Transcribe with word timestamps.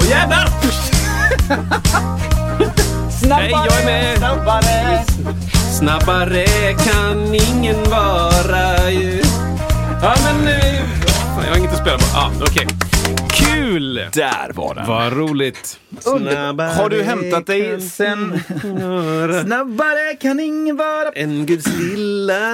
Åh 0.00 0.08
jävlar! 0.10 0.48
Hej, 3.38 3.50
jag 3.50 3.80
är 3.80 3.86
med! 3.86 4.18
Snabbare! 4.18 5.04
Snabbare 5.78 6.46
kan 6.72 7.34
ingen 7.34 7.90
vara 7.90 8.90
ju. 8.90 9.22
Ja, 10.02 10.14
men... 10.24 10.48
eh, 10.48 10.80
Fan, 11.34 11.44
jag 11.44 11.50
har 11.50 11.58
inget 11.58 11.72
att 11.72 11.78
spela 11.80 11.98
på. 11.98 12.04
Ja, 12.14 12.30
okej. 12.40 12.66
Kul! 13.30 13.94
Där 14.12 14.52
var 14.54 14.74
den. 14.74 14.86
Vad 14.86 15.12
roligt. 15.12 15.78
Under- 16.04 16.74
Har 16.74 16.88
du 16.88 17.02
hämtat 17.02 17.46
dig 17.46 17.80
sen- 17.80 18.40
Snabbare 19.44 20.16
kan 20.20 20.40
ingen 20.40 20.76
vara... 20.76 21.08
En 21.08 21.46
Guds 21.46 21.66
lilla 21.66 22.52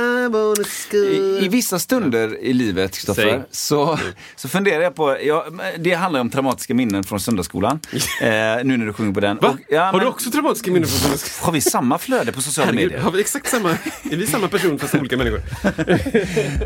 I, 0.92 1.44
I 1.44 1.48
vissa 1.48 1.78
stunder 1.78 2.38
i 2.40 2.52
livet. 2.52 2.94
Kristoffer, 2.94 3.44
så, 3.50 3.98
så 4.36 4.48
funderar 4.48 4.82
jag 4.82 4.94
på, 4.94 5.16
ja, 5.22 5.46
det 5.78 5.92
handlar 5.94 6.20
om 6.20 6.30
traumatiska 6.30 6.74
minnen 6.74 7.04
från 7.04 7.20
söndagsskolan. 7.20 7.80
eh, 8.20 8.28
nu 8.64 8.76
när 8.76 8.86
du 8.86 8.92
sjunger 8.92 9.12
på 9.12 9.20
den. 9.20 9.38
Va? 9.40 9.48
Och, 9.48 9.56
ja, 9.68 9.84
har 9.84 9.92
men, 9.92 10.00
du 10.00 10.06
också 10.06 10.30
traumatiska 10.30 10.70
minnen 10.70 10.88
från 10.88 10.98
svenska? 11.08 11.44
Har 11.44 11.52
vi 11.52 11.60
samma 11.60 11.98
flöde 11.98 12.32
på 12.32 12.40
sociala 12.40 12.66
Herregud, 12.66 12.90
medier? 12.90 13.04
har 13.04 13.12
vi 13.12 13.20
exakt 13.20 13.50
samma? 13.50 13.70
Är 14.10 14.16
vi 14.16 14.26
samma 14.26 14.48
person 14.48 14.78
fast 14.78 14.94
olika 14.94 15.16
människor? 15.16 15.42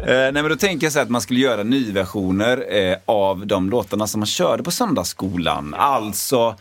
Eh, 0.02 0.06
nej 0.06 0.32
men 0.32 0.48
då 0.48 0.56
tänker 0.56 0.86
jag 0.86 0.92
så 0.92 0.98
här 0.98 1.04
att 1.04 1.10
man 1.10 1.20
skulle 1.20 1.40
göra 1.40 1.62
nyversioner 1.62 2.64
eh, 2.76 2.96
av 3.06 3.46
de 3.46 3.70
låtarna 3.70 4.06
som 4.06 4.20
man 4.20 4.26
körde 4.26 4.62
på 4.62 4.70
söndagsskolan. 4.70 5.74
Alltså, 5.78 6.56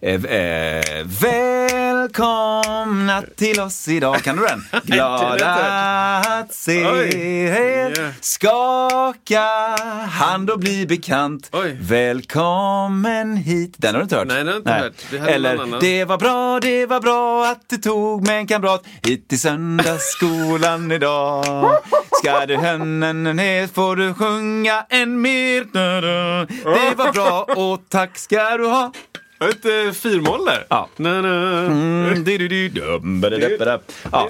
eh, 0.00 0.24
eh, 0.24 1.06
välkomna 1.20 3.22
till 3.36 3.60
oss 3.60 3.88
idag. 3.88 4.22
Kan 4.22 4.36
du 4.36 4.46
den? 4.46 4.64
Glada 4.84 5.54
att 6.40 6.54
se 6.54 6.80
er, 6.80 8.14
skaka 8.20 9.46
hand 10.10 10.50
och 10.50 10.58
bli 10.58 10.86
bekant. 10.86 11.48
Oj. 11.52 11.76
Välkommen 11.80 13.36
hit. 13.36 13.74
Den 13.76 13.94
har 13.94 14.00
du 14.00 14.02
inte 14.02 14.16
hört? 14.16 14.28
Nej, 14.28 14.36
den 14.36 14.48
har 14.48 14.56
inte 14.56 14.72
hört. 14.72 14.92
Vi 15.10 15.18
hade 15.18 15.32
Eller, 15.32 15.80
det 15.80 16.04
var 16.04 16.18
bra, 16.18 16.60
det 16.60 16.86
var 16.86 17.00
bra 17.00 17.46
att 17.46 17.68
du 17.68 17.76
tog 17.76 18.26
med 18.26 18.36
en 18.38 18.46
kamrat 18.46 18.84
hit 19.02 19.28
till 19.28 19.40
söndagsskolan 19.40 20.92
idag. 20.92 21.44
Ska 22.12 22.46
du 22.46 22.56
hönnen 22.56 23.22
ner 23.22 23.66
får 23.66 23.96
du 23.96 24.14
sjunga 24.14 24.86
en 24.88 25.20
mer. 25.20 25.64
Det 26.64 26.94
var 26.96 27.12
bra 27.12 27.42
och 27.42 27.80
tack 27.88 28.18
ska 28.18 28.56
du 28.56 28.66
ha. 28.66 28.92
Har 29.44 29.48
du 29.48 29.54
inte 29.54 29.98
fyrmål 29.98 30.44
där? 30.44 30.66
Ja. 30.68 30.88
Na, 30.96 31.20
na. 31.20 31.66
Mm, 31.66 32.24
du, 32.24 32.38
du, 32.38 32.48
du, 32.48 32.68
dum, 32.68 33.20
ba, 33.20 33.30
da, 33.30 33.38
da, 33.38 33.64
da. 33.64 33.80
Ja. 34.12 34.28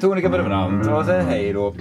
Tonika 0.00 0.28
och 0.96 1.04
säg 1.04 1.22
hej 1.24 1.52
då. 1.52 1.74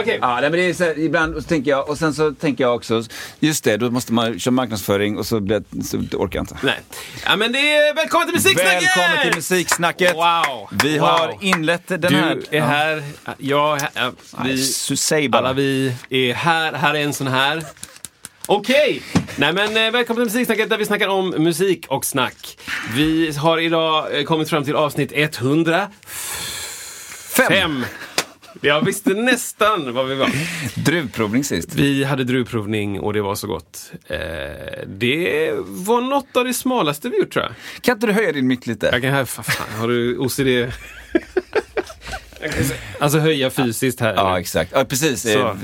Okej. 0.00 0.18
Ja, 0.20 0.34
nej, 0.34 0.42
men 0.42 0.52
det 0.52 0.64
är 0.64 0.74
så 0.74 0.84
här, 0.84 0.98
ibland 0.98 1.34
så 1.34 1.42
tänker 1.42 1.70
jag, 1.70 1.88
och 1.88 1.98
sen 1.98 2.14
så 2.14 2.32
tänker 2.32 2.64
jag 2.64 2.74
också, 2.74 3.02
just 3.40 3.64
det, 3.64 3.76
då 3.76 3.90
måste 3.90 4.12
man 4.12 4.38
köra 4.38 4.52
marknadsföring 4.52 5.18
och 5.18 5.26
så, 5.26 5.40
blir, 5.40 5.62
jag- 5.70 5.84
så 5.84 5.96
orkar 5.96 6.38
jag 6.38 6.42
inte. 6.42 6.56
Nej. 6.62 6.80
Ja, 7.24 7.36
men 7.36 7.52
det 7.52 7.76
är 7.76 7.94
välkommen 7.94 8.26
till 8.26 8.34
Musiksnacket! 8.34 8.82
Välkommen 8.82 9.22
till 9.22 9.34
Musiksnacket! 9.34 10.14
Wow! 10.14 10.68
Vi 10.82 10.98
wow. 10.98 11.08
har 11.08 11.36
inlett 11.40 11.86
den 11.86 12.00
du 12.00 12.08
här... 12.08 12.38
är 12.50 12.60
här, 12.60 13.02
jag, 13.38 13.80
Nej, 14.44 14.56
vi, 15.10 15.28
bara. 15.28 15.38
alla 15.38 15.52
vi 15.52 15.94
är 16.10 16.34
här, 16.34 16.72
här 16.72 16.94
är 16.94 17.00
en 17.04 17.12
sån 17.12 17.26
här. 17.26 17.62
Okej! 18.46 19.02
Nej 19.36 19.52
men 19.52 19.76
eh, 19.76 19.90
välkommen 19.92 20.28
till 20.28 20.34
Musiksnacket 20.34 20.70
där 20.70 20.78
vi 20.78 20.84
snackar 20.84 21.08
om 21.08 21.28
musik 21.30 21.86
och 21.88 22.04
snack. 22.04 22.58
Vi 22.94 23.32
har 23.32 23.58
idag 23.58 24.18
eh, 24.18 24.24
kommit 24.24 24.50
fram 24.50 24.64
till 24.64 24.76
avsnitt 24.76 25.12
105. 25.14 25.90
Fem. 27.48 27.84
Jag 28.60 28.84
visste 28.84 29.10
nästan 29.14 29.94
vad 29.94 30.06
vi 30.06 30.14
var. 30.14 30.30
Druvprovning 30.84 31.44
sist. 31.44 31.74
Vi 31.74 32.04
hade 32.04 32.24
druvprovning 32.24 33.00
och 33.00 33.12
det 33.12 33.22
var 33.22 33.34
så 33.34 33.46
gott. 33.46 33.92
Eh, 34.06 34.18
det 34.86 35.50
var 35.66 36.00
något 36.00 36.36
av 36.36 36.44
det 36.44 36.54
smalaste 36.54 37.08
vi 37.08 37.18
gjort 37.18 37.32
tror 37.32 37.44
jag. 37.44 37.54
Kan 37.82 37.94
inte 37.94 38.06
du 38.06 38.12
höja 38.12 38.32
din 38.32 38.46
mick 38.46 38.66
lite? 38.66 38.88
Jag 38.92 39.02
kan 39.02 39.12
här, 39.12 39.24
fan, 39.24 39.80
har 39.80 39.88
du 39.88 40.18
OCD? 40.18 40.72
Alltså 42.98 43.18
höja 43.18 43.50
fysiskt 43.50 44.00
här. 44.00 44.14
Ja, 44.14 44.40
exakt. 44.40 44.70
Ja, 44.74 44.84
precis. 44.84 45.22
Så. 45.22 45.28
Eh. 45.28 45.46
Eh, 45.46 45.54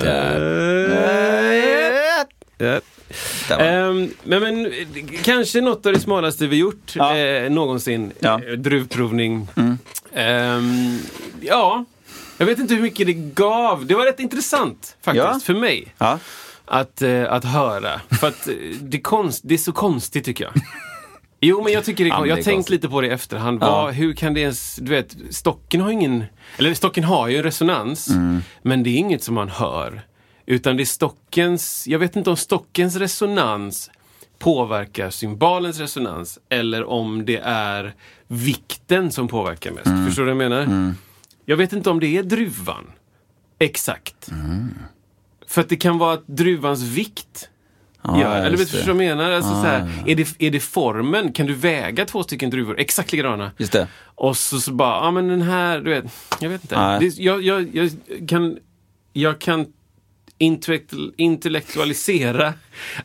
Där. 0.00 1.27
Ja. 2.58 2.80
Det. 3.48 3.54
Ehm, 3.54 4.10
men, 4.24 4.42
men 4.42 4.66
eh, 4.66 4.72
kanske 5.22 5.60
något 5.60 5.86
av 5.86 5.92
det 5.92 6.00
smalaste 6.00 6.46
vi 6.46 6.56
gjort 6.56 6.92
Ja. 6.96 7.16
eh, 7.16 7.50
någonsin. 7.50 8.12
Ja. 8.20 8.40
Eh, 8.46 8.52
druvprovning. 8.52 9.48
Ehm, 10.14 10.98
ja, 11.40 11.84
jag 12.38 12.46
vet 12.46 12.58
inte 12.58 12.74
hur 12.74 12.82
mycket 12.82 13.06
det 13.06 13.12
gav. 13.12 13.86
Det 13.86 13.94
var 13.94 14.04
rätt 14.04 14.20
intressant 14.20 14.96
faktiskt 15.02 15.24
Ja. 15.26 15.40
för 15.44 15.54
mig. 15.54 15.94
Att, 16.64 17.02
eh, 17.02 17.32
att 17.32 17.44
höra. 17.44 18.00
För 18.20 18.28
att 18.28 18.48
eh, 18.48 18.54
det, 18.80 18.96
är 18.96 19.00
konst, 19.02 19.40
det 19.44 19.54
är 19.54 19.58
så 19.58 19.72
konstigt 19.72 20.24
tycker 20.24 20.44
jag. 20.44 20.52
Jo 21.40 21.62
men 21.64 21.72
jag 21.72 21.84
tycker 21.84 22.04
det 22.04 22.08
Jag 22.28 22.36
har 22.36 22.42
tänkt 22.42 22.70
lite 22.70 22.88
på 22.88 23.00
det 23.00 23.06
i 23.06 23.10
efterhand. 23.10 23.58
Ja. 23.62 23.70
Vad, 23.82 23.94
hur 23.94 24.12
kan 24.14 24.34
det 24.34 24.40
ens, 24.40 24.76
du 24.76 24.90
vet, 24.90 25.16
stocken 25.30 25.80
har 25.80 25.90
ingen, 25.90 26.24
eller 26.58 26.74
stocken 26.74 27.04
har 27.04 27.28
ju 27.28 27.36
en 27.36 27.42
resonans. 27.42 28.08
Mm. 28.08 28.42
Men 28.62 28.82
det 28.82 28.90
är 28.90 28.96
inget 28.96 29.22
som 29.22 29.34
man 29.34 29.48
hör. 29.48 30.02
Utan 30.50 30.76
det 30.76 30.82
är 30.82 30.84
stockens, 30.84 31.86
jag 31.88 31.98
vet 31.98 32.16
inte 32.16 32.30
om 32.30 32.36
stockens 32.36 32.96
resonans 32.96 33.90
påverkar 34.38 35.10
symbolens 35.10 35.78
resonans. 35.78 36.38
Eller 36.48 36.84
om 36.84 37.24
det 37.24 37.36
är 37.44 37.94
vikten 38.26 39.12
som 39.12 39.28
påverkar 39.28 39.70
mest. 39.70 39.86
Mm. 39.86 40.06
Förstår 40.06 40.22
du 40.26 40.34
vad 40.34 40.44
jag 40.44 40.50
menar? 40.50 40.94
Jag 41.44 41.56
vet 41.56 41.72
inte 41.72 41.90
om 41.90 42.00
det 42.00 42.16
är 42.16 42.22
druvan. 42.22 42.90
Exakt. 43.58 44.28
För 45.46 45.60
att 45.60 45.68
det 45.68 45.76
kan 45.76 45.98
vara 45.98 46.12
att 46.14 46.26
druvans 46.26 46.82
vikt 46.82 47.48
Ja, 48.02 48.20
Ja, 48.20 48.34
eller 48.34 48.56
vet 48.56 48.72
du 48.72 48.78
vad 48.78 48.88
jag 48.88 48.96
menar? 48.96 49.30
Alltså, 49.30 49.50
så 49.50 49.66
här, 49.66 50.04
är, 50.06 50.14
det, 50.14 50.28
är 50.38 50.50
det 50.50 50.60
formen? 50.60 51.32
Kan 51.32 51.46
du 51.46 51.54
väga 51.54 52.04
två 52.04 52.22
stycken 52.22 52.50
druvor 52.50 52.80
exakt 52.80 53.12
likadana? 53.12 53.50
Just 53.56 53.72
det. 53.72 53.88
Och 54.00 54.36
så, 54.36 54.60
så 54.60 54.72
bara, 54.72 55.04
ja 55.04 55.10
men 55.10 55.28
den 55.28 55.42
här, 55.42 55.80
du 55.80 55.90
vet, 55.90 56.04
jag 56.40 56.50
vet 56.50 56.62
inte. 56.62 56.76
Nej. 56.76 57.00
Det, 57.00 57.22
jag, 57.22 57.42
jag, 57.42 57.76
jag 57.76 57.90
kan, 58.28 58.58
jag 59.12 59.38
kan 59.38 59.66
intellektualisera 61.16 62.54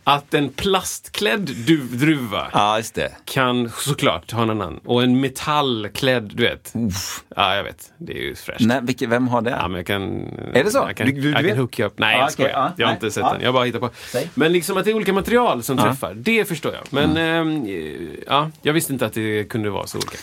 att 0.04 0.34
en 0.34 0.50
plastklädd 0.50 1.52
du, 1.68 1.78
druva 1.78 2.48
Ja, 2.54 2.82
kan 3.26 3.70
såklart 3.70 4.32
ha 4.32 4.44
en 4.44 4.50
annan. 4.50 4.78
Och 4.86 5.04
en 5.04 5.20
metallklädd, 5.22 6.32
du 6.36 6.44
vet. 6.44 6.74
Ja, 7.36 7.56
jag 7.56 7.64
vet. 7.64 7.92
Det 7.98 8.14
är 8.14 8.22
ju 8.22 8.36
fräscht. 8.36 8.60
Nej, 8.66 8.80
vilka, 8.84 9.08
vem 9.08 9.28
har 9.28 9.42
det? 9.42 9.50
Ja, 9.50 9.68
men 9.68 9.78
jag 9.78 9.88
kan... 9.88 10.28
Är 10.54 10.64
det 10.64 10.72
så? 10.72 10.78
Jag 10.78 10.98
kan, 10.98 11.08
Du- 11.08 11.14
du- 11.22 11.32
jag 11.32 11.42
vet? 11.44 11.52
kan 11.52 11.58
hooka 11.60 11.86
upp. 11.86 12.00
Nej, 12.00 12.16
Ja, 12.16 12.22
jag 12.22 12.32
skojar. 12.32 12.50
ja, 12.52 12.72
jag 12.78 12.86
har 12.88 12.92
nej, 12.94 12.98
inte 13.04 13.12
sett 13.12 13.22
ja. 13.24 13.34
den. 13.34 13.42
Jag 13.42 13.54
bara 13.54 13.64
hittar 13.66 13.80
på. 13.80 13.90
Säg. 14.12 14.30
Men 14.34 14.52
liksom 14.52 14.78
att 14.78 14.86
det 14.86 14.92
är 14.92 14.96
olika 14.96 15.14
material 15.14 15.64
som 15.64 15.78
träffar, 15.78 16.14
det 16.14 16.46
förstår 16.46 16.74
jag. 16.74 16.84
Men 16.90 17.18
ehm, 17.18 17.68
ja, 18.28 18.52
jag 18.62 18.74
visste 18.74 18.94
inte 18.94 19.06
att 19.06 19.14
det 19.14 19.44
kunde 19.44 19.70
vara 19.70 19.88
så 19.88 19.98
olika. 19.98 20.18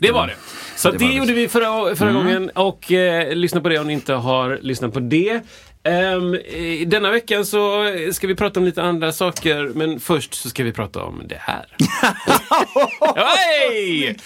Det 0.00 0.12
var 0.12 0.26
det. 0.26 0.34
Så 0.76 0.90
Det 0.90 0.98
det, 0.98 1.04
gjorde 1.04 1.32
vi 1.32 1.48
förra, 1.48 1.96
förra 1.96 2.12
gången 2.12 2.50
och 2.50 2.92
eh, 2.92 3.34
lyssna 3.34 3.60
på 3.60 3.68
det 3.68 3.78
om 3.78 3.86
ni 3.86 3.92
inte 3.92 4.14
har 4.14 4.58
lyssnat 4.62 4.92
på 4.92 5.00
det. 5.00 5.40
I 5.84 6.84
denna 6.86 7.10
veckan 7.10 7.46
så 7.46 7.84
ska 8.12 8.26
vi 8.26 8.34
prata 8.34 8.60
om 8.60 8.66
lite 8.66 8.82
andra 8.82 9.12
saker, 9.12 9.70
men 9.74 10.00
först 10.00 10.34
så 10.34 10.48
ska 10.48 10.64
vi 10.64 10.72
prata 10.72 11.02
om 11.02 11.22
det 11.28 11.38
här. 11.40 11.66
Hej! 13.16 14.16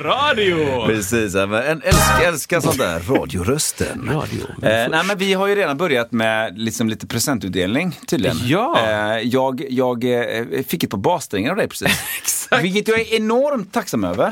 Radio! 0.00 0.86
Precis, 0.86 1.34
en, 1.34 1.52
älskar, 1.52 2.22
älskar 2.26 2.60
sånt 2.60 2.78
där. 2.78 3.00
Radiorösten. 3.00 4.10
Radio, 4.12 4.46
men 4.58 4.84
Eh, 4.84 4.90
nej, 4.90 5.04
men 5.04 5.18
vi 5.18 5.32
har 5.32 5.46
ju 5.46 5.54
redan 5.54 5.76
börjat 5.76 6.12
med 6.12 6.58
liksom 6.58 6.88
lite 6.88 7.06
presentutdelning 7.06 7.98
tydligen. 8.06 8.36
Ja. 8.44 8.78
Eh, 8.86 9.18
jag 9.18 9.64
jag 9.70 10.04
eh, 10.04 10.62
fick 10.68 10.84
ett 10.84 10.90
par 10.90 10.98
bassträngar 10.98 11.50
av 11.50 11.56
dig 11.56 11.68
precis. 11.68 12.43
Vilket 12.62 12.88
jag 12.88 13.00
är 13.00 13.14
enormt 13.14 13.72
tacksam 13.72 14.04
över. 14.04 14.26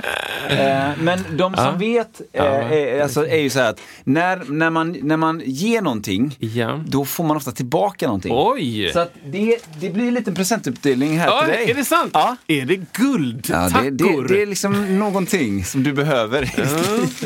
Eh, 0.49 0.91
men 1.03 1.37
de 1.37 1.55
som 1.55 1.79
vet 1.79 2.21
eh, 2.33 2.45
är, 2.45 3.03
alltså, 3.03 3.27
är 3.27 3.39
ju 3.39 3.51
så 3.51 3.59
här 3.59 3.71
att 3.71 3.81
när, 4.05 4.43
när, 4.49 4.71
man, 4.71 4.97
när 5.03 5.17
man 5.17 5.43
ger 5.45 5.83
någonting, 5.83 6.39
då 6.87 7.05
får 7.05 7.25
man 7.25 7.37
ofta 7.37 7.53
tillbaka 7.53 8.07
någonting. 8.07 8.33
Oj! 8.35 8.91
Så 8.93 9.01
att 9.01 9.13
det, 9.27 9.59
det 9.81 9.91
blir 9.91 10.09
en 10.09 10.15
liten 10.15 10.35
presentutdelning 10.35 11.19
här 11.19 11.27
ja, 11.27 11.41
till 11.41 11.53
dig. 11.53 11.71
är 11.71 11.75
det 11.75 11.85
sant? 11.85 12.11
Ja. 12.15 12.37
Är 12.47 12.65
det 12.65 12.77
guld? 12.93 13.47
Ja, 13.51 13.71
det, 13.83 13.91
det, 13.91 14.29
det 14.29 14.43
är 14.43 14.47
liksom 14.47 14.99
någonting 14.99 15.65
som 15.65 15.83
du 15.83 15.93
behöver. 15.93 16.51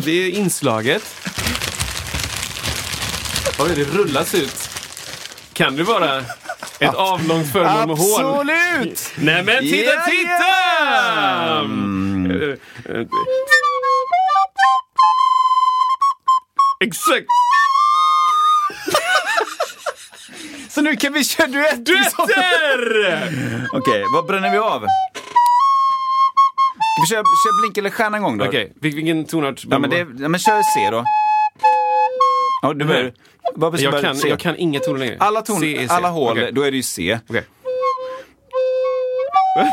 Det 0.04 0.10
är 0.10 0.30
inslaget. 0.30 1.02
Oj, 3.58 3.70
det 3.74 3.84
rullas 3.84 4.34
ut. 4.34 4.85
Kan 5.56 5.76
det 5.76 5.82
vara 5.82 6.18
ett 6.80 6.94
avlångt 6.94 7.52
föremål 7.52 7.88
med 7.88 7.98
hål? 7.98 8.50
Absolut! 8.50 9.12
Nej 9.18 9.42
men 9.42 9.60
titta, 9.60 9.94
Ja, 9.94 10.02
titta! 10.10 10.46
ja. 11.44 11.62
Eh, 12.94 13.06
Exakt! 16.84 17.26
Så 20.70 20.80
nu 20.80 20.96
kan 20.96 21.12
vi 21.12 21.24
köra 21.24 21.46
duett. 21.46 21.86
Duetter! 21.86 23.68
Okej, 23.72 24.04
vad 24.12 24.26
bränner 24.26 24.50
vi 24.50 24.58
av? 24.58 24.80
Ska 24.80 24.88
vi 27.02 27.06
köra, 27.06 27.18
köra 27.22 27.60
blink 27.62 27.78
eller 27.78 27.90
stjärna 27.90 28.16
en 28.16 28.22
gång 28.22 28.38
då? 28.38 28.44
Okej, 28.44 28.72
vil- 28.80 28.94
vilken 28.94 29.24
tonart? 29.24 29.62
Ja, 29.70 29.78
men, 29.78 29.90
det, 29.90 29.98
ja, 29.98 30.28
men 30.28 30.40
kör 30.40 30.62
C 30.62 30.88
då. 30.90 31.04
Ja, 32.62 32.74
du 32.74 32.84
börjar. 32.84 33.12
Vad 33.54 33.80
jag, 33.80 34.00
kan, 34.00 34.16
C? 34.16 34.28
jag 34.28 34.40
kan 34.40 34.56
inga 34.56 34.80
toner 34.80 34.98
längre. 34.98 35.16
Alla, 35.20 35.42
ton, 35.42 35.60
C 35.60 35.86
alla 35.90 36.08
hål, 36.08 36.32
Okej. 36.38 36.52
då 36.52 36.62
är 36.62 36.70
det 36.70 36.76
ju 36.76 36.82
C. 36.82 37.18
Okej. 37.28 37.44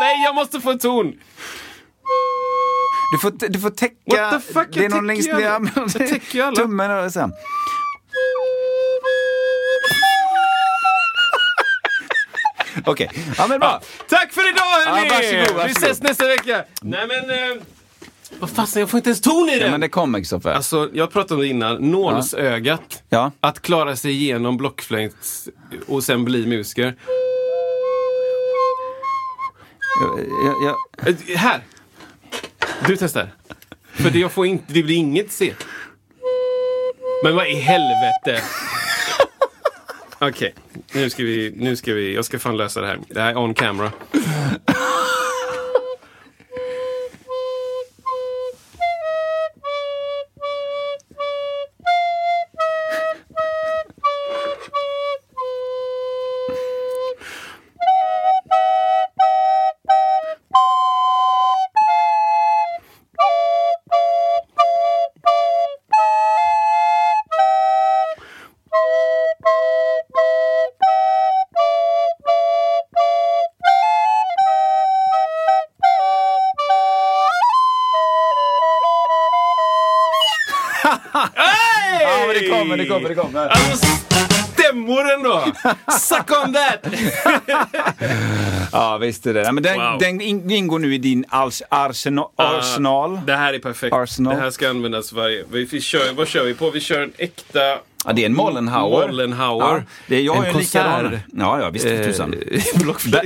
Nej, 0.00 0.22
jag 0.24 0.34
måste 0.34 0.60
få 0.60 0.70
en 0.70 0.78
ton! 0.78 1.12
Du 3.12 3.18
får, 3.18 3.48
du 3.48 3.60
får 3.60 3.70
täcka... 3.70 3.96
What 4.04 4.30
the 4.46 4.52
fuck, 4.52 4.68
det 4.72 4.84
är 4.84 4.88
någon 4.88 5.06
längst 5.06 5.32
ner. 5.32 5.40
Jag 5.40 5.92
täcker 5.92 6.34
ju 6.34 6.42
alla. 6.42 6.56
Tummen 6.56 7.04
och 7.04 7.12
sen. 7.12 7.32
Okej, 12.84 13.10
ja 13.38 13.46
men 13.46 13.60
bra. 13.60 13.80
Tack 14.08 14.32
för 14.32 14.48
idag 14.48 14.62
hörni! 14.64 15.08
Ja, 15.08 15.14
varsågod, 15.14 15.56
varsågod. 15.56 15.66
Vi 15.66 15.72
ses 15.72 16.02
nästa 16.02 16.26
vecka! 16.26 16.64
Nej 16.82 17.06
men... 17.06 17.30
Eh, 17.30 17.62
vad 18.38 18.50
fasen, 18.50 18.80
jag 18.80 18.90
får 18.90 18.98
inte 18.98 19.08
ens 19.10 19.20
ton 19.20 19.48
i 19.48 19.52
Ja, 19.52 19.58
den! 19.62 19.70
men 19.70 19.80
det 19.80 19.88
kommer 19.88 20.18
Kristoffer. 20.18 20.50
Alltså, 20.52 20.90
jag 20.92 21.10
pratade 21.12 21.34
om 21.34 21.40
det 21.40 21.46
innan. 21.46 21.90
Nålsögat. 21.90 23.02
Ja. 23.08 23.32
Att 23.40 23.62
klara 23.62 23.96
sig 23.96 24.10
igenom 24.10 24.56
blockflöjt 24.56 25.48
och 25.86 26.04
sen 26.04 26.24
bli 26.24 26.46
musiker. 26.46 26.96
Jag, 30.44 30.54
jag, 30.64 30.76
Eh, 31.08 31.36
Här! 31.36 31.60
Du 32.86 32.96
testar. 32.96 33.28
För 33.92 34.10
det, 34.10 34.18
jag 34.18 34.32
får 34.32 34.46
inte, 34.46 34.64
det 34.72 34.82
blir 34.82 34.96
inget 34.96 35.32
C. 35.32 35.54
Men 37.24 37.36
vad 37.36 37.46
i 37.46 37.54
helvete? 37.54 38.42
Okej, 40.18 40.54
nu 40.94 41.10
ska 41.10 41.22
vi, 41.22 41.52
nu 41.56 41.76
ska 41.76 41.92
vi, 41.94 42.14
jag 42.14 42.24
ska 42.24 42.38
fan 42.38 42.56
lösa 42.56 42.80
det 42.80 42.86
här. 42.86 42.98
Det 43.08 43.20
här 43.20 43.30
är 43.30 43.36
on 43.36 43.54
camera. 43.54 43.92
Kommer, 82.88 83.08
det 83.08 83.14
kommer. 83.14 83.46
Alltså, 83.48 83.86
stämmor 84.52 85.12
ändå! 85.12 85.44
Suck 86.00 86.30
on 86.44 86.52
that! 86.54 86.86
Ja, 88.72 88.98
visst 88.98 89.26
är 89.26 89.34
det. 89.34 89.52
Men 89.52 89.62
den, 89.62 89.80
Wow. 89.80 89.98
den 89.98 90.20
in- 90.20 90.50
ingår 90.50 90.78
nu 90.78 90.94
i 90.94 90.98
din 90.98 91.24
ars, 91.28 91.62
arsenal. 91.68 92.28
arsenal. 92.36 93.20
Det 93.26 93.36
här 93.36 93.52
är 93.54 93.58
perfekt. 93.58 93.92
Arsenal. 93.94 94.34
Det 94.36 94.40
här 94.42 94.50
ska 94.50 94.70
användas 94.70 95.12
varje... 95.12 95.44
Vi, 95.52 95.64
vi 95.64 95.80
kör, 95.80 96.12
vad 96.12 96.28
kör 96.28 96.44
vi 96.44 96.54
på? 96.54 96.70
Vi 96.70 96.80
kör 96.80 97.02
en 97.02 97.12
äkta... 97.18 97.78
Ja, 98.06 98.12
det 98.12 98.22
är 98.22 98.26
en 98.26 98.34
Mollenhauer. 98.36 99.06
Mollenhauer. 99.08 99.64
Ja, 99.76 99.80
det 100.06 100.16
är 100.16 100.20
jag 100.20 100.36
en 100.36 100.44
är 100.44 100.52
konsert. 100.52 101.20
Ja, 101.32 101.60
ja, 101.60 101.70
visst. 101.70 101.86
Eh, 101.86 101.98
tusan. 102.02 102.30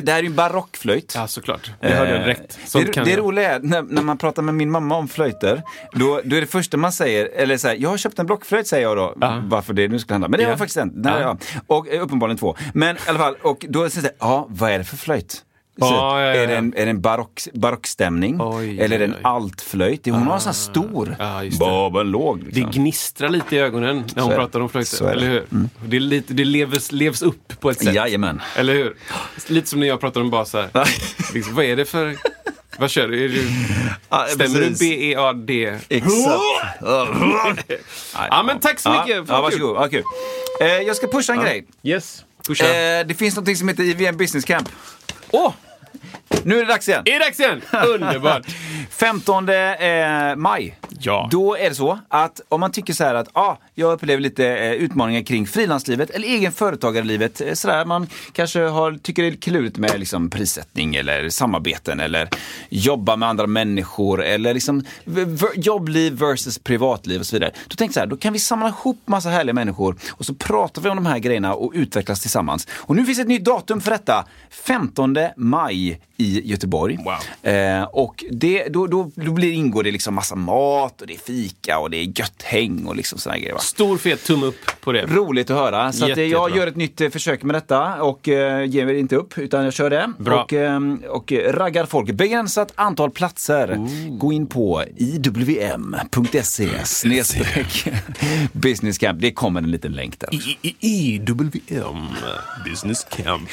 Det, 0.02 0.12
här 0.12 0.18
är 0.18 0.22
ju 0.22 0.26
en 0.26 0.34
barockflöjt. 0.34 1.12
Ja, 1.16 1.26
såklart. 1.26 1.70
Det 1.80 1.88
hörde 1.94 2.10
jag 2.10 2.20
direkt. 2.20 2.40
Eh, 2.62 2.66
Sånt 2.66 2.92
det 2.94 3.04
det 3.04 3.16
roliga 3.16 3.54
är 3.54 3.58
när, 3.60 3.82
när 3.82 4.02
man 4.02 4.18
pratar 4.18 4.42
med 4.42 4.54
min 4.54 4.70
mamma 4.70 4.96
om 4.96 5.08
flöjter, 5.08 5.62
då, 5.92 6.20
då 6.24 6.36
är 6.36 6.40
det 6.40 6.46
första 6.46 6.76
man 6.76 6.92
säger, 6.92 7.26
eller 7.26 7.56
så 7.56 7.68
här, 7.68 7.74
jag 7.74 7.88
har 7.90 7.96
köpt 7.96 8.18
en 8.18 8.26
blockflöjt 8.26 8.66
säger 8.66 8.82
jag 8.86 8.96
då, 8.96 9.14
Ja. 9.20 9.42
varför 9.44 9.72
det 9.74 9.88
nu 9.88 9.98
skulle 9.98 10.14
hända. 10.14 10.28
Men 10.28 10.38
det 10.38 10.44
Ja. 10.44 10.50
har 10.50 10.56
faktiskt 10.56 10.78
hänt. 10.78 10.92
Nej, 10.96 11.12
Ja. 11.20 11.36
ja. 11.54 11.60
Och 11.66 11.88
eh, 11.88 12.02
uppenbarligen 12.02 12.38
två. 12.38 12.56
Men 12.74 12.96
i 12.96 12.98
alla 13.08 13.18
fall, 13.18 13.34
och 13.42 13.66
då 13.68 13.90
säger 13.90 14.08
jag, 14.18 14.28
ja, 14.30 14.46
vad 14.50 14.70
är 14.70 14.78
det 14.78 14.84
för 14.84 14.96
flöjt? 14.96 15.42
Ja, 15.80 16.20
ja, 16.20 16.26
ja, 16.26 16.34
Är 16.34 16.46
det 16.46 16.56
en, 16.56 16.74
är 16.76 16.84
det 16.84 16.90
en 16.90 17.00
barock, 17.00 17.40
barockstämning? 17.54 18.36
Oj, 18.40 18.80
eller 18.80 18.96
är 18.96 18.98
det 18.98 19.04
en 19.04 19.16
altflöjt? 19.26 20.06
Hon 20.06 20.14
har 20.22 20.34
en 20.34 20.40
sån 20.40 20.48
här 20.48 20.54
stor. 20.54 21.16
Ja, 21.18 21.42
det. 21.92 22.02
Låg. 22.04 22.38
Det 22.44 22.46
Liksom. 22.46 22.70
gnistrar 22.70 23.28
lite 23.28 23.56
i 23.56 23.58
ögonen 23.58 24.04
när 24.14 24.22
hon 24.22 24.30
det. 24.30 24.36
pratar 24.36 24.60
om 24.60 24.68
det. 24.72 25.00
Mm. 25.00 25.12
Eller 25.12 25.28
hur? 25.28 25.44
Det, 25.86 25.96
är 25.96 26.00
lite, 26.00 26.34
det 26.34 26.44
levs, 26.44 26.92
levs 26.92 27.22
upp 27.22 27.60
på 27.60 27.70
ett 27.70 27.78
sätt. 27.78 27.94
Jajamän. 27.94 28.42
Eller 28.56 28.74
hur? 28.74 28.96
Lite 29.46 29.68
som 29.68 29.80
när 29.80 29.86
jag 29.86 30.00
pratar 30.00 30.20
om 30.20 30.30
basar. 30.30 30.68
liksom, 31.34 31.54
vad 31.54 31.64
är 31.64 31.76
det 31.76 31.84
för... 31.84 32.16
Vad 32.78 32.90
kör 32.90 33.08
du? 33.08 33.28
Du 33.28 33.42
stämmer 34.28 34.60
du. 34.60 34.70
B-E-A-D? 34.80 35.78
Exakt. 35.88 36.14
Ja, 38.14 38.42
men 38.46 38.60
tack 38.60 38.80
så 38.80 38.90
mycket. 38.90 39.24
Ja, 39.28 39.40
varsågod. 39.40 39.76
Ja, 39.76 39.88
kul. 39.88 40.02
Eh, 40.60 40.66
jag 40.68 40.96
ska 40.96 41.06
pusha 41.06 41.32
en 41.32 41.40
grej. 41.40 41.64
Yes. 41.82 42.24
Pusha. 42.46 42.64
Eh, 42.64 43.06
det 43.06 43.14
finns 43.14 43.36
något 43.36 43.56
som 43.58 43.68
heter 43.68 43.82
IVM 43.82 44.16
Business 44.16 44.44
Camp. 44.44 44.68
Åh! 45.30 45.52
Nu 46.44 46.58
är 46.58 46.62
det 46.64 46.72
dags 46.72 46.88
igen. 46.88 47.02
Är 47.06 47.12
det 47.12 47.24
dags 47.24 47.40
igen? 47.40 47.62
Underbart! 47.88 48.46
15 48.90 49.48
eh, 49.48 50.36
maj. 50.36 50.78
Ja. 50.88 51.28
Då 51.30 51.56
är 51.56 51.68
det 51.68 51.74
så 51.74 51.98
att 52.08 52.40
om 52.48 52.60
man 52.60 52.72
tycker 52.72 52.92
så 52.92 53.04
här 53.04 53.14
att 53.14 53.28
ah, 53.32 53.56
jag 53.80 53.92
upplever 53.92 54.22
lite 54.22 54.46
eh, 54.46 54.72
utmaningar 54.72 55.22
kring 55.22 55.46
frilanslivet 55.46 56.10
eller 56.10 56.28
egen 56.28 56.52
företagarlivet. 56.52 57.40
Eh, 57.40 57.52
sådär, 57.52 57.84
man 57.84 58.06
kanske 58.32 58.60
har, 58.60 58.98
tycker 59.02 59.22
det 59.22 59.28
är 59.28 59.36
klurigt 59.36 59.76
med 59.76 60.00
liksom, 60.00 60.30
prissättning 60.30 60.94
eller 60.94 61.28
samarbeten 61.28 62.00
eller 62.00 62.28
jobba 62.68 63.16
med 63.16 63.28
andra 63.28 63.46
människor 63.46 64.22
eller 64.22 64.54
liksom 64.54 64.84
jobbliv 65.54 66.12
versus 66.12 66.58
privatliv 66.58 67.20
och 67.20 67.26
så 67.26 67.36
vidare. 67.36 67.50
Då 67.68 67.74
tänkte 67.76 67.84
jag 67.84 67.94
så 67.94 68.00
här, 68.00 68.06
då 68.06 68.16
kan 68.16 68.32
vi 68.32 68.38
samla 68.38 68.68
ihop 68.68 69.00
massa 69.04 69.28
härliga 69.28 69.54
människor 69.54 69.96
och 70.10 70.26
så 70.26 70.34
pratar 70.34 70.82
vi 70.82 70.88
om 70.88 70.96
de 70.96 71.06
här 71.06 71.18
grejerna 71.18 71.54
och 71.54 71.72
utvecklas 71.74 72.20
tillsammans. 72.20 72.68
Och 72.72 72.96
nu 72.96 73.04
finns 73.04 73.18
ett 73.18 73.28
nytt 73.28 73.44
datum 73.44 73.80
för 73.80 73.90
detta. 73.90 74.26
15 74.50 75.16
maj 75.36 76.00
i 76.20 76.50
Göteborg. 76.50 76.98
Wow. 77.04 77.52
Eh, 77.52 77.82
och 77.82 78.24
det, 78.30 78.68
då, 78.68 78.86
då, 78.86 79.10
då 79.14 79.32
blir, 79.32 79.52
ingår 79.52 79.82
det 79.82 79.90
liksom 79.90 80.14
massa 80.14 80.34
mat 80.34 81.00
och 81.00 81.06
det 81.06 81.14
är 81.14 81.18
fika 81.18 81.78
och 81.78 81.90
det 81.90 81.96
är 81.96 82.20
gött 82.20 82.42
häng 82.42 82.86
och 82.86 82.96
liksom 82.96 83.18
här 83.30 83.38
grejer. 83.38 83.54
Va? 83.54 83.60
Stor 83.70 83.98
fet 83.98 84.24
tumme 84.24 84.46
upp 84.46 84.80
på 84.80 84.92
det. 84.92 85.02
Roligt 85.06 85.50
att 85.50 85.56
höra. 85.56 85.92
Så 85.92 86.04
att, 86.04 86.10
eh, 86.10 86.24
jag 86.24 86.28
Jättebra. 86.28 86.56
gör 86.56 86.66
ett 86.66 86.76
nytt 86.76 87.00
eh, 87.00 87.10
försök 87.10 87.42
med 87.42 87.54
detta 87.54 88.02
och 88.02 88.28
eh, 88.28 88.64
ger 88.64 88.94
inte 88.94 89.16
upp 89.16 89.38
utan 89.38 89.64
jag 89.64 89.72
kör 89.72 89.90
det. 89.90 90.12
Bra. 90.18 90.42
Och, 90.42 90.52
eh, 90.52 90.80
och 91.08 91.32
eh, 91.32 91.52
raggar 91.52 91.86
folk. 91.86 92.10
Begränsat 92.10 92.72
antal 92.74 93.10
platser. 93.10 93.76
Gå 94.18 94.32
in 94.32 94.46
på 94.46 94.84
iwm.se 94.96 96.68
snedstreck 96.84 97.88
business 98.52 98.98
camp. 98.98 99.20
Det 99.20 99.32
kommer 99.32 99.62
en 99.62 99.70
liten 99.70 99.92
länk 99.92 100.20
där. 100.20 100.28
IWM 100.80 101.50
Business 102.64 103.06
Camp. 103.10 103.50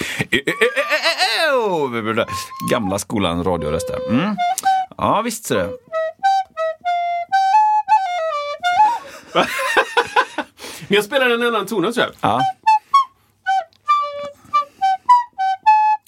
Gamla 2.72 3.00
skolan 3.00 3.44
radioröster. 3.44 4.10
Mm. 4.10 4.36
Ja, 4.98 5.22
visst 5.22 5.46
ser 5.46 5.56
du. 5.56 5.78
Men 10.88 10.96
jag 10.96 11.06
spelar 11.06 11.30
en 11.30 11.44
annan 11.44 11.66
ton 11.66 11.86
också. 11.86 12.12
Ja. 12.22 12.42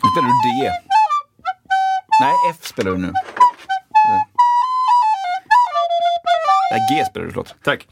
Nu 0.03 0.09
spelar 0.09 0.27
du 0.27 0.63
D. 0.63 0.71
Nej, 2.21 2.33
F 2.50 2.55
spelar 2.62 2.91
du 2.91 2.98
nu. 2.98 3.13
Nej, 6.71 6.88
G 6.89 7.05
spelar 7.05 7.25
du, 7.25 7.31
förlåt. 7.31 7.55
Tack. 7.63 7.88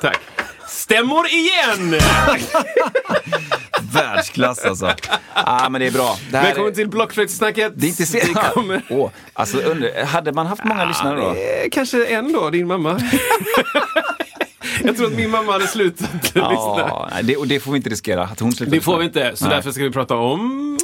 Tack. 0.00 0.20
Stämmor 0.68 1.26
igen! 1.26 1.94
Världsklass 4.00 4.64
alltså. 4.64 4.92
Ah, 5.34 5.68
men 5.68 5.80
det 5.80 5.86
är 5.86 5.90
bra. 5.90 6.16
Det 6.30 6.32
Välkommen 6.32 6.70
är, 6.70 6.74
till 6.74 6.88
Blockflöjtssnacket. 6.88 7.72
det 7.76 7.86
är 7.86 7.88
inte 7.88 8.06
se- 8.06 8.22
Vi 8.26 8.34
kommer... 8.34 8.82
Åh, 8.90 9.10
alltså, 9.32 9.58
under, 9.58 10.04
hade 10.04 10.32
man 10.32 10.46
haft 10.46 10.64
många 10.64 10.84
lyssnare 10.84 11.20
då? 11.20 11.34
Kanske 11.72 12.06
en 12.06 12.32
då, 12.32 12.50
din 12.50 12.66
mamma. 12.66 13.00
Jag 14.84 14.96
tror 14.96 15.06
att 15.06 15.12
min 15.12 15.30
mamma 15.30 15.52
hade 15.52 15.66
slutat 15.66 16.12
lyssna. 16.22 16.40
Ja, 16.44 17.08
nej, 17.14 17.22
det, 17.24 17.36
och 17.36 17.46
det 17.46 17.60
får 17.60 17.70
vi 17.72 17.76
inte 17.76 17.90
riskera. 17.90 18.22
Att 18.24 18.40
hon 18.40 18.52
slutar 18.52 18.74
Det 18.74 18.80
får 18.80 18.92
lyssna. 19.02 19.20
vi 19.22 19.26
inte, 19.28 19.36
så 19.36 19.44
Nej. 19.44 19.54
därför 19.54 19.70
ska 19.72 19.82
vi 19.82 19.90
prata 19.90 20.14
om... 20.16 20.78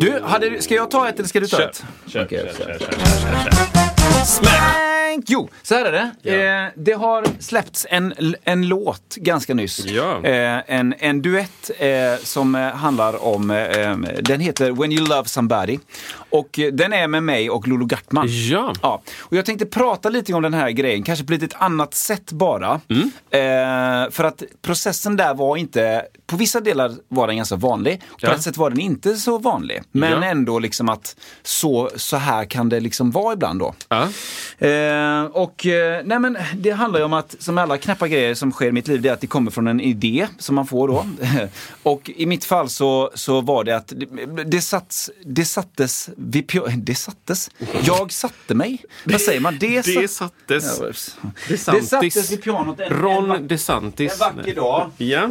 Du, 0.00 0.20
hade, 0.24 0.62
ska 0.62 0.74
jag 0.74 0.90
ta 0.90 1.08
ett 1.08 1.14
eller 1.18 1.28
ska 1.28 1.40
du 1.40 1.46
ta 1.46 1.62
ett? 1.62 1.84
Kör, 2.06 2.24
Okej, 2.24 2.52
kör, 2.58 2.64
kör. 2.64 2.78
kör, 2.78 2.78
kör, 2.78 2.88
kör, 3.00 3.50
kör. 3.50 4.24
Smack! 4.24 4.85
Jo, 5.26 5.48
så 5.62 5.74
här 5.74 5.84
är 5.84 5.92
det. 6.22 6.44
Eh, 6.66 6.68
det 6.76 6.92
har 6.92 7.24
släppts 7.40 7.86
en, 7.90 8.14
en 8.44 8.68
låt 8.68 9.14
ganska 9.16 9.54
nyss. 9.54 9.84
Ja. 9.86 10.24
Eh, 10.24 10.60
en, 10.66 10.94
en 10.98 11.22
duett 11.22 11.70
eh, 11.78 11.88
som 12.22 12.54
eh, 12.54 12.60
handlar 12.62 13.24
om, 13.24 13.50
eh, 13.50 13.96
den 14.20 14.40
heter 14.40 14.70
When 14.70 14.92
You 14.92 15.06
Love 15.06 15.24
Somebody. 15.28 15.78
Och 16.30 16.58
eh, 16.58 16.72
den 16.72 16.92
är 16.92 17.08
med 17.08 17.22
mig 17.22 17.50
och 17.50 17.68
Lolo 17.68 17.86
Gartman. 17.86 18.26
Ja. 18.30 18.72
Ja, 18.82 19.02
och 19.20 19.36
jag 19.36 19.44
tänkte 19.46 19.66
prata 19.66 20.08
lite 20.08 20.34
om 20.34 20.42
den 20.42 20.54
här 20.54 20.70
grejen, 20.70 21.02
kanske 21.02 21.24
på 21.24 21.32
lite 21.32 21.44
ett 21.44 21.54
annat 21.58 21.94
sätt 21.94 22.32
bara. 22.32 22.80
Mm. 22.88 23.10
Eh, 23.30 24.10
för 24.10 24.24
att 24.24 24.42
processen 24.62 25.16
där 25.16 25.34
var 25.34 25.56
inte, 25.56 26.02
på 26.26 26.36
vissa 26.36 26.60
delar 26.60 26.92
var 27.08 27.26
den 27.26 27.36
ganska 27.36 27.56
vanlig, 27.56 28.00
på 28.00 28.06
Ja. 28.20 28.32
ett 28.34 28.42
sätt 28.42 28.56
var 28.56 28.70
den 28.70 28.80
inte 28.80 29.16
så 29.16 29.38
vanlig. 29.38 29.82
Men 29.92 30.22
Ja. 30.22 30.24
ändå 30.24 30.58
liksom 30.58 30.88
att 30.88 31.16
så, 31.42 31.90
så 31.96 32.16
här 32.16 32.44
kan 32.44 32.68
det 32.68 32.80
liksom 32.80 33.10
vara 33.10 33.32
ibland 33.32 33.60
då. 33.60 33.74
Ja. 33.88 34.02
Eh, 34.66 35.24
och 35.24 35.66
eh, 35.66 36.02
nej 36.04 36.18
men 36.18 36.38
det 36.54 36.70
handlar 36.70 36.98
ju 37.00 37.04
om 37.04 37.12
att, 37.12 37.36
som 37.38 37.58
alla 37.58 37.78
knäppa 37.78 38.08
grejer 38.08 38.34
som 38.34 38.52
sker 38.52 38.66
i 38.68 38.72
mitt 38.72 38.88
liv, 38.88 39.02
det 39.02 39.08
är 39.08 39.12
att 39.12 39.20
det 39.20 39.26
kommer 39.26 39.50
från 39.50 39.66
en 39.66 39.80
idé 39.80 40.26
som 40.38 40.54
man 40.54 40.66
får 40.66 40.88
då. 40.88 41.06
och 41.82 42.10
i 42.16 42.26
mitt 42.26 42.44
fall 42.44 42.68
så, 42.68 43.10
så 43.14 43.40
var 43.40 43.64
det 43.64 43.76
att 43.76 43.92
det, 43.96 44.44
det, 44.44 44.60
satts, 44.60 45.10
det 45.24 45.44
sattes 45.44 46.10
pio- 46.16 46.76
Det 46.76 46.94
sattes? 46.94 47.50
Jag 47.82 48.12
satte 48.12 48.54
mig? 48.54 48.84
Vad 49.04 49.20
säger 49.20 49.40
man? 49.40 49.58
Det, 49.58 49.86
Det 49.86 50.08
satt- 50.08 50.10
sattes. 50.10 50.78
Ja. 50.80 51.30
Det 51.48 51.58
sattes 51.82 52.30
vid 52.32 52.42
pianot 52.42 52.80
en, 52.80 52.92
Ron 52.92 53.46
DeSantis. 53.48 54.12
en 54.12 54.18
vacker 54.36 54.54
dag. 54.54 54.90
Ja. 54.96 55.28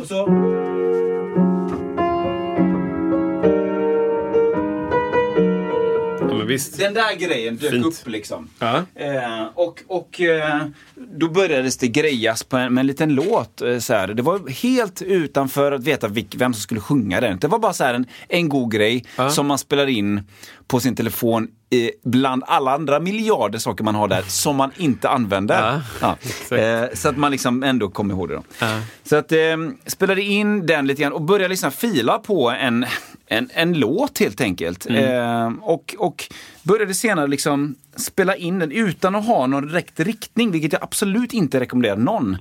Visst. 6.45 6.77
den 6.77 6.93
där 6.93 7.15
grejen 7.15 7.57
dök 7.57 7.71
Fint. 7.71 7.85
upp 7.85 8.07
liksom. 8.07 8.49
Ja. 8.59 8.75
Eh, 8.95 9.45
och 9.55 9.81
och 9.87 10.21
eh, 10.21 10.61
då 10.95 11.29
började 11.29 11.69
det 11.79 11.87
grejas 11.87 12.43
på 12.43 12.57
en, 12.57 12.73
med 12.73 12.81
en 12.81 12.87
liten 12.87 13.13
låt. 13.15 13.61
Eh, 13.61 13.77
så 13.79 13.93
här. 13.93 14.07
Det 14.07 14.21
var 14.21 14.49
helt 14.49 15.01
utanför 15.01 15.71
att 15.71 15.83
veta 15.83 16.07
vilk, 16.07 16.35
vem 16.37 16.53
som 16.53 16.61
skulle 16.61 16.79
sjunga 16.81 17.21
den. 17.21 17.37
Det 17.39 17.47
var 17.47 17.59
bara 17.59 17.73
så 17.73 17.83
här 17.83 17.93
en, 17.93 18.05
en 18.29 18.49
god 18.49 18.71
grej 18.71 19.05
Ja. 19.15 19.29
som 19.29 19.47
man 19.47 19.57
spelar 19.57 19.87
in 19.87 20.21
på 20.67 20.79
sin 20.79 20.95
telefon 20.95 21.47
bland 22.03 22.43
alla 22.47 22.71
andra 22.73 22.99
miljarder 22.99 23.59
saker 23.59 23.83
man 23.83 23.95
har 23.95 24.07
där 24.07 24.21
som 24.21 24.55
man 24.55 24.71
inte 24.77 25.09
använder. 25.09 25.81
Ja, 26.01 26.15
Ja. 26.49 26.57
Eh, 26.57 26.83
så 26.93 27.09
att 27.09 27.17
man 27.17 27.31
liksom 27.31 27.63
ändå 27.63 27.89
kommer 27.89 28.13
ihåg 28.13 28.29
det. 28.29 28.35
Då. 28.35 28.43
Ja. 28.59 28.79
Så 29.03 29.15
att 29.15 29.31
eh, 29.31 29.37
spelade 29.85 30.21
in 30.21 30.65
den 30.65 30.87
lite 30.87 31.01
grann 31.01 31.13
och 31.13 31.21
började 31.21 31.47
liksom 31.49 31.71
fila 31.71 32.17
på 32.17 32.49
en, 32.51 32.85
en, 33.27 33.49
en 33.53 33.73
låt 33.73 34.19
helt 34.19 34.41
enkelt. 34.41 34.85
Eh, 34.89 35.51
och, 35.61 35.95
och 35.97 36.33
började 36.65 36.93
senare 36.93 37.27
liksom 37.27 37.75
spela 37.95 38.35
in 38.35 38.59
den 38.59 38.71
utan 38.71 39.15
att 39.15 39.25
ha 39.25 39.47
någon 39.47 39.67
direkt 39.67 39.99
riktning, 39.99 40.51
vilket 40.51 40.73
jag 40.73 40.83
absolut 40.83 41.33
inte 41.33 41.59
rekommenderar 41.59 41.97
någon. 41.97 42.37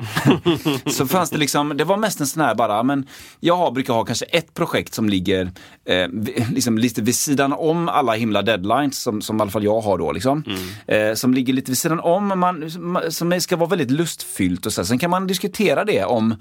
så 0.87 1.07
fanns 1.07 1.31
det 1.31 1.39
liksom, 1.39 1.77
det 1.77 1.85
var 1.85 1.97
mest 1.97 2.21
en 2.21 2.27
sån 2.27 2.43
här 2.43 2.55
bara, 2.55 2.83
men 2.83 3.07
jag 3.41 3.57
har, 3.57 3.71
brukar 3.71 3.95
ha 3.95 4.05
kanske 4.05 4.25
ett 4.25 4.55
projekt 4.55 4.95
som 4.95 5.09
ligger 5.09 5.51
eh, 5.85 6.09
liksom 6.53 6.79
lite 6.79 7.03
vid 7.03 7.15
sidan 7.15 7.53
om 7.53 7.89
alla 7.89 8.13
himla 8.13 8.43
deadlines 8.43 8.99
som, 8.99 9.23
som 9.23 9.39
i 9.39 9.41
alla 9.41 9.51
fall 9.51 9.65
jag 9.65 9.81
har 9.81 9.99
då. 9.99 10.13
Liksom. 10.13 10.45
Eh, 10.87 11.15
som 11.15 11.35
ligger 11.35 11.53
lite 11.53 11.71
vid 11.71 11.79
sidan 11.79 12.01
om, 12.01 12.39
man, 12.41 12.71
som 13.11 13.41
ska 13.41 13.57
vara 13.57 13.71
väldigt 13.71 13.91
lustfyllt 13.91 14.67
och 14.67 14.73
så. 14.73 14.85
Sen 14.85 14.99
kan 14.99 15.11
man 15.11 15.27
diskutera 15.27 15.85
det 15.85 16.05
om 16.05 16.35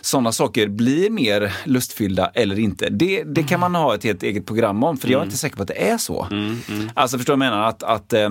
sådana 0.00 0.32
saker 0.32 0.68
blir 0.68 1.10
mer 1.10 1.52
lustfyllda 1.64 2.30
eller 2.34 2.58
inte. 2.58 2.88
Det, 2.90 3.22
det 3.24 3.42
kan 3.42 3.60
man 3.60 3.74
ha 3.74 3.94
ett 3.94 4.04
helt 4.04 4.22
eget 4.22 4.46
program 4.46 4.84
om, 4.84 4.96
för 4.96 5.08
jag 5.08 5.20
är 5.20 5.24
inte 5.24 5.36
säker 5.36 5.56
på 5.56 5.62
att 5.62 5.68
det 5.68 5.90
är 5.90 5.98
så. 5.98 6.28
Alltså 6.94 7.18
förstår 7.20 7.36
vad 7.36 7.46
jag 7.46 7.52
menar? 7.52 7.68
Att, 7.68 7.82
att 7.82 8.12
eh, 8.12 8.30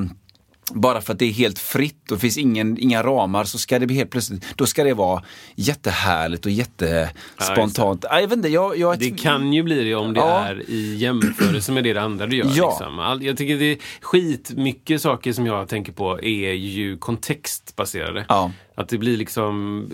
bara 0.74 1.02
för 1.02 1.14
att 1.14 1.20
det 1.20 1.26
är 1.26 1.32
helt 1.32 1.60
fritt 1.60 2.12
och 2.12 2.20
finns 2.20 2.38
ingen, 2.38 2.78
inga 2.78 3.04
ramar 3.04 3.44
så 3.44 3.58
ska 3.58 3.80
det 3.80 3.88
bli 3.88 3.96
helt 3.96 4.10
plötsligt, 4.12 4.46
då 4.56 4.66
ska 4.66 4.84
det 4.84 4.94
vara 4.94 5.24
jättehärligt 5.56 6.46
och 6.46 6.52
jättespontant. 6.52 8.06
Ja, 8.10 8.20
jag 8.22 8.34
inte, 8.34 8.48
jag, 8.50 8.78
jag, 8.78 9.00
Det 9.00 9.10
kan 9.22 9.54
ju 9.54 9.64
bli 9.64 9.84
det 9.84 9.96
om 9.96 10.14
det 10.14 10.20
Ja. 10.20 10.40
är 10.46 10.70
i 10.70 10.96
jämförelse 10.96 11.72
med 11.72 11.84
det, 11.84 11.94
det 11.94 12.02
andra 12.02 12.26
du 12.28 12.36
gör. 12.38 12.46
Ja. 12.56 12.70
Liksom. 12.70 13.00
All, 13.00 13.24
jag 13.24 13.38
tycker 13.38 13.58
det 13.60 13.66
är 13.72 13.78
skit 14.02 14.52
mycket 14.56 15.02
saker 15.02 15.34
som 15.34 15.46
jag 15.46 15.68
tänker 15.68 15.92
på 15.92 16.20
är 16.22 16.54
ju 16.54 16.98
kontextbaserade. 16.98 18.26
Ja. 18.30 18.52
Att 18.76 18.90
det 18.90 18.98
blir 18.98 19.18
liksom 19.18 19.86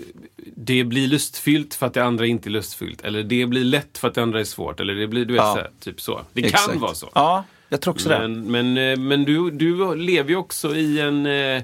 Det 0.56 0.84
blir 0.84 1.08
lustfyllt 1.08 1.74
för 1.74 1.86
att 1.86 1.94
det 1.94 2.04
andra 2.04 2.26
inte 2.26 2.48
är 2.48 2.50
lustfyllt. 2.50 3.00
Eller 3.04 3.22
det 3.22 3.46
blir 3.46 3.64
lätt 3.64 3.98
för 3.98 4.08
att 4.08 4.14
det 4.14 4.22
andra 4.22 4.40
är 4.40 4.44
svårt. 4.44 4.80
Eller 4.80 4.94
det 4.94 5.06
blir, 5.06 5.24
du 5.24 5.32
vet, 5.32 5.42
Ja. 5.42 5.52
så 5.52 5.58
här, 5.58 5.70
typ 5.80 6.00
så. 6.00 6.20
Det 6.32 6.44
Exakt. 6.44 6.70
kan 6.72 6.80
vara 6.80 6.94
så. 6.94 7.10
Ja, 7.14 7.44
jag 7.76 7.80
tror 7.80 7.94
också 7.94 8.08
det. 8.08 8.18
Men, 8.28 8.50
men, 8.74 8.78
eh, 8.92 8.98
men 8.98 9.24
du, 9.24 9.50
du 9.50 9.94
lever 9.94 10.30
ju 10.30 10.36
också 10.36 10.76
i 10.76 11.00
en, 11.00 11.26
eh, 11.26 11.62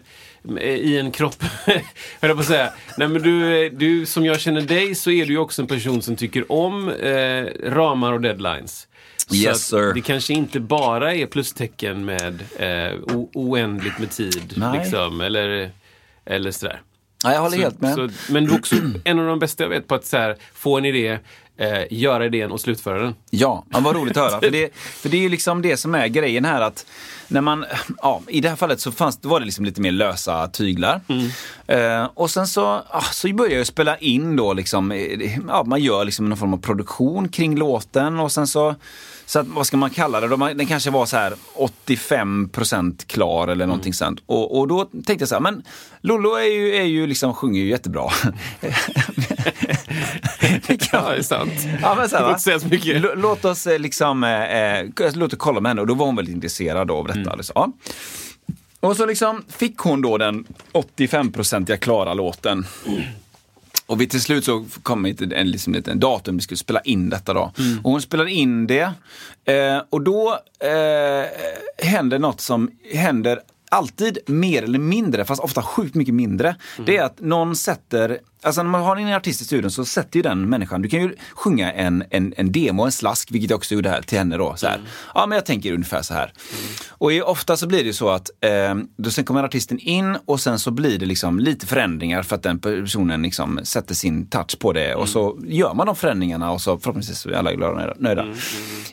i 0.65 0.99
en 0.99 1.11
kropp, 1.11 1.43
höll 1.67 1.81
jag 2.21 2.37
på 2.37 2.41
att 2.41 2.47
säga. 2.47 2.73
Nej, 2.99 3.09
men 3.09 3.23
du, 3.23 3.69
du, 3.71 4.07
som 4.07 4.27
jag 4.27 4.41
känner 4.41 4.61
dig 4.61 4.95
så 4.95 5.11
är 5.11 5.27
du 5.27 5.33
ju 5.33 5.39
också 5.39 5.63
en 5.63 5.69
person 5.69 6.03
som 6.03 6.17
tycker 6.17 6.53
om 6.53 6.89
eh, 6.89 7.45
ramar 7.71 8.13
och 8.13 8.21
deadlines. 8.21 8.89
Så 9.27 9.35
Yes, 9.37 9.67
sir. 9.67 9.95
Det 9.95 10.01
kanske 10.01 10.33
inte 10.33 10.61
bara 10.61 11.15
är 11.15 11.27
plustecken 11.27 12.05
med 12.05 12.41
eh, 12.59 12.99
oändligt 13.35 13.99
med 13.99 14.11
tid. 14.11 14.53
Nej. 14.57 14.79
Liksom, 14.79 15.21
eller, 15.21 15.71
eller 16.25 16.51
sådär. 16.51 16.81
Ja, 17.25 17.33
jag 17.33 17.41
håller 17.41 17.57
Så- 17.57 17.63
helt 17.63 17.81
med. 17.81 17.95
Så, 17.95 18.09
men 18.33 18.45
du 18.45 18.53
är 18.53 18.59
också 18.59 18.77
en 19.05 19.19
av 19.19 19.27
de 19.27 19.39
bästa 19.39 19.63
jag 19.63 19.71
vet 19.71 19.89
på 19.89 19.95
att 19.95 20.05
så 20.07 20.17
här, 20.17 20.37
få 20.55 20.79
en 20.79 20.85
idé, 20.85 21.19
eh, 21.63 21.87
göra 21.91 22.27
idén 22.27 22.51
och 22.53 22.61
slutföra 22.61 23.03
den. 23.03 23.15
Ja, 23.31 23.65
ja, 23.71 23.81
vad 23.81 23.97
roligt 23.97 24.17
att 24.17 24.31
höra. 24.31 24.41
För 24.41 24.51
det, 24.51 24.75
för 24.75 25.09
det 25.09 25.17
är 25.17 25.21
ju 25.21 25.29
liksom 25.29 25.63
det 25.63 25.77
som 25.77 25.95
är 25.95 26.07
grejen 26.07 26.45
här 26.45 26.61
att 26.61 26.87
när 27.29 27.41
man, 27.41 27.65
ja, 28.03 28.23
i 28.29 28.41
det 28.41 28.49
här 28.49 28.57
fallet 28.57 28.81
så 28.81 28.93
fanns, 28.93 29.19
var 29.23 29.41
det 29.41 29.47
liksom 29.47 29.65
lite 29.65 29.81
mer 29.81 29.93
lösa 29.93 30.49
tyglar. 30.49 31.01
Eh, 31.67 32.09
och 32.15 32.31
sen 32.31 32.47
så, 32.47 32.83
ah, 32.89 33.01
så 33.13 33.29
började 33.29 33.57
jag 33.57 33.67
spela 33.67 33.97
in 33.97 34.37
då 34.37 34.53
liksom, 34.53 34.93
eh, 34.93 35.39
ja, 35.49 35.65
man 35.67 35.81
gör 35.81 36.05
liksom 36.05 36.29
någon 36.29 36.39
form 36.39 36.55
av 36.55 36.59
produktion 36.59 37.29
kring 37.29 37.57
låten 37.57 38.19
och 38.19 38.33
sen 38.33 38.47
så, 38.47 38.75
så 39.27 39.39
att, 39.39 39.47
vad 39.47 39.67
ska 39.67 39.77
man 39.77 39.91
kalla 39.91 40.21
det? 40.21 40.55
Den 40.55 40.67
kanske 40.67 40.91
var 40.91 41.07
så 41.07 41.17
här 41.17 41.35
85% 41.89 43.07
klar 43.07 43.49
eller 43.49 43.67
någonting 43.67 43.95
sånt. 43.95 44.23
Och, 44.27 44.59
och 44.59 44.69
då 44.69 44.85
tänkte 44.85 45.17
jag 45.19 45.29
så 45.29 45.35
här, 45.35 45.43
men 45.43 45.63
Lollo 46.01 46.35
är 46.35 46.53
ju, 46.53 46.77
är 46.77 46.85
ju 46.85 47.07
liksom, 47.07 47.35
sjunger 47.35 47.61
ju 47.61 47.69
jättebra. 47.69 48.11
Ja, 50.93 51.11
det 51.11 51.17
är 51.17 51.23
sant. 51.23 51.53
Ja, 51.83 51.95
men 51.95 52.09
så 52.09 52.17
här, 52.17 52.25
va? 52.25 52.39
säga 52.39 52.61
så 52.61 52.69
mycket. 52.69 53.03
Låt 53.17 53.45
oss 53.45 53.67
eh, 53.67 53.79
liksom, 53.79 54.25
eh, 54.25 54.43
eh, 54.43 54.87
låt 55.15 55.33
oss 55.33 55.39
kolla 55.39 55.61
med 55.61 55.71
henne 55.71 55.81
och 55.81 55.87
då 55.87 55.95
var 55.95 56.07
hon 56.07 56.17
väldigt 56.17 56.35
intresserad 56.35 56.91
av 56.91 57.07
detta. 57.07 57.21
Mm. 57.21 57.37
Liksom. 57.37 57.53
Ja. 57.55 57.73
Och 58.81 58.97
så 58.97 59.07
liksom 59.07 59.45
fick 59.49 59.79
hon 59.79 60.03
då 60.03 60.19
den 60.19 60.45
85-procentiga 60.73 61.77
klara 61.77 62.15
låten. 62.15 62.67
Och 63.93 64.01
vi 64.01 64.07
till 64.07 64.23
slut 64.23 64.45
så 64.45 64.65
kom 64.83 65.03
vi 65.03 65.15
till 65.15 65.33
en, 65.33 65.51
liksom, 65.51 65.83
en 65.87 66.01
datum 66.01 66.37
vi 66.37 66.43
skulle 66.43 66.59
spela 66.59 66.81
in 66.81 67.11
detta 67.11 67.35
då. 67.35 67.53
Mm. 67.59 67.79
Och 67.79 67.91
hon 67.91 68.03
spelade 68.03 68.31
in 68.31 68.67
det. 68.67 68.93
Eh, 69.45 69.83
och 69.91 70.03
då 70.03 70.39
eh, 70.61 71.27
händer 71.87 72.19
något 72.19 72.41
som 72.41 72.71
händer 72.93 73.41
alltid 73.73 74.19
mer 74.27 74.63
eller 74.63 74.79
mindre, 74.79 75.25
fast 75.25 75.43
ofta 75.43 75.63
sjukt 75.63 75.95
mycket 75.95 76.15
mindre. 76.15 76.49
Mm. 76.49 76.87
Det 76.87 76.97
är 76.97 77.05
att 77.05 77.21
någon 77.21 77.57
sätter, 77.57 78.19
alltså 78.43 78.63
när 78.63 78.71
man 78.71 78.83
har 78.83 78.97
en 78.97 79.13
artist 79.13 79.41
i 79.41 79.45
studion 79.45 79.71
så 79.71 79.85
sätter 79.85 80.17
ju 80.17 80.23
den 80.23 80.49
människan, 80.49 80.83
du 80.83 80.89
kan 80.89 81.01
ju 81.01 81.15
sjunga 81.35 81.73
en, 81.73 82.05
en, 82.11 82.35
en 82.37 82.53
demo, 82.53 82.83
en 82.85 82.93
slask, 82.93 83.31
vilket 83.33 83.51
jag 83.51 83.57
också 83.57 83.75
gjorde 83.75 83.89
här 83.89 84.03
till 84.03 84.19
henne 84.19 84.37
då. 84.37 84.55
Så 84.57 84.67
här. 84.67 84.81
Ja 85.15 85.27
men 85.27 85.37
jag 85.37 85.47
tänker 85.47 85.73
ungefär 85.73 86.03
så 86.03 86.15
här. 86.15 86.33
Och 86.89 87.13
i, 87.13 87.23
ofta 87.23 87.57
så 87.57 87.67
blir 87.67 87.79
det 87.79 87.85
ju 87.87 87.93
så 87.93 88.09
att 88.09 88.31
eh, 88.41 88.75
då 88.97 89.11
sen 89.11 89.25
kommer 89.25 89.43
artisten 89.45 89.79
in 89.79 90.17
och 90.25 90.41
sen 90.41 90.59
så 90.59 90.71
blir 90.71 90.99
det 90.99 91.07
liksom 91.07 91.39
lite 91.41 91.67
förändringar 91.67 92.23
för 92.23 92.37
att 92.37 92.43
den 92.43 92.59
personen 92.59 93.23
liksom 93.23 93.61
sätter 93.63 93.95
sin 93.95 94.27
touch 94.27 94.59
på 94.59 94.73
det 94.73 94.95
och 94.95 95.09
så 95.09 95.39
gör 95.45 95.75
man 95.75 95.87
de 95.87 95.97
förändringarna 95.97 96.51
och 96.53 96.61
så 96.61 96.79
förhoppningsvis 96.79 97.27
är 97.27 97.33
alla 97.33 97.53
glada 97.53 97.73
och 97.73 97.79
nöjda- 97.79 97.97
nöjda. 97.99 98.27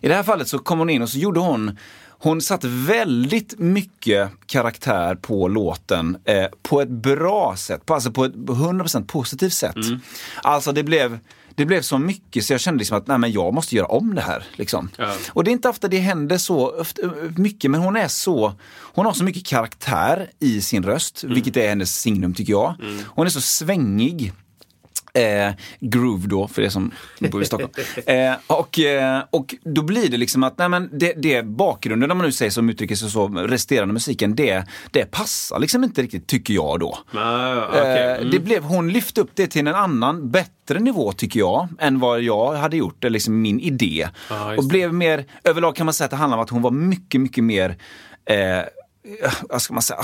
I 0.01 0.07
det 0.07 0.15
här 0.15 0.23
fallet 0.23 0.47
så 0.47 0.59
kom 0.59 0.79
hon 0.79 0.89
in 0.89 1.01
och 1.01 1.09
så 1.09 1.17
gjorde 1.17 1.39
hon 1.39 1.77
hon 2.21 2.41
satte 2.41 2.67
väldigt 2.67 3.59
mycket 3.59 4.29
karaktär 4.45 5.15
på 5.15 5.47
låten 5.47 6.17
eh, 6.25 6.45
på 6.61 6.81
ett 6.81 6.89
bra 6.89 7.55
sätt, 7.57 7.85
på, 7.85 7.93
alltså 7.93 8.11
på 8.11 8.25
ett 8.25 8.33
100% 8.33 9.05
positivt 9.07 9.53
sätt. 9.53 9.75
Alltså 10.43 10.71
det 10.71 10.83
blev, 10.83 11.19
det 11.55 11.65
blev 11.65 11.81
så 11.81 11.97
mycket 11.97 12.45
så 12.45 12.53
jag 12.53 12.59
kände 12.59 12.77
liksom 12.77 12.97
att 12.97 13.07
nej, 13.07 13.17
men 13.17 13.31
jag 13.31 13.53
måste 13.53 13.75
göra 13.75 13.87
om 13.87 14.15
det 14.15 14.21
här. 14.21 14.43
Liksom. 14.55 14.89
Ja. 14.97 15.15
Och 15.29 15.43
det 15.43 15.49
är 15.49 15.53
inte 15.53 15.69
ofta 15.69 15.87
det 15.87 15.99
händer 15.99 16.37
så 16.37 16.79
ofta, 16.79 17.01
mycket, 17.37 17.71
men 17.71 17.81
hon 17.81 17.95
är 17.95 18.07
så, 18.07 18.53
hon 18.81 19.05
har 19.05 19.13
så 19.13 19.23
mycket 19.23 19.45
karaktär 19.45 20.31
i 20.39 20.61
sin 20.61 20.83
röst, 20.83 21.23
vilket 21.23 21.57
är 21.57 21.69
hennes 21.69 22.01
signum 22.01 22.33
tycker 22.33 22.53
jag. 22.53 22.75
Hon 23.05 23.25
är 23.25 23.29
så 23.29 23.41
svängig. 23.41 24.33
Eh, 25.19 25.53
groove 25.79 26.27
då, 26.27 26.47
för 26.47 26.61
det 26.61 26.71
som 26.71 26.91
bor 27.19 27.41
i 27.41 27.45
Stockholm. 27.45 27.71
Eh, 28.05 28.33
och, 28.47 28.79
eh, 28.79 29.23
och 29.29 29.55
då 29.63 29.81
blir 29.81 30.09
det 30.09 30.17
liksom 30.17 30.43
att, 30.43 30.57
nej 30.57 30.69
men 30.69 30.89
det, 30.93 31.13
det 31.17 31.45
bakgrunden, 31.45 32.11
om 32.11 32.17
man 32.17 32.25
nu 32.25 32.31
säger 32.31 32.51
som 32.51 32.69
uttrycker 32.69 32.95
sig 32.95 33.09
så, 33.09 33.27
resterande 33.27 33.93
musiken, 33.93 34.35
det, 34.35 34.63
det 34.91 35.11
passar 35.11 35.59
liksom 35.59 35.83
inte 35.83 36.01
riktigt, 36.01 36.27
tycker 36.27 36.53
jag 36.53 36.79
då. 36.79 36.97
Ah, 37.13 37.67
okay. 37.67 37.97
Eh, 37.97 38.17
mm. 38.17 38.31
det 38.31 38.39
blev, 38.39 38.63
hon 38.63 38.91
lyfte 38.91 39.21
upp 39.21 39.31
det 39.33 39.47
till 39.47 39.67
en 39.67 39.75
annan, 39.75 40.31
bättre 40.31 40.79
nivå 40.79 41.11
tycker 41.11 41.39
jag, 41.39 41.67
än 41.79 41.99
vad 41.99 42.21
jag 42.21 42.53
hade 42.53 42.77
gjort, 42.77 43.03
är 43.03 43.09
liksom 43.09 43.41
min 43.41 43.59
idé. 43.59 44.07
Just 44.29 44.59
och 44.59 44.65
blev 44.65 44.93
mer, 44.93 45.25
överlag 45.43 45.75
kan 45.75 45.85
man 45.85 45.93
säga 45.93 46.05
att 46.05 46.11
det 46.11 46.17
handlar 46.17 46.37
om 46.37 46.43
att 46.43 46.49
hon 46.49 46.61
var 46.61 46.71
mycket, 46.71 47.21
mycket 47.21 47.43
mer 47.43 47.77
eh, 48.25 48.63
vad 49.49 49.61
ska 49.61 49.73
man 49.73 49.83
säga, 49.83 49.99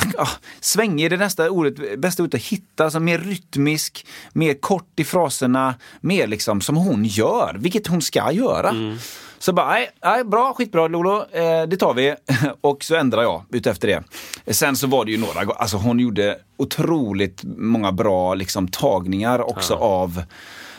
svängig 0.59 1.05
är 1.05 1.09
det 1.09 1.17
nästa 1.17 1.49
ordet, 1.49 1.99
bästa 1.99 2.23
ordet 2.23 2.33
att 2.33 2.47
hitta, 2.47 2.83
alltså 2.83 2.99
mer 2.99 3.17
rytmisk, 3.17 4.05
mer 4.33 4.53
kort 4.53 4.99
i 4.99 5.03
fraserna, 5.03 5.75
mer 6.01 6.27
liksom 6.27 6.61
som 6.61 6.77
hon 6.77 7.05
gör, 7.05 7.55
vilket 7.59 7.87
hon 7.87 8.01
ska 8.01 8.31
göra. 8.31 8.69
Mm. 8.69 8.97
Så 9.39 9.53
bara, 9.53 9.69
nej, 9.69 9.89
nej, 10.03 10.23
bra, 10.23 10.53
skitbra 10.53 10.87
Lolo, 10.87 11.25
eh, 11.31 11.67
det 11.67 11.77
tar 11.77 11.93
vi. 11.93 12.15
och 12.61 12.83
så 12.83 12.95
ändrar 12.95 13.21
jag 13.21 13.43
utefter 13.51 13.87
det. 13.87 14.53
Sen 14.53 14.75
så 14.75 14.87
var 14.87 15.05
det 15.05 15.11
ju 15.11 15.17
några, 15.17 15.53
alltså 15.53 15.77
hon 15.77 15.99
gjorde 15.99 16.37
otroligt 16.57 17.43
många 17.43 17.91
bra 17.91 18.33
liksom 18.33 18.67
tagningar 18.67 19.49
också 19.49 19.73
av 19.73 20.23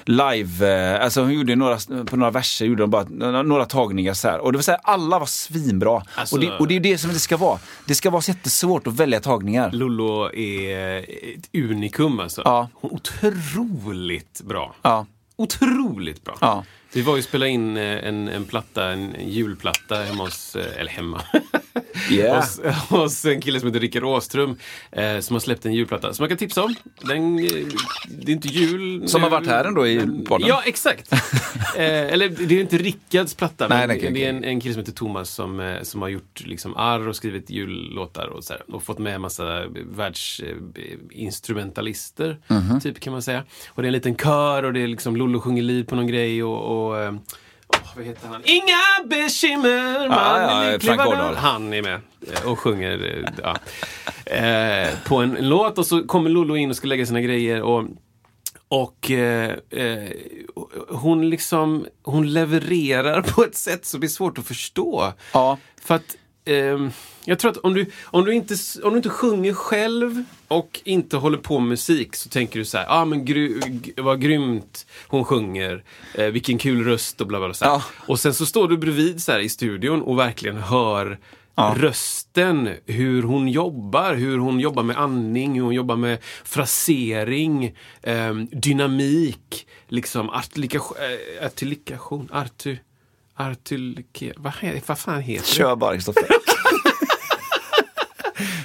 live, 0.08 0.94
eh, 0.94 1.04
alltså 1.04 1.20
hon 1.20 1.32
gjorde 1.32 1.56
några, 1.56 1.78
på 2.06 2.16
några 2.16 2.30
verser 2.30 2.66
gjorde 2.66 2.82
hon 2.82 2.90
bara 2.90 3.04
några, 3.42 3.64
tagningar 3.64 4.14
så 4.14 4.28
här. 4.28 4.38
Och 4.38 4.52
det 4.52 4.58
vill 4.58 4.64
säga 4.64 4.80
alla 4.82 5.18
var 5.18 5.26
svinbra. 5.26 6.02
Alltså- 6.14 6.36
och, 6.36 6.40
det, 6.40 6.50
och 6.58 6.68
det 6.68 6.76
är 6.76 6.80
det 6.80 6.98
som 6.98 7.10
det 7.12 7.18
ska 7.18 7.36
vara. 7.36 7.58
Det 7.86 7.94
ska 7.94 8.10
vara 8.10 8.22
så 8.22 8.30
jättesvårt 8.30 8.86
att 8.86 8.94
välja 8.94 9.20
tagningar. 9.20 9.70
Lollo 9.72 10.34
är 10.34 10.98
ett 10.98 11.48
unikum 11.54 12.20
alltså. 12.20 12.42
Ja. 12.44 12.68
Hon 12.74 12.90
är 12.90 12.94
otroligt 12.94 14.40
bra. 14.44 14.74
Ja. 14.82 15.06
Otroligt 15.36 16.24
bra. 16.24 16.36
Ja. 16.40 16.64
Vi 16.92 17.02
var 17.02 17.12
ju 17.12 17.18
och 17.18 17.24
spelade 17.24 17.50
in 17.50 17.76
eh, 17.76 17.82
en, 17.82 18.28
en 18.28 18.44
platta, 18.44 18.84
en 18.84 19.14
julplatta 19.28 19.94
hemma 20.02 20.24
hos, 20.24 20.56
eh, 20.56 20.80
eller 20.80 20.90
hemma, 20.90 21.22
Yeah. 22.10 22.36
hos, 22.36 22.60
hos 22.88 23.24
en 23.24 23.40
kille 23.40 23.60
som 23.60 23.66
heter 23.66 23.80
Rickard 23.80 24.04
Åström 24.04 24.56
eh, 24.92 25.18
som 25.20 25.34
har 25.34 25.40
släppt 25.40 25.66
en 25.66 25.74
julplatta 25.74 26.14
som 26.14 26.22
jag 26.22 26.30
kan 26.30 26.38
tipsa 26.38 26.62
om. 26.64 26.74
Den, 27.00 27.38
eh, 27.38 27.44
det 28.08 28.32
är 28.32 28.34
inte 28.34 28.48
jul 28.48 29.08
Som 29.08 29.20
nu, 29.20 29.24
har 29.26 29.30
varit 29.30 29.46
här 29.46 29.64
ändå 29.64 29.86
i 29.86 30.00
podden. 30.26 30.48
Ja, 30.48 30.62
exakt. 30.66 31.12
eh, 31.12 31.18
eller 32.12 32.28
det 32.28 32.54
är 32.56 32.60
inte 32.60 32.78
Rickards 32.78 33.34
platta, 33.34 33.68
Nej, 33.68 33.86
nej, 33.86 34.10
det 34.14 34.24
är 34.24 34.28
en, 34.28 34.44
en 34.44 34.60
kille 34.60 34.74
som 34.74 34.80
heter 34.80 34.92
Thomas 34.92 35.30
som, 35.30 35.60
eh, 35.60 35.82
som 35.82 36.02
har 36.02 36.08
gjort 36.08 36.40
liksom 36.44 36.76
arr 36.76 37.08
och 37.08 37.16
skrivit 37.16 37.50
jullåtar 37.50 38.26
och, 38.26 38.44
så 38.44 38.52
här, 38.52 38.62
och 38.74 38.82
fått 38.82 38.98
med 38.98 39.14
en 39.14 39.20
massa 39.20 39.66
världsinstrumentalister, 39.66 42.38
Mhm. 42.48 42.80
typ 42.80 43.00
kan 43.00 43.12
man 43.12 43.22
säga. 43.22 43.44
Och 43.68 43.82
det 43.82 43.86
är 43.86 43.88
en 43.88 43.92
liten 43.92 44.16
kör 44.16 44.62
och 44.62 44.72
det 44.72 44.80
är 44.80 44.86
liksom 44.86 45.16
Lollo 45.16 45.40
sjunger 45.40 45.62
liv 45.62 45.84
på 45.84 45.96
någon 45.96 46.06
grej 46.06 46.42
och, 46.44 46.86
och 46.88 46.98
eh, 46.98 47.14
vad 47.96 48.04
heter 48.04 48.28
han? 48.28 48.42
Inga 48.44 49.08
bekymmer, 49.08 50.08
man 50.08 50.18
Ja, 50.18 50.40
ja, 50.40 50.62
är 50.64 50.72
lycklig 50.72 50.94
Frank 50.94 51.08
Ådahl. 51.08 51.34
Han 51.34 51.72
är 51.72 51.82
med 51.82 52.00
eh, 52.32 52.50
och 52.50 52.58
sjunger 52.58 53.24
eh, 53.24 53.30
ja, 53.42 53.56
eh, 54.32 54.88
på 55.04 55.16
en, 55.16 55.36
låt 55.40 55.78
och 55.78 55.86
så 55.86 56.02
kommer 56.06 56.30
Lollo 56.30 56.56
in 56.56 56.70
och 56.70 56.76
ska 56.76 56.86
lägga 56.86 57.06
sina 57.06 57.20
grejer 57.20 57.62
och 57.62 57.84
och 58.68 59.10
eh, 59.10 59.56
eh, 59.70 60.10
hon 60.88 61.30
liksom, 61.30 61.86
hon 62.02 62.32
levererar 62.32 63.22
på 63.22 63.44
ett 63.44 63.56
sätt 63.56 63.86
som 63.86 64.02
är 64.02 64.08
svårt 64.08 64.38
att 64.38 64.46
förstå. 64.46 65.12
Ja. 65.32 65.58
För 65.80 65.94
att 65.94 66.16
ehm, 66.44 66.90
jag 67.24 67.38
tror 67.38 67.50
att 67.50 67.56
om 67.56 67.74
du, 67.74 67.90
om, 68.04 68.24
du 68.24 68.34
inte, 68.34 68.54
om 68.82 68.90
du 68.90 68.96
inte 68.96 69.08
sjunger 69.08 69.52
själv 69.52 70.24
och 70.48 70.80
inte 70.84 71.16
håller 71.16 71.38
på 71.38 71.58
med 71.58 71.68
musik 71.68 72.16
så 72.16 72.28
tänker 72.28 72.58
du 72.58 72.64
så 72.64 72.78
här, 72.78 72.86
ah, 72.88 73.04
men 73.04 73.24
gry, 73.24 73.60
vad 73.96 74.20
grymt 74.20 74.86
hon 75.08 75.24
sjunger, 75.24 75.84
eh, 76.14 76.26
vilken 76.26 76.58
kul 76.58 76.84
röst 76.84 77.20
och 77.20 77.26
bla 77.26 77.38
bla. 77.38 77.48
bla 77.48 77.54
så. 77.54 77.64
Ja. 77.64 77.82
Och 78.06 78.20
sen 78.20 78.34
så 78.34 78.46
står 78.46 78.68
du 78.68 78.76
bredvid 78.76 79.22
så 79.22 79.32
här 79.32 79.38
i 79.38 79.48
studion 79.48 80.02
och 80.02 80.18
verkligen 80.18 80.56
hör 80.56 81.18
Ja. 81.58 81.74
rösten, 81.78 82.70
hur 82.86 83.22
hon 83.22 83.48
jobbar, 83.48 84.14
hur 84.14 84.38
hon 84.38 84.60
jobbar 84.60 84.82
med 84.82 84.96
andning, 84.96 85.54
hur 85.54 85.62
hon 85.62 85.74
jobbar 85.74 85.96
med 85.96 86.18
frasering, 86.44 87.74
ehm, 88.02 88.48
dynamik, 88.52 89.66
liksom 89.88 90.28
äh, 90.28 90.34
artikulation, 91.46 92.28
artu, 92.32 92.76
artilike, 93.36 94.32
vad, 94.36 94.52
vad 94.86 94.98
fan 94.98 95.20
heter 95.22 95.42
det? 95.46 95.52
Kör 95.54 95.76
bara 95.76 95.94
Kristoffer. 95.94 96.26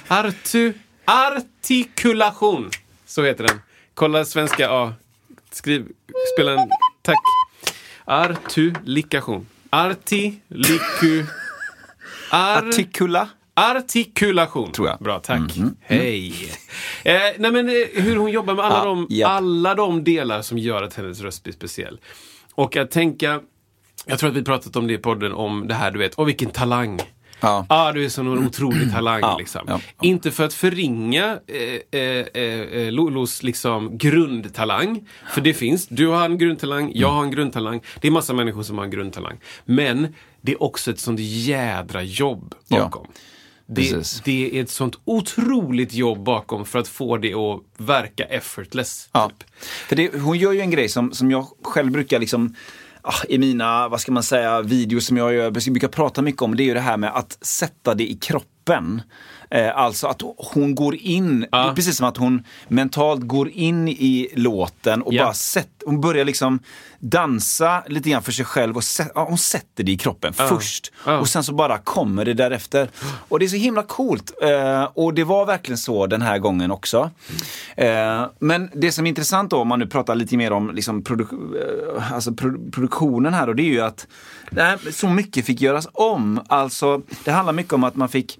Artu, 0.08 0.72
artikulation. 1.04 2.70
Så 3.06 3.22
heter 3.22 3.44
den. 3.46 3.60
Kolla 3.94 4.24
svenska 4.24 4.70
A. 4.70 4.94
Skriv, 5.50 5.86
spela 6.34 6.52
en, 6.62 6.68
tack. 7.02 7.18
Artulikation. 8.04 9.46
Artiliku... 9.70 11.24
Ar, 12.30 12.68
Artikula. 12.68 13.28
artikulation. 13.54 14.72
Tror 14.72 14.88
jag. 14.88 14.98
Bra, 14.98 15.18
tack. 15.20 15.40
Hej. 15.80 16.34
Eh, 17.04 17.14
nej 17.38 17.52
men 17.52 17.68
eh, 17.68 17.74
hur 18.02 18.16
hon 18.16 18.30
jobbar 18.30 18.54
med 18.54 18.64
alla, 18.64 18.78
Ja, 18.78 18.84
de, 18.84 19.06
japp. 19.10 19.30
alla 19.30 19.74
de 19.74 20.04
delar 20.04 20.42
som 20.42 20.58
gör 20.58 20.82
att 20.82 20.94
hennes 20.94 21.20
röst 21.20 21.42
blir 21.42 21.52
speciell. 21.54 22.00
Och 22.54 22.76
att 22.76 22.90
tänka, 22.90 23.40
jag 24.06 24.18
tror 24.18 24.30
att 24.30 24.36
vi 24.36 24.42
pratat 24.44 24.76
om 24.76 24.86
det 24.86 24.92
i 24.94 24.98
podden, 24.98 25.32
om 25.32 25.68
det 25.68 25.74
här 25.74 25.90
du 25.90 25.98
vet, 25.98 26.12
åh 26.16 26.26
vilken 26.26 26.50
talang. 26.50 27.00
Ja. 27.42 27.66
ah, 27.68 27.92
du 27.92 28.04
är 28.04 28.20
en 28.20 28.46
otrolig 28.46 28.90
talang. 28.92 29.20
Ja, 29.20 29.36
liksom. 29.38 29.60
ja. 29.66 29.80
Inte 30.02 30.30
för 30.30 30.44
att 30.44 30.54
förringa 30.54 31.38
eh, 31.46 32.00
eh, 32.00 32.42
eh, 32.42 32.92
Lolos 32.92 33.42
liksom, 33.42 33.98
grundtalang. 33.98 35.08
För 35.30 35.40
det 35.40 35.54
finns. 35.54 35.86
Du 35.86 36.06
har 36.06 36.24
en 36.24 36.38
grundtalang, 36.38 36.92
jag 36.94 37.08
har 37.08 37.22
en 37.22 37.30
grundtalang. 37.30 37.80
Det 38.00 38.08
är 38.08 38.12
massa 38.12 38.32
människor 38.32 38.62
som 38.62 38.78
har 38.78 38.84
en 38.84 38.90
grundtalang. 38.90 39.38
Men 39.64 40.14
det 40.40 40.52
är 40.52 40.62
också 40.62 40.90
ett 40.90 41.00
sånt 41.00 41.20
jädra 41.20 42.02
jobb 42.02 42.54
bakom. 42.68 43.06
det, 43.66 44.22
det 44.24 44.58
är 44.58 44.62
ett 44.62 44.70
sånt 44.70 44.98
otroligt 45.04 45.94
jobb 45.94 46.24
bakom 46.24 46.64
för 46.64 46.78
att 46.78 46.88
få 46.88 47.16
det 47.16 47.34
att 47.34 47.60
verka 47.76 48.24
effortless. 48.24 49.08
Ja. 49.12 49.28
Typ. 49.28 49.50
För 49.88 49.96
det, 49.96 50.20
hon 50.20 50.38
gör 50.38 50.52
ju 50.52 50.60
en 50.60 50.70
grej 50.70 50.88
som, 50.88 51.12
som 51.12 51.30
jag 51.30 51.46
själv 51.62 51.92
brukar 51.92 52.18
liksom 52.18 52.54
Ah, 53.04 53.24
i 53.28 53.38
mina, 53.38 53.88
vad 53.88 54.00
ska 54.00 54.12
man 54.12 54.22
säga, 54.22 54.62
videos 54.62 55.06
som 55.06 55.16
jag 55.16 55.34
gör, 55.34 55.42
jag 55.42 55.52
brukar 55.52 55.88
prata 55.88 56.22
mycket 56.22 56.42
om, 56.42 56.56
det 56.56 56.62
är 56.62 56.64
ju 56.64 56.74
det 56.74 56.80
här 56.80 56.96
med 56.96 57.10
att 57.14 57.38
sätta 57.40 57.94
det 57.94 58.10
i 58.10 58.14
kroppen. 58.14 59.02
Eh, 59.54 59.76
alltså 59.78 60.06
att 60.06 60.22
hon 60.36 60.74
går 60.74 60.96
in, 60.96 61.46
är 61.52 61.72
precis 61.74 61.96
som 61.96 62.06
att 62.06 62.16
hon 62.16 62.42
mentalt 62.68 63.20
går 63.22 63.48
in 63.48 63.88
i 63.88 64.28
låten 64.34 65.02
och 65.02 65.12
Ja. 65.14 65.24
bara 65.24 65.34
sätt, 65.34 65.68
hon 65.86 66.00
börjar 66.00 66.24
liksom 66.24 66.58
dansa 66.98 67.82
lite 67.86 68.10
grann 68.10 68.22
för 68.22 68.32
sig 68.32 68.44
själv 68.44 68.76
och 68.76 68.84
sä, 68.84 69.06
ja, 69.14 69.24
hon 69.28 69.38
sätter 69.38 69.84
det 69.84 69.92
i 69.92 69.96
kroppen 69.98 70.32
först. 70.32 70.92
Ja. 71.06 71.18
Och 71.18 71.28
sen 71.28 71.44
så 71.44 71.54
bara 71.54 71.78
kommer 71.78 72.24
det 72.24 72.34
därefter. 72.34 72.90
Och 73.28 73.38
det 73.38 73.44
är 73.44 73.48
så 73.48 73.56
himla 73.56 73.82
coolt. 73.82 74.32
Eh, 74.42 74.84
och 74.94 75.14
det 75.14 75.24
var 75.24 75.46
verkligen 75.46 75.78
så 75.78 76.06
den 76.06 76.22
här 76.22 76.38
gången 76.38 76.70
också. 76.70 77.10
Eh, 77.76 78.26
men 78.38 78.70
det 78.74 78.92
som 78.92 79.06
är 79.06 79.08
intressant 79.08 79.50
då, 79.50 79.56
om 79.56 79.68
man 79.68 79.78
nu 79.78 79.86
pratar 79.86 80.14
lite 80.14 80.36
mer 80.36 80.52
om 80.52 80.70
liksom 80.74 81.02
produ- 81.02 81.96
eh, 81.96 82.12
alltså 82.12 82.32
pro- 82.34 82.70
produktionen 82.70 83.34
här, 83.34 83.48
och 83.48 83.56
det 83.56 83.62
är 83.62 83.72
ju 83.72 83.80
att 83.80 84.06
här, 84.56 84.78
så 84.92 85.08
mycket 85.08 85.44
fick 85.46 85.60
göras 85.60 85.88
om. 85.92 86.40
Alltså, 86.48 87.00
det 87.24 87.30
handlar 87.30 87.52
mycket 87.52 87.72
om 87.72 87.84
att 87.84 87.96
man 87.96 88.08
fick 88.08 88.38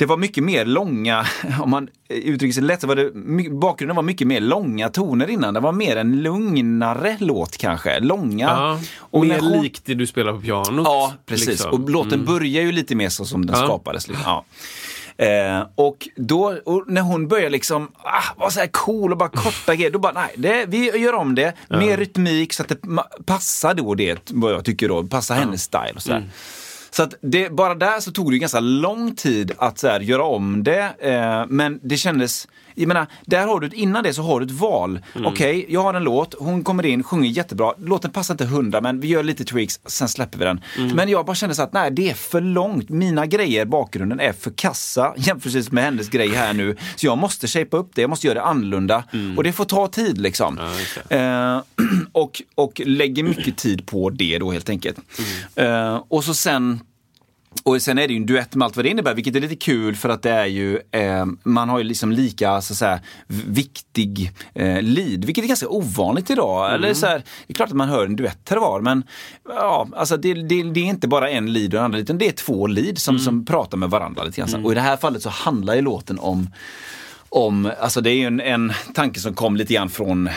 det 0.00 0.06
var 0.06 0.16
mycket 0.16 0.44
mer 0.44 0.64
långa, 0.64 1.26
om 1.62 1.70
man 1.70 1.88
uttrycker 2.08 2.52
sig 2.52 2.62
lätt, 2.62 2.80
så 2.80 2.86
var 2.86 2.96
det, 2.96 3.10
bakgrunden 3.50 3.96
var 3.96 4.02
mycket 4.02 4.26
mer 4.26 4.40
långa 4.40 4.88
toner 4.88 5.30
innan. 5.30 5.54
Det 5.54 5.60
var 5.60 5.72
mer 5.72 5.96
en 5.96 6.22
lugnare 6.22 7.16
låt 7.20 7.56
kanske. 7.56 8.00
Långa. 8.00 8.46
Ja. 8.46 8.80
Och 8.98 9.26
Mer 9.26 9.40
hon- 9.40 9.62
likt 9.62 9.82
det 9.84 9.94
du 9.94 10.06
spelar 10.06 10.32
på 10.32 10.40
pianot. 10.40 10.86
Ja, 10.86 11.12
precis. 11.26 11.48
liksom. 11.48 11.70
Och 11.70 11.90
låten 11.90 12.24
börjar 12.24 12.62
ju 12.62 12.72
lite 12.72 12.94
mer 12.94 13.08
så 13.08 13.24
som 13.24 13.46
den 13.46 13.56
Ja. 13.58 13.64
skapades. 13.64 14.08
Liksom. 14.08 14.24
Ja. 14.26 14.44
Eh, 15.26 15.66
och 15.74 16.08
då, 16.16 16.56
och 16.64 16.84
när 16.86 17.00
hon 17.02 17.28
börjar 17.28 17.50
liksom 17.50 17.88
ah, 17.96 18.22
vara 18.36 18.50
så 18.50 18.60
här 18.60 18.66
cool 18.66 19.12
och 19.12 19.18
bara 19.18 19.28
korta 19.28 19.74
grejer, 19.74 19.90
då 19.90 19.98
bara 19.98 20.12
nej, 20.12 20.34
det, 20.36 20.66
vi 20.68 20.98
gör 20.98 21.12
om 21.14 21.34
det. 21.34 21.52
Mer 21.68 21.96
rytmik 21.96 22.52
så 22.52 22.62
att 22.62 22.68
det 22.68 22.78
passar 23.26 23.74
då 23.74 23.94
det, 23.94 24.30
vad 24.30 24.52
jag 24.52 24.64
tycker 24.64 24.88
då, 24.88 25.02
passar 25.04 25.34
hennes 25.34 25.62
style 25.62 25.92
och 25.96 26.02
sådär. 26.02 26.28
Så 26.90 27.02
att 27.02 27.14
det, 27.20 27.52
bara 27.52 27.74
där 27.74 28.00
så 28.00 28.12
tog 28.12 28.32
det 28.32 28.38
ganska 28.38 28.60
lång 28.60 29.14
tid 29.14 29.52
att 29.58 29.78
så 29.78 29.88
här, 29.88 30.00
göra 30.00 30.24
om 30.24 30.64
det. 30.64 30.94
Eh, 30.98 31.46
men 31.48 31.80
det 31.82 31.96
kändes, 31.96 32.48
jag 32.80 32.88
menar, 32.88 33.06
där 33.26 33.46
har 33.46 33.60
du, 33.60 33.68
innan 33.68 34.02
det 34.02 34.14
så 34.14 34.22
har 34.22 34.40
du 34.40 34.46
ett 34.46 34.52
val. 34.52 35.00
Okej, 35.24 35.66
jag 35.68 35.82
har 35.82 35.94
en 35.94 36.04
låt, 36.04 36.34
hon 36.38 36.64
kommer 36.64 36.86
in, 36.86 37.02
sjunger 37.02 37.30
jättebra. 37.30 37.74
Låten 37.78 38.10
passar 38.10 38.34
inte 38.34 38.44
hundra, 38.44 38.80
men 38.80 39.00
vi 39.00 39.08
gör 39.08 39.22
lite 39.22 39.44
tweaks, 39.44 39.80
sen 39.86 40.08
släpper 40.08 40.38
vi 40.38 40.44
den. 40.44 40.60
Men 40.94 41.08
jag 41.08 41.26
bara 41.26 41.34
kände 41.34 41.54
så 41.54 41.62
att 41.62 41.72
nej, 41.72 41.90
det 41.90 42.10
är 42.10 42.14
för 42.14 42.40
långt. 42.40 42.88
Mina 42.88 43.26
grejer, 43.26 43.64
bakgrunden, 43.64 44.20
är 44.20 44.32
för 44.32 44.50
kassa 44.50 45.14
jämfört 45.16 45.72
med 45.72 45.84
hennes 45.84 46.08
grej 46.08 46.28
här 46.28 46.52
nu. 46.52 46.76
Så 46.96 47.06
jag 47.06 47.18
måste 47.18 47.46
shapea 47.46 47.80
upp 47.80 47.90
det, 47.94 48.00
jag 48.00 48.10
måste 48.10 48.26
göra 48.26 48.38
det 48.38 48.44
annorlunda. 48.44 49.04
Och 49.36 49.44
det 49.44 49.52
får 49.52 49.64
ta 49.64 49.86
tid 49.86 50.18
liksom. 50.18 50.58
det. 51.08 51.16
Eh, 51.16 51.62
och, 52.12 52.42
och 52.54 52.80
lägger 52.84 53.22
mycket 53.22 53.56
tid 53.56 53.86
på 53.86 54.10
det 54.10 54.38
då 54.38 54.50
helt 54.52 54.68
enkelt. 54.68 54.98
Eh, 55.54 56.02
och 56.08 56.24
så 56.24 56.34
sen 56.34 56.80
och 57.64 57.82
sen 57.82 57.98
är 57.98 58.08
det 58.08 58.14
ju 58.14 58.16
en 58.20 58.26
duett 58.26 58.54
med 58.54 58.66
allt 58.66 58.76
vad 58.76 58.84
det 58.84 58.88
innebär, 58.88 59.14
vilket 59.14 59.36
är 59.36 59.40
lite 59.40 59.56
kul 59.56 59.96
för 59.96 60.08
att 60.08 60.22
det 60.22 60.30
är 60.30 60.46
ju, 60.46 60.78
eh, 60.90 61.26
man 61.42 61.68
har 61.68 61.78
ju 61.78 61.84
liksom 61.84 62.12
lika 62.12 62.60
så 62.60 62.72
att 62.72 62.78
säga, 62.78 63.00
viktig 63.46 64.32
eh, 64.54 64.82
lead, 64.82 65.24
vilket 65.24 65.44
är 65.44 65.48
ganska 65.48 65.68
ovanligt 65.68 66.30
idag. 66.30 66.66
Mm. 66.68 66.74
Eller 66.74 66.94
så 66.94 67.06
här, 67.06 67.18
det 67.46 67.52
är 67.52 67.54
klart 67.54 67.68
att 67.68 67.76
man 67.76 67.88
hör 67.88 68.06
en 68.06 68.16
duett 68.16 68.50
här 68.50 68.56
och 68.56 68.62
var, 68.62 68.80
men 68.80 69.02
ja, 69.48 69.88
alltså 69.96 70.16
det, 70.16 70.34
det, 70.34 70.62
det 70.62 70.80
är 70.80 70.84
inte 70.84 71.08
bara 71.08 71.30
en 71.30 71.52
lead 71.52 71.74
och 71.74 71.80
en 71.80 71.84
annan, 71.84 72.00
utan 72.00 72.18
det 72.18 72.28
är 72.28 72.32
två 72.32 72.66
lead 72.66 72.98
som, 72.98 73.14
Mm. 73.14 73.24
som 73.24 73.44
pratar 73.44 73.78
med 73.78 73.90
varandra 73.90 74.24
lite 74.24 74.40
grann. 74.40 74.64
Och 74.64 74.72
i 74.72 74.74
det 74.74 74.80
här 74.80 74.96
fallet 74.96 75.22
så 75.22 75.28
handlar 75.28 75.74
ju 75.74 75.80
låten 75.80 76.18
om 76.18 76.48
om, 77.32 77.70
alltså 77.80 78.00
det 78.00 78.10
är 78.10 78.14
ju 78.14 78.26
en, 78.26 78.40
en 78.40 78.72
tanke 78.94 79.20
som 79.20 79.34
kom 79.34 79.56
lite 79.56 79.74
grann 79.74 79.90
från 79.90 80.26
eh, 80.26 80.32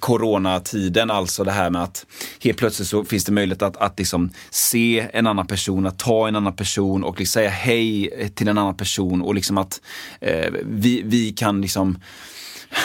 coronatiden, 0.00 1.10
alltså 1.10 1.44
det 1.44 1.50
här 1.52 1.70
med 1.70 1.82
att 1.82 2.06
helt 2.42 2.58
plötsligt 2.58 2.88
så 2.88 3.04
finns 3.04 3.24
det 3.24 3.32
möjlighet 3.32 3.62
att, 3.62 3.76
att 3.76 3.98
liksom 3.98 4.30
se 4.50 5.06
en 5.12 5.26
annan 5.26 5.46
person, 5.46 5.86
att 5.86 5.98
ta 5.98 6.28
en 6.28 6.36
annan 6.36 6.56
person 6.56 7.04
och 7.04 7.18
liksom 7.18 7.32
säga 7.32 7.50
hej 7.50 8.10
till 8.34 8.48
en 8.48 8.58
annan 8.58 8.76
person 8.76 9.22
och 9.22 9.34
liksom 9.34 9.58
att 9.58 9.80
eh, 10.20 10.52
vi, 10.64 11.02
vi 11.04 11.32
kan 11.32 11.60
liksom 11.60 11.98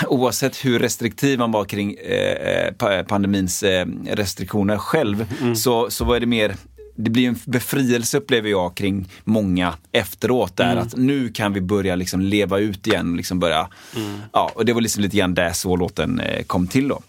Oavsett 0.07 0.65
hur 0.65 0.79
restriktiv 0.79 1.39
man 1.39 1.51
var 1.51 1.65
kring 1.65 1.93
eh, 1.93 2.71
pa- 2.73 3.03
pandemins 3.03 3.63
eh, 3.63 3.85
restriktioner 4.11 4.77
själv 4.77 5.25
så, 5.55 5.89
så 5.89 6.05
var 6.05 6.19
det 6.19 6.25
mer 6.25 6.55
det 6.97 7.09
blir 7.09 7.27
en 7.27 7.39
befrielse 7.45 8.17
upplever 8.17 8.49
jag 8.49 8.75
kring 8.75 9.09
många 9.23 9.73
efteråt 9.91 10.57
där 10.57 10.75
att 10.75 10.95
nu 10.95 11.29
kan 11.29 11.53
vi 11.53 11.61
börja 11.61 11.95
liksom 11.95 12.21
leva 12.21 12.59
ut 12.59 12.87
igen 12.87 13.09
och 13.09 13.17
liksom 13.17 13.39
börja 13.39 13.67
Ja, 14.33 14.51
och 14.55 14.65
det 14.65 14.73
var 14.73 14.81
liksom 14.81 15.03
lite 15.03 15.17
grann 15.17 15.33
där 15.33 15.53
så 15.53 15.75
låten 15.75 16.19
eh, 16.19 16.43
kom 16.43 16.67
till 16.67 16.87
då. 16.87 17.01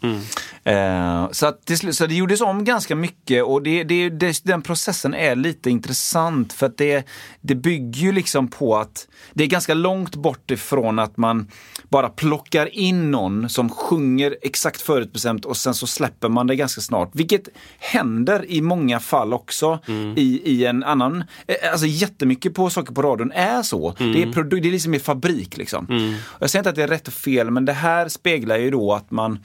Eh, 0.68 1.30
så, 1.30 1.46
att 1.46 1.64
till 1.64 1.78
slut, 1.78 1.96
så 1.96 2.06
det 2.06 2.14
gjordes 2.14 2.40
om 2.40 2.64
ganska 2.64 2.96
mycket 2.96 3.44
och 3.44 3.62
det, 3.62 3.84
det, 3.84 4.10
det, 4.10 4.44
den 4.44 4.62
processen 4.62 5.14
är 5.14 5.36
lite 5.36 5.70
intressant 5.70 6.52
för 6.52 6.66
att 6.66 6.78
det, 6.78 7.06
det 7.40 7.54
bygger 7.54 8.00
ju 8.00 8.12
liksom 8.12 8.48
på 8.48 8.76
att 8.76 9.08
det 9.32 9.44
är 9.44 9.48
ganska 9.48 9.74
långt 9.74 10.16
bort 10.16 10.50
ifrån 10.50 10.98
att 10.98 11.16
man 11.16 11.50
bara 11.88 12.08
plockar 12.08 12.74
in 12.74 13.10
någon 13.10 13.48
som 13.48 13.70
sjunger 13.70 14.36
exakt 14.42 14.80
förutbestämt 14.80 15.44
och 15.44 15.56
sen 15.56 15.74
så 15.74 15.86
släpper 15.86 16.28
man 16.28 16.46
det 16.46 16.56
ganska 16.56 16.80
snart. 16.80 17.10
Vilket 17.12 17.48
händer 17.78 18.50
i 18.50 18.60
många 18.60 19.00
fall 19.00 19.32
också 19.32 19.78
i, 20.16 20.42
i 20.44 20.66
en 20.66 20.84
annan, 20.84 21.24
eh, 21.46 21.72
alltså 21.72 21.86
jättemycket 21.86 22.54
på 22.54 22.70
saker 22.70 22.94
på 22.94 23.02
radion 23.02 23.32
är 23.32 23.62
så. 23.62 23.94
Det, 23.98 24.22
är 24.22 24.26
produ- 24.26 24.60
det 24.60 24.68
är 24.68 24.72
liksom 24.72 24.94
i 24.94 24.98
fabrik 24.98 25.56
liksom. 25.56 25.84
Och 26.24 26.42
Jag 26.42 26.50
säger 26.50 26.60
inte 26.60 26.70
att 26.70 26.76
det 26.76 26.82
är 26.82 26.88
rätt 26.88 27.08
och 27.08 27.14
fel 27.14 27.50
men 27.50 27.64
det 27.64 27.72
här 27.72 28.08
speglar 28.08 28.56
ju 28.56 28.70
då 28.70 28.92
att 28.92 29.10
man 29.10 29.38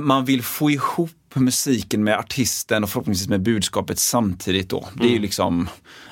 man 0.00 0.24
vill 0.24 0.42
få 0.42 0.70
ihop 0.70 1.10
musiken 1.40 2.04
med 2.04 2.18
artisten 2.18 2.82
och 2.82 2.90
förhoppningsvis 2.90 3.28
med 3.28 3.40
budskapet 3.42 3.98
samtidigt 3.98 4.68
då. 4.68 4.88
Det 4.94 5.04
är 5.04 5.10
ju 5.10 5.18
liksom, 5.18 5.68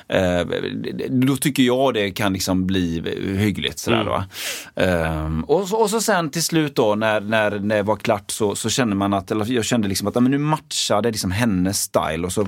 eh, 0.07 0.41
då 1.09 1.35
tycker 1.35 1.63
jag 1.63 1.93
det 1.93 2.11
kan 2.11 2.33
liksom 2.33 2.67
bli 2.67 3.03
hyggligt 3.37 3.79
sådär 3.79 4.03
då. 4.03 4.23
Ehm, 4.81 5.43
och, 5.43 5.67
så, 5.67 5.77
och 5.77 5.89
så 5.89 6.01
sen 6.01 6.29
till 6.29 6.43
slut 6.43 6.75
då 6.75 6.95
när, 6.95 7.21
när, 7.21 7.59
när 7.59 7.75
det 7.75 7.83
var 7.83 7.95
klart 7.95 8.31
så, 8.31 8.55
så 8.55 8.69
kände 8.69 8.95
man 8.95 9.13
att, 9.13 9.31
eller 9.31 9.51
jag 9.51 9.65
kände 9.65 9.87
liksom 9.87 10.07
att 10.07 10.15
men 10.15 10.31
nu 10.31 10.37
matchade 10.37 11.11
liksom 11.11 11.31
hennes 11.31 11.81
style 11.81 12.25
och 12.25 12.33
så 12.33 12.47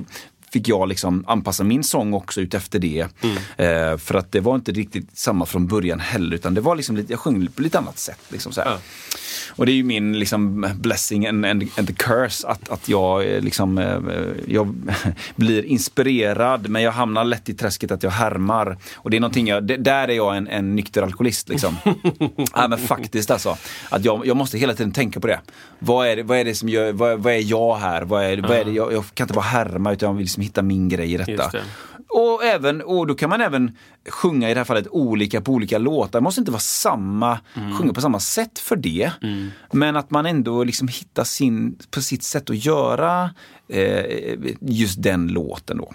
fick 0.52 0.68
jag 0.68 0.88
liksom 0.88 1.24
anpassa 1.28 1.64
min 1.64 1.84
sång 1.84 2.14
också 2.14 2.40
ut 2.40 2.54
efter 2.54 2.78
det. 2.78 3.06
Eh, 3.56 3.96
för 3.96 4.14
att 4.14 4.32
det 4.32 4.40
var 4.40 4.54
inte 4.54 4.72
riktigt 4.72 5.18
samma 5.18 5.46
från 5.46 5.66
början 5.66 6.00
heller 6.00 6.36
utan 6.36 6.54
det 6.54 6.60
var 6.60 6.76
liksom 6.76 6.96
lite, 6.96 7.12
jag 7.12 7.20
sjöng 7.20 7.46
på 7.46 7.62
lite 7.62 7.78
annat 7.78 7.98
sätt. 7.98 8.20
Liksom 8.28 8.52
så 8.52 8.60
här. 8.60 8.70
Ja. 8.70 8.78
Och 9.48 9.66
det 9.66 9.72
är 9.72 9.74
ju 9.74 9.84
min 9.84 10.18
liksom, 10.18 10.66
blessing 10.74 11.26
and, 11.26 11.46
and, 11.46 11.64
and 11.76 11.86
the 11.86 11.94
curse 11.94 12.48
att, 12.48 12.68
att 12.68 12.88
jag, 12.88 13.34
eh, 13.34 13.40
liksom, 13.40 13.78
eh, 13.78 13.98
jag 14.46 14.74
blir 15.36 15.64
inspirerad 15.64 16.68
men 16.68 16.82
jag 16.82 16.92
hamnar 16.92 17.24
lätt 17.24 17.48
i 17.48 17.54
träsket 17.54 17.90
att 17.90 18.02
jag 18.02 18.10
härmar. 18.10 18.76
Och 18.96 19.10
det 19.10 19.16
är 19.16 19.20
någonting 19.20 19.46
jag, 19.46 19.64
det, 19.64 19.76
där 19.76 20.08
är 20.08 20.12
jag 20.12 20.36
en, 20.36 20.48
en 20.48 20.76
nykter 20.76 21.02
alkoholist. 21.02 21.48
Liksom. 21.48 21.76
ja, 22.54 22.68
men 22.68 22.78
faktiskt 22.78 23.30
alltså. 23.30 23.56
Att 23.88 24.04
jag, 24.04 24.26
jag 24.26 24.36
måste 24.36 24.58
hela 24.58 24.74
tiden 24.74 24.92
tänka 24.92 25.20
på 25.20 25.26
det. 25.26 25.40
Vad 25.78 26.08
är 26.08 26.16
det, 26.16 26.22
vad 26.22 26.38
är 26.38 26.44
det 26.44 26.54
som 26.54 26.68
gör, 26.68 26.92
vad, 26.92 27.18
vad 27.18 27.32
är 27.32 27.50
jag 27.50 27.76
här? 27.76 28.02
Vad 28.02 28.24
är, 28.24 28.36
vad 28.36 28.50
är 28.50 28.64
det, 28.64 28.70
jag, 28.70 28.92
jag 28.92 29.04
kan 29.14 29.24
inte 29.24 29.34
bara 29.34 29.44
härma 29.44 29.92
utan 29.92 30.06
jag 30.06 30.14
vill 30.14 30.24
liksom 30.24 30.42
hitta 30.42 30.62
min 30.62 30.88
grej 30.88 31.14
i 31.14 31.16
detta. 31.16 31.50
Och, 32.10 32.44
även, 32.44 32.82
och 32.82 33.06
då 33.06 33.14
kan 33.14 33.30
man 33.30 33.40
även 33.40 33.76
sjunga 34.10 34.50
i 34.50 34.54
det 34.54 34.60
här 34.60 34.64
fallet 34.64 34.88
olika 34.90 35.40
på 35.40 35.52
olika 35.52 35.78
låtar. 35.78 36.20
Det 36.20 36.24
måste 36.24 36.40
inte 36.40 36.50
vara 36.52 36.60
samma, 36.60 37.38
sjunga 37.78 37.92
på 37.92 38.00
samma 38.00 38.20
sätt 38.20 38.58
för 38.58 38.76
det. 38.76 39.10
Men 39.72 39.96
att 39.96 40.10
man 40.10 40.26
ändå 40.26 40.64
liksom 40.64 40.88
hittar 40.88 41.24
sin, 41.24 41.78
på 41.90 42.00
sitt 42.00 42.22
sätt 42.22 42.50
att 42.50 42.64
göra 42.64 43.30
eh, 43.68 44.04
just 44.60 45.02
den 45.02 45.28
låten 45.28 45.78
då. 45.78 45.92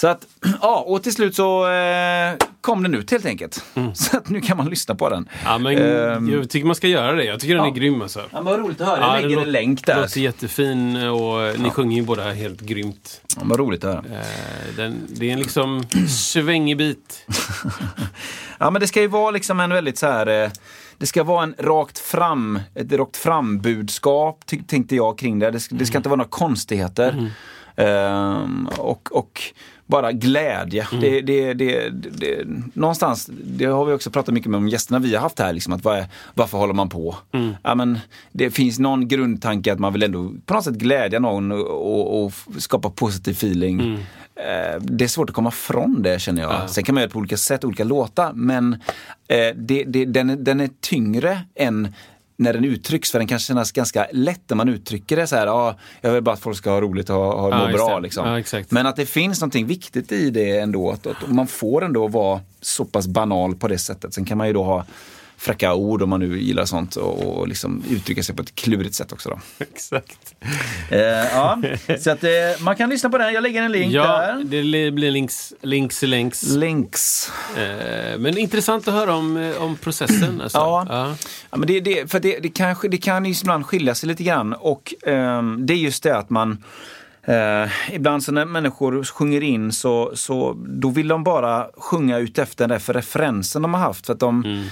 Så 0.00 0.06
att, 0.08 0.26
ja, 0.62 0.84
och 0.86 1.02
till 1.02 1.12
slut 1.12 1.34
så 1.36 1.70
eh, 1.70 2.34
kom 2.60 2.82
den 2.82 2.94
ut 2.94 3.10
helt 3.10 3.26
enkelt. 3.26 3.64
Så 3.94 4.16
att 4.16 4.28
nu 4.28 4.40
kan 4.40 4.56
man 4.56 4.68
lyssna 4.68 4.94
på 4.94 5.08
den. 5.08 5.28
Ja, 5.44 5.58
men 5.58 5.78
Ehm, 5.78 6.28
jag 6.28 6.50
tycker 6.50 6.66
man 6.66 6.74
ska 6.76 6.88
göra 6.88 7.12
det. 7.12 7.24
Jag 7.24 7.40
tycker 7.40 7.54
den 7.54 7.64
ja. 7.64 7.70
är 7.70 7.74
grym 7.74 8.02
alltså. 8.02 8.18
Ja, 8.20 8.26
men 8.32 8.44
vad 8.44 8.58
roligt 8.58 8.80
att 8.80 8.86
höra. 8.86 9.00
Ja, 9.00 9.14
Jag 9.14 9.22
lägger 9.22 9.36
det 9.36 9.42
en 9.42 9.52
länk 9.52 9.86
där. 9.86 10.00
låter 10.02 10.20
jättefin 10.20 10.96
och 10.96 11.60
ni 11.60 11.70
sjunger 11.70 11.96
ju 11.96 12.02
båda 12.02 12.32
helt 12.32 12.60
grymt. 12.60 13.20
Ja, 13.36 13.42
vad 13.44 13.58
roligt 13.58 13.84
att 13.84 13.94
höra. 14.06 14.18
Eh, 14.18 14.76
Den, 14.76 15.06
det 15.08 15.28
är 15.28 15.32
en 15.32 15.38
liksom 15.38 15.82
svängig 16.08 16.76
bit. 16.76 17.26
Ja 18.58 18.70
men 18.70 18.80
det 18.80 18.86
ska 18.88 19.00
ju 19.00 19.06
vara 19.08 19.30
liksom 19.30 19.60
en 19.60 19.70
väldigt 19.70 19.98
så 19.98 20.06
här 20.06 20.26
eh, 20.44 20.50
det 20.98 21.06
ska 21.06 21.24
vara 21.24 21.42
en 21.42 21.54
rakt 21.58 21.98
fram, 21.98 22.60
ett 22.74 22.92
rakt 22.92 23.16
fram 23.16 23.58
budskap 23.60 24.40
ty- 24.46 24.62
tänkte 24.66 24.96
jag 24.96 25.18
kring 25.18 25.38
det. 25.38 25.50
Det 25.50 25.60
ska, 25.60 25.74
det 25.74 25.86
ska 25.86 25.96
inte 25.96 26.08
vara 26.08 26.16
några 26.16 26.28
konstigheter. 26.30 27.30
Ehm, 27.76 28.68
och, 28.78 29.08
och 29.12 29.42
bara 29.90 30.12
glädje. 30.12 30.86
Det, 31.00 31.20
det, 31.20 31.54
det, 31.54 31.90
det, 31.90 32.44
någonstans, 32.74 33.30
det 33.44 33.64
har 33.64 33.84
vi 33.84 33.92
också 33.92 34.10
pratat 34.10 34.34
mycket 34.34 34.50
med 34.50 34.58
om 34.58 34.68
gästerna 34.68 34.98
vi 34.98 35.14
har 35.14 35.22
haft 35.22 35.38
här. 35.38 35.52
Liksom, 35.52 35.72
att 35.72 35.84
vad 35.84 35.98
är, 35.98 36.06
varför 36.34 36.58
håller 36.58 36.74
man 36.74 36.88
på? 36.88 37.16
Ja, 37.62 37.74
men, 37.74 37.98
det 38.32 38.50
finns 38.50 38.78
någon 38.78 39.08
grundtanke 39.08 39.72
att 39.72 39.78
man 39.78 39.92
vill 39.92 40.02
ändå 40.02 40.32
på 40.46 40.54
något 40.54 40.64
sätt 40.64 40.74
glädja 40.74 41.20
någon 41.20 41.52
och, 41.52 41.66
och, 41.68 42.24
och 42.24 42.32
skapa 42.58 42.90
positiv 42.90 43.32
feeling. 43.32 43.98
Eh, 44.36 44.80
det 44.80 45.04
är 45.04 45.08
svårt 45.08 45.30
att 45.30 45.36
komma 45.36 45.50
från 45.50 46.02
det 46.02 46.20
känner 46.20 46.42
jag. 46.42 46.70
Sen 46.70 46.84
kan 46.84 46.94
man 46.94 47.00
göra 47.00 47.08
det 47.08 47.12
på 47.12 47.18
olika 47.18 47.36
sätt, 47.36 47.64
olika 47.64 47.84
låtar. 47.84 48.32
Men 48.32 48.72
eh, 49.28 49.56
det, 49.56 49.84
det, 49.84 50.04
den, 50.04 50.44
den 50.44 50.60
är 50.60 50.70
tyngre 50.80 51.40
än 51.54 51.94
när 52.40 52.52
den 52.52 52.64
uttrycks, 52.64 53.10
för 53.10 53.18
den 53.18 53.28
kan 53.28 53.38
kännas 53.38 53.72
ganska 53.72 54.06
lätt 54.12 54.40
när 54.48 54.56
man 54.56 54.68
uttrycker 54.68 55.16
det 55.16 55.26
så 55.26 55.36
här, 55.36 55.46
ja, 55.46 55.74
jag 56.00 56.12
vill 56.12 56.22
bara 56.22 56.32
att 56.32 56.40
folk 56.40 56.56
ska 56.56 56.70
ha 56.70 56.80
roligt 56.80 57.10
och 57.10 57.16
ha, 57.16 57.40
ha, 57.40 57.50
Ja, 57.50 57.66
må 57.66 57.72
bra. 57.72 57.98
Liksom. 57.98 58.42
Ja. 58.52 58.62
Men 58.68 58.86
att 58.86 58.96
det 58.96 59.06
finns 59.06 59.40
någonting 59.40 59.66
viktigt 59.66 60.12
i 60.12 60.30
det 60.30 60.58
ändå, 60.58 60.90
att, 60.90 61.06
att 61.06 61.30
man 61.30 61.46
får 61.46 61.84
ändå 61.84 62.08
vara 62.08 62.40
så 62.60 62.84
pass 62.84 63.06
banal 63.06 63.54
på 63.54 63.68
det 63.68 63.78
sättet. 63.78 64.14
Sen 64.14 64.24
kan 64.24 64.38
man 64.38 64.46
ju 64.46 64.52
då 64.52 64.64
ha 64.64 64.86
fräcka 65.40 65.74
ord 65.74 66.02
om 66.02 66.10
man 66.10 66.20
nu 66.20 66.38
gillar 66.40 66.64
sånt 66.64 66.96
och, 66.96 67.38
och 67.38 67.48
liksom 67.48 67.82
uttrycka 67.90 68.22
sig 68.22 68.36
på 68.36 68.42
ett 68.42 68.54
klurigt 68.54 68.94
sätt 68.94 69.12
också. 69.12 69.28
Då. 69.28 69.38
Exakt. 69.64 70.34
Eh, 70.90 70.98
ja, 71.00 71.58
så 72.00 72.10
att 72.10 72.24
eh, 72.24 72.30
man 72.60 72.76
kan 72.76 72.90
lyssna 72.90 73.10
på 73.10 73.18
den, 73.18 73.32
jag 73.34 73.42
lägger 73.42 73.62
en 73.62 73.72
länk 73.72 73.92
Ja, 73.92 74.02
där. 74.02 74.44
det 74.44 74.62
li- 74.62 74.90
blir 74.90 75.10
links, 75.10 75.52
links, 75.62 76.02
länks. 76.02 76.42
Links. 76.42 77.32
Eh, 77.56 78.18
Men 78.18 78.38
intressant 78.38 78.88
att 78.88 78.94
höra 78.94 79.14
om, 79.14 79.36
eh, 79.36 79.62
om 79.62 79.76
processen. 79.76 80.40
Alltså. 80.40 80.58
Ja. 80.58 80.86
Ja. 80.88 81.14
Ja, 81.50 81.56
men 81.56 81.66
det, 81.66 81.80
det, 81.80 82.10
för 82.10 82.20
det, 82.20 82.38
det, 82.38 82.48
kan, 82.48 82.76
det 82.90 82.98
kan 82.98 83.24
ju 83.24 83.34
ibland 83.42 83.66
skilja 83.66 83.94
sig 83.94 84.06
lite 84.08 84.22
grann 84.24 84.52
och 84.52 84.94
ehm, 85.06 85.66
det 85.66 85.72
är 85.74 85.78
just 85.78 86.02
det 86.02 86.16
att 86.18 86.30
man 86.30 86.64
eh, 87.22 87.68
ibland 87.94 88.22
så 88.22 88.32
när 88.32 88.44
människor 88.44 89.04
sjunger 89.04 89.40
in 89.42 89.72
så, 89.72 90.12
så 90.14 90.56
då 90.66 90.88
vill 90.90 91.08
de 91.08 91.24
bara 91.24 91.66
sjunga 91.76 92.18
ut 92.18 92.38
efter 92.38 92.64
den 92.64 92.68
där 92.70 92.78
för 92.78 92.92
referensen 92.94 93.62
de 93.62 93.74
har 93.74 93.80
haft. 93.80 94.06
För 94.06 94.12
att 94.12 94.20
de, 94.20 94.64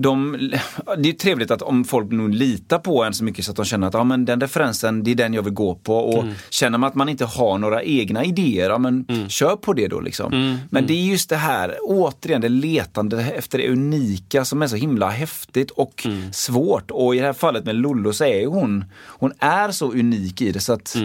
de, 0.00 0.50
det 0.98 1.08
är 1.08 1.12
trevligt 1.12 1.50
att 1.50 1.62
om 1.62 1.84
folk 1.84 2.10
nog 2.10 2.34
litar 2.34 2.78
på 2.78 3.04
en 3.04 3.14
så 3.14 3.24
mycket 3.24 3.44
så 3.44 3.50
att 3.50 3.56
de 3.56 3.64
känner 3.64 3.86
att 3.86 3.94
ja, 3.94 4.04
men 4.04 4.24
den 4.24 4.40
referensen, 4.40 5.04
det 5.04 5.10
är 5.10 5.14
den 5.14 5.34
jag 5.34 5.42
vill 5.42 5.52
gå 5.52 5.74
på. 5.74 5.96
Och 5.98 6.24
känner 6.50 6.78
man 6.78 6.88
att 6.88 6.94
man 6.94 7.08
inte 7.08 7.24
har 7.24 7.58
några 7.58 7.82
egna 7.82 8.24
idéer, 8.24 8.70
ja, 8.70 8.78
men 8.78 9.06
kör 9.28 9.56
på 9.56 9.72
det 9.72 9.88
då. 9.88 10.00
Liksom. 10.00 10.58
Men 10.70 10.86
det 10.86 10.92
är 10.92 11.04
just 11.04 11.28
det 11.28 11.36
här, 11.36 11.76
återigen, 11.82 12.40
det 12.40 12.48
letande 12.48 13.22
efter 13.22 13.58
det 13.58 13.68
unika 13.68 14.44
som 14.44 14.62
är 14.62 14.66
så 14.66 14.76
himla 14.76 15.08
häftigt 15.08 15.70
och 15.70 16.06
svårt. 16.32 16.90
Och 16.90 17.14
i 17.14 17.18
det 17.18 17.26
här 17.26 17.32
fallet 17.32 17.64
med 17.64 17.74
Lollo 17.74 18.12
så 18.12 18.24
är 18.24 18.46
hon, 18.46 18.84
hon 19.06 19.32
är 19.38 19.70
så 19.70 19.92
unik 19.92 20.40
i 20.40 20.52
det 20.52 20.60
så 20.60 20.72
att 20.72 20.96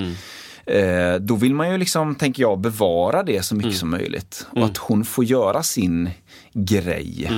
Eh, 0.65 1.15
då 1.15 1.35
vill 1.35 1.55
man 1.55 1.71
ju 1.71 1.77
liksom, 1.77 2.15
tänker 2.15 2.43
jag, 2.43 2.59
bevara 2.59 3.23
det 3.23 3.43
så 3.43 3.55
mycket 3.55 3.75
som 3.75 3.89
möjligt. 3.89 4.47
Och 4.49 4.65
att 4.65 4.77
hon 4.77 5.05
får 5.05 5.23
göra 5.23 5.63
sin 5.63 6.09
grej. 6.53 7.29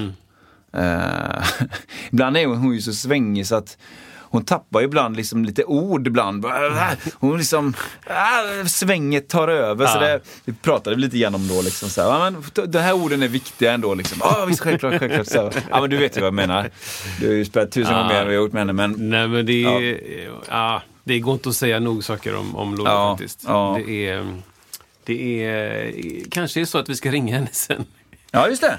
Eh, 0.76 1.44
ibland 2.12 2.38
är 2.38 2.46
hon, 2.46 2.74
ju 2.74 2.82
så 2.82 2.94
svängig 2.94 3.48
så 3.48 3.56
att 3.56 3.78
hon 4.18 4.46
tappar 4.46 4.80
ju 4.80 4.86
ibland 4.86 5.18
liksom 5.18 5.46
lite 5.46 5.64
ord 5.64 6.08
ibland. 6.08 6.46
Hon 7.14 7.38
liksom, 7.38 7.74
äh, 8.08 8.66
svänget 8.68 9.30
tar 9.30 9.48
över. 9.48 9.86
Så 9.88 9.98
Ja. 9.98 10.02
det, 10.02 10.20
vi 10.46 10.54
pratade 10.54 10.96
lite 10.96 11.18
grann 11.18 11.36
om 11.36 11.48
då. 11.48 11.62
Liksom, 11.62 11.90
så 11.90 12.12
här, 12.12 12.32
men, 12.32 12.44
de 12.72 12.80
här 12.80 12.94
orden 12.94 13.24
är 13.24 13.28
viktiga 13.28 13.74
ändå. 13.74 13.94
Liksom. 13.94 14.18
Ja, 14.22 14.46
visst, 14.46 14.60
självklart, 14.60 15.00
självklart. 15.00 15.28
Så, 15.28 15.52
ja, 15.70 15.82
men 15.82 15.90
du 15.90 15.98
vet 15.98 16.18
ju 16.18 16.22
vad 16.22 16.28
jag 16.28 16.34
menar. 16.34 16.70
Du 17.20 17.28
har 17.28 17.34
ju 17.34 17.46
spelat 17.46 17.72
tusen 17.72 17.94
Ja. 17.94 17.98
gånger 18.02 18.14
mer 18.14 18.20
än 18.22 18.26
jag 18.26 18.40
har 18.40 18.44
gjort 18.46 18.54
med 18.54 18.62
henne. 18.62 18.74
Men 18.74 19.10
Nej, 19.10 19.28
men 19.28 19.46
det, 19.46 19.64
är, 19.66 20.00
ja. 20.50 20.82
det 21.04 21.20
går 21.20 21.34
inte 21.34 21.50
att 21.50 21.56
säga 21.56 21.80
nog 21.80 22.04
saker 22.04 22.36
om, 22.36 22.56
om 22.56 22.76
Lollo 22.76 22.90
Ja, 22.90 23.18
faktiskt. 23.18 23.42
Det 23.86 24.08
är, 24.10 24.26
Det 25.06 25.46
är 25.46 25.92
kanske 26.32 26.62
är 26.62 26.66
så 26.66 26.78
att 26.78 26.90
vi 26.90 26.96
ska 26.96 27.12
ringa 27.12 27.36
henne 27.36 27.48
sen. 27.52 27.86
Ja, 28.32 28.48
just 28.48 28.62
det. 28.62 28.78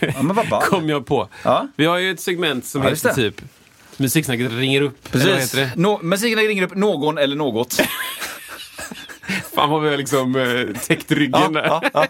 Ja, 0.00 0.22
men 0.22 0.36
vad 0.36 0.48
ball. 0.48 0.62
Kom 0.62 0.88
jag 0.88 1.06
på. 1.06 1.28
Ja. 1.42 1.68
Vi 1.76 1.84
har 1.84 1.98
ju 1.98 2.10
ett 2.10 2.20
segment 2.20 2.64
som 2.66 2.82
Ja, 2.82 2.88
heter 2.88 3.08
det. 3.08 3.14
typ 3.14 3.40
Musiksnacket 3.96 4.52
ringer 4.52 4.80
upp. 4.82 5.14
Eller 5.14 5.24
vad 5.26 5.34
Precis. 5.34 5.54
heter 5.54 5.70
det? 5.76 5.82
Nå, 5.82 6.00
musiken 6.02 6.38
ringer 6.38 6.62
upp 6.62 6.74
någon 6.74 7.18
eller 7.18 7.36
något. 7.36 7.76
Fan 9.54 9.70
vad 9.70 9.82
vi 9.82 9.88
har 9.90 9.96
liksom 9.96 10.36
eh, 10.36 10.80
täckt 10.80 11.12
ryggen 11.12 11.52
där. 11.52 11.64
ja, 11.64 11.82
ja. 11.94 12.06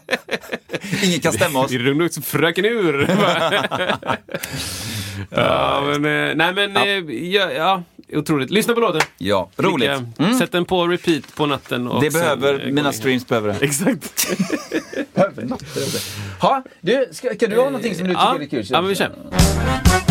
Ingen 1.03 1.21
kan 1.21 1.33
stämma 1.33 1.61
oss. 1.61 1.73
I 1.73 1.79
runda 1.79 2.05
också 2.05 2.23
fröken 2.23 2.65
ur. 2.65 3.11
ja, 5.31 5.83
men, 5.87 6.29
eh, 6.29 6.35
nej 6.35 6.53
men, 6.55 6.77
eh, 6.77 7.15
ja, 7.15 7.53
ja, 7.53 7.83
otroligt. 8.13 8.51
Lyssna 8.51 8.75
på 8.75 8.81
låten. 8.81 9.01
Ja, 9.19 9.51
roligt. 9.57 9.91
Mm. 10.19 10.39
Sätt 10.39 10.53
den 10.53 10.65
på 10.65 10.87
repeat 10.89 11.35
på 11.35 11.47
natten. 11.47 11.89
Och 11.89 12.03
Det 12.03 12.13
behöver, 12.13 12.67
eh, 12.67 12.73
mina 12.73 12.89
in. 12.89 12.95
streams 12.95 13.27
behöver 13.29 13.49
det. 13.49 13.59
Exakt. 13.65 14.29
Ha, 16.41 16.63
du, 16.81 17.09
ska, 17.13 17.35
kan 17.35 17.51
du 17.51 17.57
ha 17.57 17.65
någonting 17.65 17.95
som 17.95 18.05
du 18.05 18.11
tycker 18.11 18.23
ja, 18.25 18.39
är 18.43 18.47
kul? 18.47 18.67
ja, 18.69 18.81
men 18.81 18.89
vi 18.89 18.95
kör. 18.95 20.08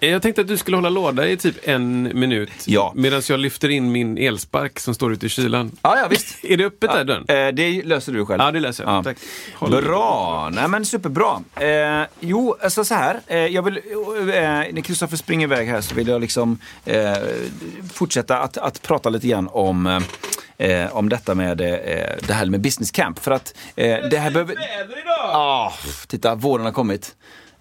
Eh, 0.00 0.10
Jag 0.10 0.22
tänkte 0.22 0.40
att 0.40 0.48
du 0.48 0.56
skulle 0.56 0.76
hålla 0.76 0.88
låda 0.88 1.28
i 1.28 1.36
typ 1.36 1.68
en 1.68 2.02
minut 2.20 2.50
Ja. 2.64 2.92
medan 2.96 3.22
jag 3.28 3.40
lyfter 3.40 3.68
in 3.68 3.92
min 3.92 4.18
elspark 4.18 4.80
som 4.80 4.94
står 4.94 5.12
ute 5.12 5.26
i 5.26 5.28
kylan. 5.28 5.70
Ja, 5.82 5.98
ja 5.98 6.08
visst. 6.08 6.38
Är 6.44 6.56
det 6.56 6.64
öppet 6.64 6.90
där 6.92 7.04
dörren? 7.04 7.24
Eh, 7.48 7.54
det 7.54 7.82
löser 7.84 8.12
du 8.12 8.26
själv. 8.26 8.42
Ja, 8.42 8.50
det 8.50 8.60
läser 8.60 8.84
jag. 8.84 8.92
Ja. 8.92 9.02
Tack. 9.02 9.16
Håll- 9.54 9.70
Bra! 9.82 10.50
Nej 10.52 10.68
men 10.68 10.84
superbra. 10.84 11.42
Eh, 11.60 12.06
jo, 12.20 12.56
alltså 12.62 12.84
så 12.84 12.94
här. 12.94 13.20
Eh, 13.26 13.36
jag 13.38 13.62
vill, 13.62 13.76
eh, 13.76 13.82
när 14.32 14.80
Kristoffer 14.80 15.16
springer 15.16 15.46
iväg 15.46 15.68
här 15.68 15.80
så 15.80 15.94
vill 15.94 16.08
jag 16.08 16.20
liksom 16.20 16.58
eh, 16.84 17.12
fortsätta 17.92 18.38
att, 18.38 18.56
att 18.58 18.82
prata 18.82 19.08
lite 19.10 19.26
grann 19.28 19.48
om 19.52 20.02
Eh, 20.58 20.96
om 20.96 21.08
detta 21.08 21.34
med 21.34 21.60
eh, 21.60 21.66
det 22.26 22.32
här 22.32 22.46
med 22.46 22.60
business 22.60 22.90
camp. 22.90 23.18
För 23.18 23.30
att 23.30 23.54
eh, 23.76 23.96
det 24.10 24.18
här 24.18 24.30
behöver... 24.30 24.56
Ah, 25.32 25.72
titta, 26.06 26.34
våren 26.34 26.64
har 26.64 26.72
kommit. 26.72 27.14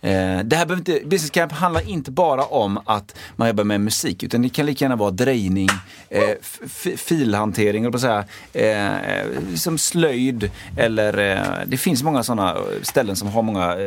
Eh, 0.05 0.39
det 0.43 0.55
här 0.55 0.65
behöver 0.65 0.75
inte, 0.75 0.99
business 1.05 1.29
camp 1.29 1.51
handlar 1.51 1.89
inte 1.89 2.11
bara 2.11 2.43
om 2.43 2.79
att 2.85 3.15
man 3.35 3.47
jobbar 3.47 3.63
med 3.63 3.81
musik 3.81 4.23
utan 4.23 4.41
det 4.41 4.49
kan 4.49 4.65
lika 4.65 4.85
gärna 4.85 4.95
vara 4.95 5.11
drejning, 5.11 5.69
eh, 6.09 6.29
filhantering, 6.97 7.85
eller 7.85 7.95
att 7.95 8.01
säga, 8.01 8.25
eh, 8.53 9.55
som 9.55 9.77
slöjd 9.77 10.51
eller 10.77 11.35
det 11.65 11.77
finns 11.77 12.03
många 12.03 12.23
sådana 12.23 12.57
ställen 12.81 13.15
som 13.15 13.27
har 13.27 13.41
många 13.41 13.77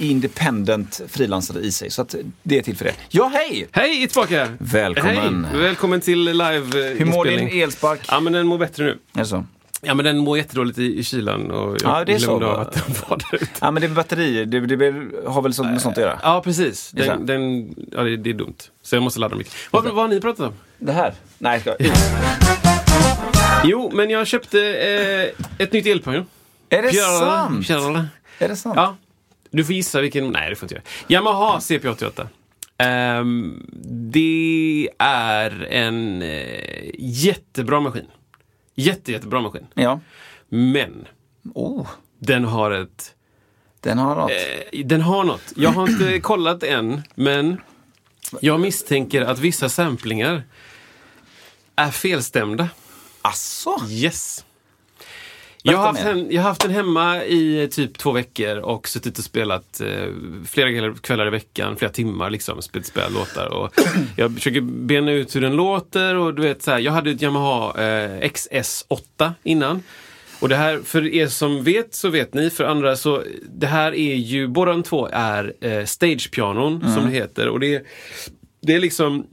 independent 0.00 1.00
frilansare 1.08 1.60
i 1.60 1.72
sig. 1.72 1.90
Så 1.90 2.02
att 2.02 2.14
det 2.42 2.58
är 2.58 2.62
till 2.62 2.76
för 2.76 2.84
det. 2.84 2.94
Ja, 3.08 3.30
hej! 3.34 3.66
Hej, 3.72 4.02
är 4.02 4.06
tillbaka! 4.06 4.48
Välkommen. 4.58 5.44
Hej. 5.44 5.60
Välkommen 5.60 6.00
till 6.00 6.24
live 6.24 6.94
Hur 6.98 7.04
mår 7.04 7.24
din 7.24 7.62
elspark? 7.62 8.00
Ja, 8.08 8.20
men 8.20 8.32
den 8.32 8.46
mår 8.46 8.58
bättre 8.58 8.84
nu. 8.84 8.98
Är 9.14 9.18
det 9.18 9.26
så? 9.26 9.44
Ja, 9.80 9.94
men 9.94 10.04
den 10.04 10.18
mår 10.18 10.38
jättedåligt 10.38 10.78
i, 10.78 10.98
i 10.98 11.04
kylan 11.04 11.50
och 11.50 11.76
jag 11.82 12.00
Ja, 12.00 12.04
det 12.04 12.12
är 12.12 12.18
så, 12.18 12.26
glömde 12.26 12.46
av 12.46 12.60
att 12.60 12.72
den 12.72 12.82
var 13.08 13.16
där 13.16 13.34
ute. 13.34 13.50
Ja, 13.60 13.70
men 13.70 13.80
det 13.80 13.86
är 13.86 13.94
batterier. 13.94 14.46
Det, 14.46 14.60
det, 14.60 14.84
har 15.26 15.42
väl 15.42 15.54
sånt 15.54 15.70
med 15.70 15.82
sånt 15.82 15.98
att 15.98 16.02
göra? 16.02 16.20
Ja, 16.22 16.42
precis. 16.44 16.80
Så. 16.80 16.96
Den, 16.96 17.26
den, 17.26 17.74
ja, 17.92 18.02
det, 18.02 18.16
det 18.16 18.30
är 18.30 18.34
dumt. 18.34 18.56
Så 18.82 18.96
jag 18.96 19.02
måste 19.02 19.20
ladda 19.20 19.36
mycket. 19.36 19.52
Vad, 19.70 19.84
vad 19.84 19.94
har 19.94 20.08
ni 20.08 20.20
pratat 20.20 20.46
om? 20.46 20.52
Det 20.78 20.92
här? 20.92 21.14
Nej, 21.38 21.60
ska... 21.60 21.74
Jo, 23.64 23.90
men 23.94 24.10
jag 24.10 24.26
köpte 24.26 24.60
eh, 24.60 25.44
ett 25.58 25.72
nytt 25.72 25.86
elpanel. 25.86 26.24
Är 26.68 26.82
det 26.82 26.88
Pjärla, 26.90 27.18
sant? 27.18 27.66
pjärla. 27.66 28.06
Är 28.38 28.48
det 28.48 28.56
sant? 28.56 28.74
Ja. 28.76 28.96
Du 29.50 29.64
får 29.64 29.74
gissa 29.74 30.00
vilken... 30.00 30.30
Nej, 30.30 30.50
det 30.50 30.56
får 30.56 30.66
inte 30.66 30.74
jag. 30.74 31.16
Yamaha 31.16 31.58
CP88. 31.58 32.26
Ehm, 32.78 33.66
det 34.12 34.88
är 34.98 35.66
en 35.70 36.22
eh, 36.22 36.90
jättebra 36.98 37.80
maskin. 37.80 38.06
Jätte, 38.80 39.12
jättebra 39.12 39.40
maskin. 39.40 39.66
Ja. 39.74 40.00
Men 40.48 41.06
Oh, 41.54 41.86
den 42.18 42.44
har 42.44 42.70
ett... 42.70 43.14
den 43.80 43.98
har 43.98 44.16
något. 44.16 44.30
Eh, 44.30 44.84
den 44.84 45.00
har 45.00 45.24
något. 45.24 45.42
Jag 45.56 45.70
har 45.70 45.88
inte 45.90 46.20
kollat 46.22 46.62
än, 46.62 47.02
men 47.14 47.60
jag 48.40 48.60
misstänker 48.60 49.22
att 49.22 49.38
vissa 49.38 49.68
samplingar 49.68 50.42
är 51.76 51.90
felstämda. 51.90 52.68
Asså? 53.22 53.80
Yes. 53.88 54.44
Jag 55.62 55.78
har, 55.78 55.86
haft 55.86 56.04
en, 56.04 56.30
jag 56.30 56.42
har 56.42 56.48
haft 56.48 56.62
den 56.62 56.70
hemma 56.70 57.24
i 57.24 57.68
typ 57.70 57.98
två 57.98 58.12
veckor 58.12 58.56
och 58.56 58.88
suttit 58.88 59.18
och 59.18 59.24
spelat 59.24 59.80
eh, 59.80 60.06
flera 60.46 60.94
kvällar- 60.94 61.26
i 61.26 61.30
veckan, 61.30 61.76
flera 61.76 61.92
timmar 61.92 62.30
liksom, 62.30 62.62
spelat, 62.62 62.86
spelat 62.86 63.12
låtar. 63.12 63.46
Och 63.46 63.72
jag 64.16 64.34
försöker 64.34 64.60
bena 64.60 65.12
ut 65.12 65.36
hur 65.36 65.40
den 65.40 65.56
låter 65.56 66.14
och 66.14 66.34
du 66.34 66.42
vet 66.42 66.62
så 66.62 66.70
här, 66.70 66.78
jag 66.78 66.92
hade 66.92 67.10
ett 67.10 67.22
Yamaha 67.22 67.82
eh, 67.82 68.20
XS8 68.20 69.32
innan. 69.42 69.82
Och 70.40 70.48
det 70.48 70.56
här, 70.56 70.80
för 70.84 71.14
er 71.14 71.26
som 71.26 71.64
vet 71.64 71.94
så 71.94 72.08
vet 72.08 72.34
ni, 72.34 72.50
för 72.50 72.64
andra 72.64 72.96
så, 72.96 73.22
det 73.48 73.66
här 73.66 73.94
är 73.94 74.14
ju, 74.14 74.48
båda 74.48 74.72
de 74.72 74.82
två 74.82 75.08
är 75.12 75.54
eh, 75.60 75.84
stagepianon 75.84 76.94
som 76.94 77.04
det 77.04 77.10
heter. 77.10 77.48
Och 77.48 77.60
det, 77.60 77.86
det 78.62 78.74
är 78.74 78.80
liksom 78.80 79.26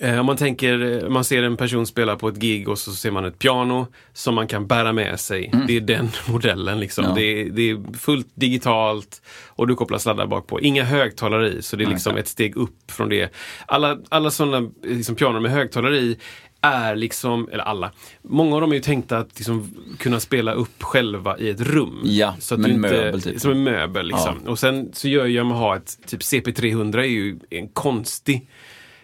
om 0.00 0.26
man 0.26 0.36
tänker, 0.36 1.04
eh, 1.04 1.08
man 1.08 1.24
ser 1.24 1.42
en 1.42 1.56
person 1.56 1.86
spela 1.86 2.16
på 2.16 2.28
ett 2.28 2.36
gig 2.36 2.68
och 2.68 2.78
så 2.78 2.92
ser 2.92 3.10
man 3.10 3.24
ett 3.24 3.38
piano 3.38 3.86
som 4.12 4.34
man 4.34 4.46
kan 4.46 4.66
bära 4.66 4.92
med 4.92 5.20
sig. 5.20 5.52
Det 5.66 5.76
är 5.76 5.80
den 5.80 6.08
modellen 6.28 6.80
liksom. 6.80 7.04
Ja. 7.04 7.14
Det, 7.14 7.22
är, 7.22 7.50
det 7.50 7.70
är 7.70 7.98
fullt 7.98 8.28
digitalt 8.34 9.22
och 9.46 9.66
du 9.66 9.74
kopplar 9.74 9.98
sladdar 9.98 10.26
bak 10.26 10.46
på. 10.46 10.60
Inga 10.60 10.84
högtalare 10.84 11.48
i, 11.48 11.62
så 11.62 11.76
det 11.76 11.84
är 11.84 11.88
liksom 11.88 12.16
ett 12.16 12.28
steg 12.28 12.56
upp 12.56 12.90
från 12.90 13.08
det. 13.08 13.32
Alla, 13.66 13.98
alla 14.08 14.30
sådana 14.30 14.70
liksom, 14.82 15.14
pianon 15.14 15.42
med 15.42 15.50
högtalare 15.50 15.96
i 15.96 16.18
är 16.60 16.96
liksom, 16.96 17.48
eller 17.52 17.64
alla, 17.64 17.92
många 18.22 18.54
av 18.54 18.60
dem 18.60 18.70
är 18.70 18.76
ju 18.76 18.82
tänkta 18.82 19.18
att 19.18 19.38
liksom 19.38 19.74
kunna 19.98 20.20
spela 20.20 20.52
upp 20.52 20.82
själva 20.82 21.38
i 21.38 21.50
ett 21.50 21.60
rum. 21.60 22.00
Ja, 22.04 22.34
så 22.38 22.54
att 22.54 22.60
som 22.60 22.64
en 22.64 22.76
inte, 22.76 22.90
möbel, 22.90 23.22
typ. 23.22 23.40
Som 23.40 23.50
en 23.50 23.62
möbel 23.62 24.06
liksom. 24.06 24.38
Och 24.46 24.58
sen 24.58 24.90
så 24.92 25.08
gör 25.08 25.26
Yamaha 25.26 25.76
ett, 25.76 25.98
typ 26.06 26.20
CP300 26.20 26.98
är 26.98 27.04
ju 27.04 27.38
en 27.50 27.68
konstig 27.68 28.48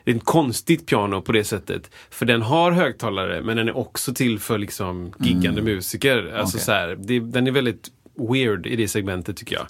det 0.05 0.11
är 0.11 0.15
ett 0.17 0.25
konstigt 0.25 0.87
piano 0.87 1.21
på 1.21 1.33
det 1.33 1.45
sättet. 1.45 1.91
För 2.11 2.27
den 2.27 2.43
har 2.43 2.73
högtalare 2.73 3.43
men 3.43 3.57
den 3.57 3.69
är 3.69 3.77
också 3.77 4.15
till 4.15 4.39
för 4.39 4.59
liksom 4.59 5.13
giggande 5.19 5.63
musiker. 5.63 6.17
Alltså 6.19 6.33
Mm. 6.33 6.45
Okej. 6.47 6.61
så 6.61 6.73
här, 6.73 6.97
det, 6.99 7.21
den 7.21 7.47
är 7.47 7.51
väldigt 7.51 7.91
weird 8.31 8.67
i 8.67 8.77
det 8.77 8.89
segmentet 8.89 9.37
tycker 9.37 9.57
jag. 9.57 9.67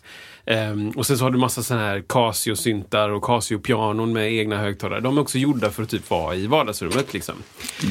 Ehm, 0.47 0.91
och 0.91 1.07
sen 1.07 1.19
så 1.19 1.25
har 1.25 1.31
du 1.31 1.39
massa 1.39 1.63
sådana 1.63 1.85
här 1.85 2.01
Casio-syntar 2.09 3.09
och 3.09 3.23
Casio-pianon 3.23 4.13
med 4.13 4.33
egna 4.33 4.59
högtalare. 4.59 5.01
De 5.01 5.19
är 5.19 5.21
också 5.21 5.39
gjorda 5.39 5.71
för 5.71 5.83
att 5.83 5.89
typ 5.89 6.11
vara 6.11 6.35
i 6.35 6.47
vardagsrummet. 6.47 7.13
Liksom. 7.15 7.35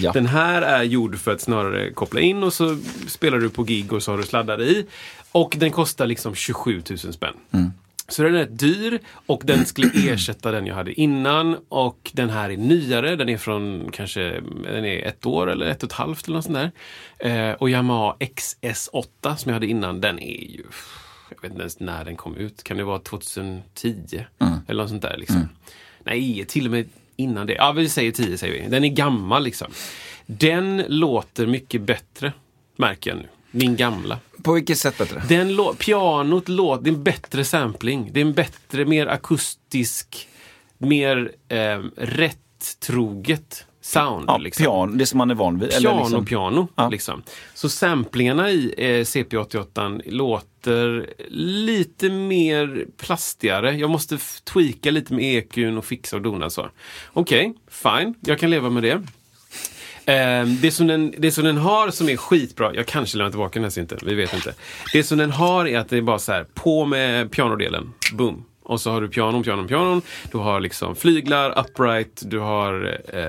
Ja. 0.02 0.12
Den 0.12 0.26
här 0.26 0.62
är 0.62 0.84
gjord 0.84 1.18
för 1.18 1.32
att 1.32 1.42
snarare 1.42 1.92
koppla 1.92 2.22
in 2.22 2.44
och 2.44 2.54
så 2.54 2.78
spelar 3.08 3.38
du 3.38 3.50
på 3.50 3.64
gig 3.64 3.94
och 3.94 4.04
så 4.04 4.12
har 4.12 4.18
du 4.18 4.24
sladdar 4.24 4.62
i. 4.62 4.86
Och 5.32 5.56
den 5.60 5.72
kostar 5.72 6.08
liksom 6.08 6.36
27 6.36 6.82
000 6.90 6.98
spänn. 6.98 7.34
Så 8.12 8.24
den 8.24 8.36
är 8.36 8.46
dyr 8.46 9.00
och 9.26 9.42
den 9.46 9.66
skulle 9.66 9.92
ersätta 10.14 10.52
den 10.52 10.66
jag 10.66 10.76
hade 10.76 11.02
innan. 11.02 11.58
Och 11.70 12.12
den 12.14 12.30
här 12.30 12.50
är 12.50 12.58
nyare, 12.58 13.16
den 13.16 13.30
är 13.30 13.38
från 13.38 13.90
kanske 13.92 14.42
den 14.64 14.86
är 14.86 15.06
ett 15.06 15.26
år 15.26 15.52
eller 15.52 15.66
ett 15.66 15.84
och 15.84 15.90
ett 15.90 15.94
halvt 15.94 16.28
eller 16.28 16.36
något 16.36 16.46
sånt 16.46 16.58
där. 17.20 17.50
Eh, 17.50 17.54
och 17.54 17.70
Yamaha 17.70 18.16
XS8 18.20 19.36
som 19.36 19.50
jag 19.50 19.54
hade 19.54 19.68
innan, 19.68 20.02
den 20.02 20.20
är 20.20 20.52
ju 20.52 20.64
jag 21.36 21.42
vet 21.42 21.52
inte 21.52 21.62
ens 21.62 21.80
när 21.80 22.06
den 22.06 22.16
kom 22.16 22.36
ut. 22.36 22.64
Kan 22.64 22.78
det 22.78 22.84
vara 22.84 23.00
2010? 23.00 24.26
Eller 24.68 24.82
något 24.82 24.90
sånt 24.90 25.02
där 25.02 25.18
liksom. 25.18 25.50
Nej, 26.04 26.46
till 26.46 26.66
och 26.66 26.72
med 26.72 26.90
innan 27.16 27.48
det. 27.48 27.54
Ja, 27.54 27.72
vi 27.72 27.90
säger 27.90 28.12
10 28.12 28.38
säger 28.38 28.64
vi. 28.64 28.70
Den 28.70 28.84
är 28.84 28.90
gammal 28.90 29.44
liksom. 29.44 29.72
Den 30.26 30.84
låter 30.88 31.48
mycket 31.48 31.82
bättre, 31.82 32.34
märker 32.76 33.10
jag 33.10 33.18
nu. 33.18 33.28
Min 33.52 33.76
gamla. 33.76 34.20
På 34.44 34.54
vilket 34.54 34.78
sätt 34.78 34.98
bättre? 34.98 35.24
Den 35.30 35.52
lå- 35.52 35.76
pianot 35.76 36.50
låter, 36.50 36.84
det 36.84 36.90
är 36.90 36.94
en 36.94 37.04
bättre 37.04 37.46
sampling. 37.46 38.10
Det 38.14 38.20
är 38.20 38.26
en 38.26 38.34
bättre, 38.34 38.86
mer 38.86 39.08
akustisk, 39.08 40.28
mer 40.78 41.32
eh, 41.50 41.80
rätt 41.98 42.38
troget 42.86 43.66
sound. 43.82 44.26
Ja, 44.28 44.38
liksom. 44.38 44.64
piano, 44.64 44.92
det 44.98 45.06
som 45.06 45.18
man 45.18 45.32
är 45.32 45.36
van 45.36 45.60
vid. 45.60 45.70
Piano, 45.70 45.90
eller 45.90 46.00
liksom, 46.04 46.26
piano. 46.26 46.68
Ja. 46.76 46.90
Liksom. 46.90 47.24
Så 47.54 47.70
samplingarna 47.70 48.50
i 48.50 48.74
eh, 48.78 48.84
CP88 49.04 50.02
låter 50.06 51.10
lite 51.66 52.10
mer 52.10 52.86
plastigare. 52.98 53.76
Jag 53.76 53.90
måste 53.90 54.16
f- 54.16 54.42
tweaka 54.44 54.92
lite 54.92 55.14
med 55.14 55.38
EQn 55.38 55.78
och 55.78 55.86
fixa 55.86 56.16
och 56.16 56.22
dona 56.22 56.50
så. 56.50 56.70
Okej, 57.14 57.54
fine. 57.68 58.14
Jag 58.22 58.40
kan 58.40 58.50
leva 58.50 58.70
med 58.70 58.84
det. 58.84 59.02
Eh, 60.06 60.46
det, 60.46 60.72
som 60.72 60.88
den, 60.88 61.14
det 61.18 61.32
som 61.32 61.44
den 61.44 61.58
har 61.58 61.92
som 61.92 62.10
är 62.10 62.18
skitbra, 62.18 62.76
jag 62.76 62.86
kanske 62.88 63.18
lämnar 63.18 63.32
tillbaka 63.32 63.54
den 63.54 63.64
här 63.64 63.70
synten, 63.70 64.00
vi 64.06 64.16
vet 64.16 64.34
inte. 64.34 64.54
Det 64.94 65.04
som 65.04 65.18
den 65.18 65.32
har 65.32 65.68
är 65.68 65.80
att 65.80 65.90
det 65.90 65.98
är 65.98 66.02
bara 66.02 66.20
så 66.20 66.32
här, 66.32 66.44
på 66.54 66.86
med 66.86 67.32
pianodelen, 67.32 67.94
boom. 68.14 68.46
Och 68.64 68.82
så 68.82 68.92
har 68.92 69.02
du 69.02 69.08
pianon, 69.10 69.44
pianon, 69.44 69.68
pianon. 69.68 70.02
Du 70.32 70.38
har 70.38 70.60
liksom 70.60 70.96
flyglar, 70.96 71.60
upright, 71.60 72.22
du 72.26 72.40
har, 72.40 73.00
eh, 73.14 73.22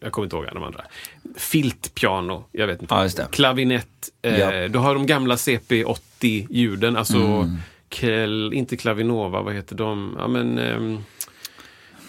jag 0.00 0.12
kommer 0.12 0.26
inte 0.26 0.36
ihåg 0.36 0.46
de 0.52 0.62
andra. 0.62 0.84
Filtpiano, 1.36 2.44
jag 2.52 2.66
vet 2.66 2.80
inte. 2.82 2.94
Ja. 3.16 3.24
Klavinett, 3.30 3.86
eh, 4.22 4.38
Ja. 4.38 4.68
du 4.68 4.78
har 4.78 4.94
de 4.94 5.06
gamla 5.06 5.36
CP80-ljuden, 5.36 6.96
alltså 6.96 7.50
Kel, 7.90 8.52
inte 8.54 8.76
Clavinova, 8.76 9.42
vad 9.42 9.54
heter 9.54 9.76
de? 9.76 10.16
Ja, 10.18 10.28
men, 10.28 10.58
ehm, 10.58 10.98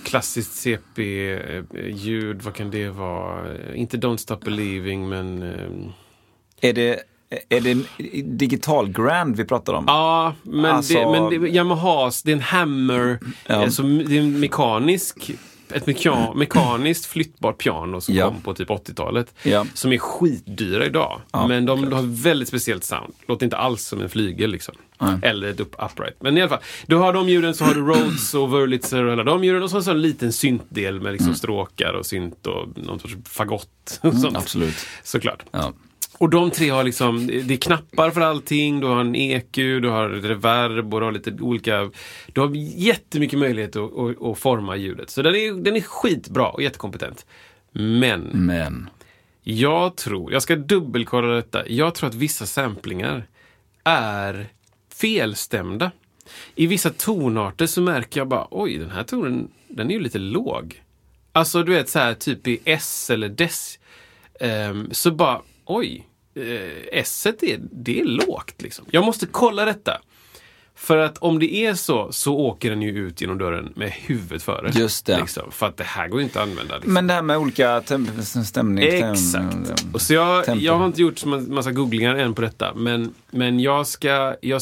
klassiskt 0.04 0.54
CP-ljud, 0.54 2.42
vad 2.42 2.54
kan 2.54 2.72
det 2.72 2.90
vara? 2.90 3.58
Inte 3.76 3.98
Don't 3.98 4.18
Stop 4.18 4.38
Believing, 4.46 5.10
men 5.10 5.44
ehm, 5.44 5.92
Är 6.62 6.74
det, 6.74 7.00
är 7.50 7.62
det 7.62 7.78
digital 8.24 8.90
grand 8.92 9.36
vi 9.36 9.46
pratar 9.46 9.74
om? 9.74 9.84
Ja, 9.88 10.34
men, 10.44 10.66
Alltså- 10.66 10.94
det, 10.94 11.12
men 11.12 11.42
det, 11.42 11.50
Yamahas, 11.50 12.24
det 12.24 12.32
är 12.32 12.36
en 12.36 12.42
hammer, 12.42 13.20
Ja. 13.48 13.56
alltså, 13.56 13.84
det 13.84 14.18
är 14.18 14.22
en 14.22 14.40
mekanisk 14.40 15.32
ett 15.72 15.86
meka- 15.86 16.34
mekaniskt 16.36 17.06
flyttbart 17.06 17.58
piano 17.58 18.02
som 18.02 18.16
Ja. 18.16 18.28
kom 18.28 18.42
på 18.42 18.54
typ 18.54 18.70
80-talet. 18.70 19.34
Ja. 19.44 19.66
Som 19.74 19.92
är 19.94 19.98
skitdyra 19.98 20.86
idag. 20.86 21.22
Ja, 21.32 21.48
men 21.48 21.66
de, 21.66 21.94
har 21.94 22.22
väldigt 22.24 22.48
speciellt 22.48 22.84
sound. 22.84 23.14
Låter 23.28 23.46
inte 23.46 23.58
alls 23.58 23.84
som 23.86 24.02
en 24.02 24.10
flygel 24.10 24.52
liksom. 24.52 24.76
Eller 25.22 25.48
ett 25.48 25.60
upright. 25.60 26.16
Men 26.22 26.38
i 26.38 26.42
alla 26.42 26.50
fall, 26.50 26.60
du 26.88 26.96
har 26.96 27.14
de 27.14 27.30
ljuden, 27.30 27.54
så 27.56 27.64
har 27.66 27.74
du 27.74 27.82
Rhodes 27.82 28.34
och 28.34 28.50
Wurlitzer 28.50 29.04
och 29.04 29.14
alla 29.14 29.24
de 29.24 29.44
ljuden. 29.44 29.64
Och 29.64 29.70
så, 29.70 29.82
så 29.82 29.92
en 29.92 30.02
liten 30.02 30.34
syntdel 30.34 31.02
med 31.02 31.12
liksom 31.14 31.36
stråkar 31.36 31.94
och 31.94 32.06
synt 32.06 32.48
och 32.48 32.68
någon 32.78 33.00
sorts 33.00 33.16
fagott. 33.26 34.00
Och 34.04 34.14
sånt. 34.14 34.38
absolut. 34.38 34.76
Såklart. 35.04 35.44
Och 36.18 36.30
de 36.30 36.52
tre 36.52 36.70
har 36.70 36.84
liksom, 36.84 37.28
det 37.28 37.54
är 37.54 37.58
knappar 37.58 38.12
för 38.12 38.22
allting, 38.22 38.80
du 38.80 38.88
har 38.88 39.00
en 39.00 39.16
EQ, 39.16 39.56
du 39.56 39.90
har 39.90 40.10
reverb 40.10 40.94
och 40.94 41.00
du 41.00 41.06
har 41.06 41.12
lite 41.12 41.32
olika... 41.32 41.92
Du 42.34 42.42
har 42.42 42.52
jättemycket 42.56 43.40
möjlighet 43.40 43.76
att, 43.76 43.98
att, 43.98 44.22
att 44.22 44.40
forma 44.40 44.76
ljudet. 44.76 45.10
Så 45.10 45.22
den 45.22 45.36
är, 45.36 45.64
den 45.64 45.76
är 45.76 45.82
skitbra 45.82 46.50
och 46.50 46.64
jättekompetent. 46.64 47.26
Men 47.72 48.22
Men, 48.34 48.90
jag 49.44 49.96
tror, 49.96 50.34
jag 50.34 50.42
ska 50.42 50.56
dubbelkolla 50.56 51.28
detta, 51.28 51.68
jag 51.70 51.96
tror 51.96 52.10
att 52.10 52.16
vissa 52.16 52.46
samplingar 52.46 53.28
är 53.84 54.48
felstämda. 54.94 55.92
I 56.56 56.68
vissa 56.68 56.90
tonarter 56.90 57.66
så 57.66 57.82
märker 57.82 58.20
jag 58.20 58.28
bara, 58.28 58.48
oj 58.52 58.78
den 58.78 58.90
här 58.92 59.04
tonen, 59.04 59.48
den 59.68 59.90
är 59.90 59.94
ju 59.94 60.00
lite 60.00 60.20
låg. 60.20 60.82
Alltså 61.32 61.64
du 61.64 61.74
vet 61.74 61.90
så 61.90 62.00
här 62.00 62.14
typ 62.14 62.48
i 62.48 62.60
S 62.66 63.10
eller 63.10 63.30
Des. 63.30 63.80
ehm, 64.40 64.90
så 64.92 65.12
bara, 65.12 65.42
oj, 65.68 66.08
eh, 66.36 67.00
S 67.00 67.26
är, 67.26 67.60
det 67.72 68.00
är 68.00 68.06
lågt 68.06 68.62
liksom. 68.62 68.86
Jag 68.92 69.06
måste 69.06 69.26
kolla 69.26 69.66
detta. 69.66 70.02
För 70.76 70.98
att 70.98 71.18
om 71.18 71.40
det 71.40 71.56
är 71.56 71.74
så, 71.74 72.12
så 72.12 72.36
åker 72.36 72.70
den 72.70 72.82
ju 72.82 73.08
ut 73.08 73.22
genom 73.22 73.38
dörren 73.38 73.74
med 73.76 73.92
huvudet 73.92 74.44
före. 74.44 74.72
Just 74.74 75.06
det. 75.06 75.20
Liksom, 75.20 75.52
för 75.52 75.66
att 75.66 75.78
det 75.78 75.84
här 75.84 76.08
går 76.08 76.20
ju 76.20 76.24
inte 76.24 76.42
att 76.42 76.48
använda. 76.50 76.76
Liksom. 76.76 76.94
men 76.94 77.08
det 77.08 77.14
här 77.14 77.22
med 77.22 77.38
olika 77.38 77.82
stämning... 78.46 78.84
Exakt. 78.84 79.86
Och 79.94 80.02
så 80.02 80.14
jag, 80.14 80.58
jag 80.58 80.78
har 80.78 80.86
inte 80.86 81.02
gjort 81.02 81.18
så 81.18 81.28
ma- 81.28 81.50
massa 81.50 81.72
googlingar 81.72 82.16
än 82.16 82.34
på 82.34 82.42
detta, 82.42 82.74
men, 82.74 83.14
men 83.32 83.60
jag 83.60 83.88
ska... 83.88 84.36
Jag 84.42 84.62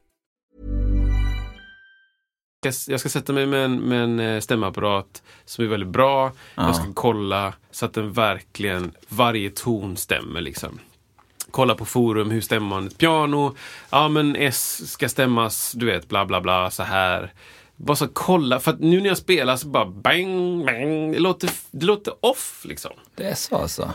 Jag 2.87 2.99
ska 2.99 3.09
sätta 3.09 3.33
mig 3.33 3.45
med 3.45 3.65
en, 3.65 3.79
med 3.79 4.03
en 4.03 4.19
eh, 4.19 4.39
stämapparat 4.39 5.21
som 5.45 5.65
är 5.65 5.69
väldigt 5.69 5.89
bra. 5.89 6.31
Jag 6.55 6.75
ska 6.75 6.85
kolla 6.93 7.53
så 7.71 7.85
att 7.85 7.93
den 7.93 8.13
verkligen, 8.13 8.91
varje 9.07 9.49
ton 9.49 9.97
stämmer 9.97 10.41
liksom. 10.41 10.79
Kolla 11.51 11.75
på 11.75 11.85
forum, 11.85 12.31
hur 12.31 12.41
stämmer 12.41 12.67
man 12.67 12.87
ett 12.87 12.97
piano? 12.97 13.55
Ja 13.89 14.07
men 14.07 14.35
S 14.35 14.91
ska 14.91 15.09
stämmas, 15.09 15.71
du 15.71 15.85
vet, 15.85 16.09
bla 16.09 16.25
bla 16.25 16.41
bla, 16.41 16.71
så 16.71 16.83
här. 16.83 17.33
Bara 17.75 17.95
så 17.95 18.07
kolla, 18.07 18.59
för 18.59 18.71
att 18.71 18.79
nu 18.79 19.01
när 19.01 19.07
jag 19.07 19.17
spelar 19.17 19.57
så 19.57 19.67
bara 19.67 19.85
bang, 19.85 20.65
bang. 20.65 21.13
Det 21.13 21.19
låter, 21.19 21.49
det 21.71 21.85
låter 21.85 22.13
off 22.19 22.61
liksom. 22.65 22.91
Det 23.15 23.23
är 23.23 23.35
så 23.35 23.55
alltså? 23.55 23.91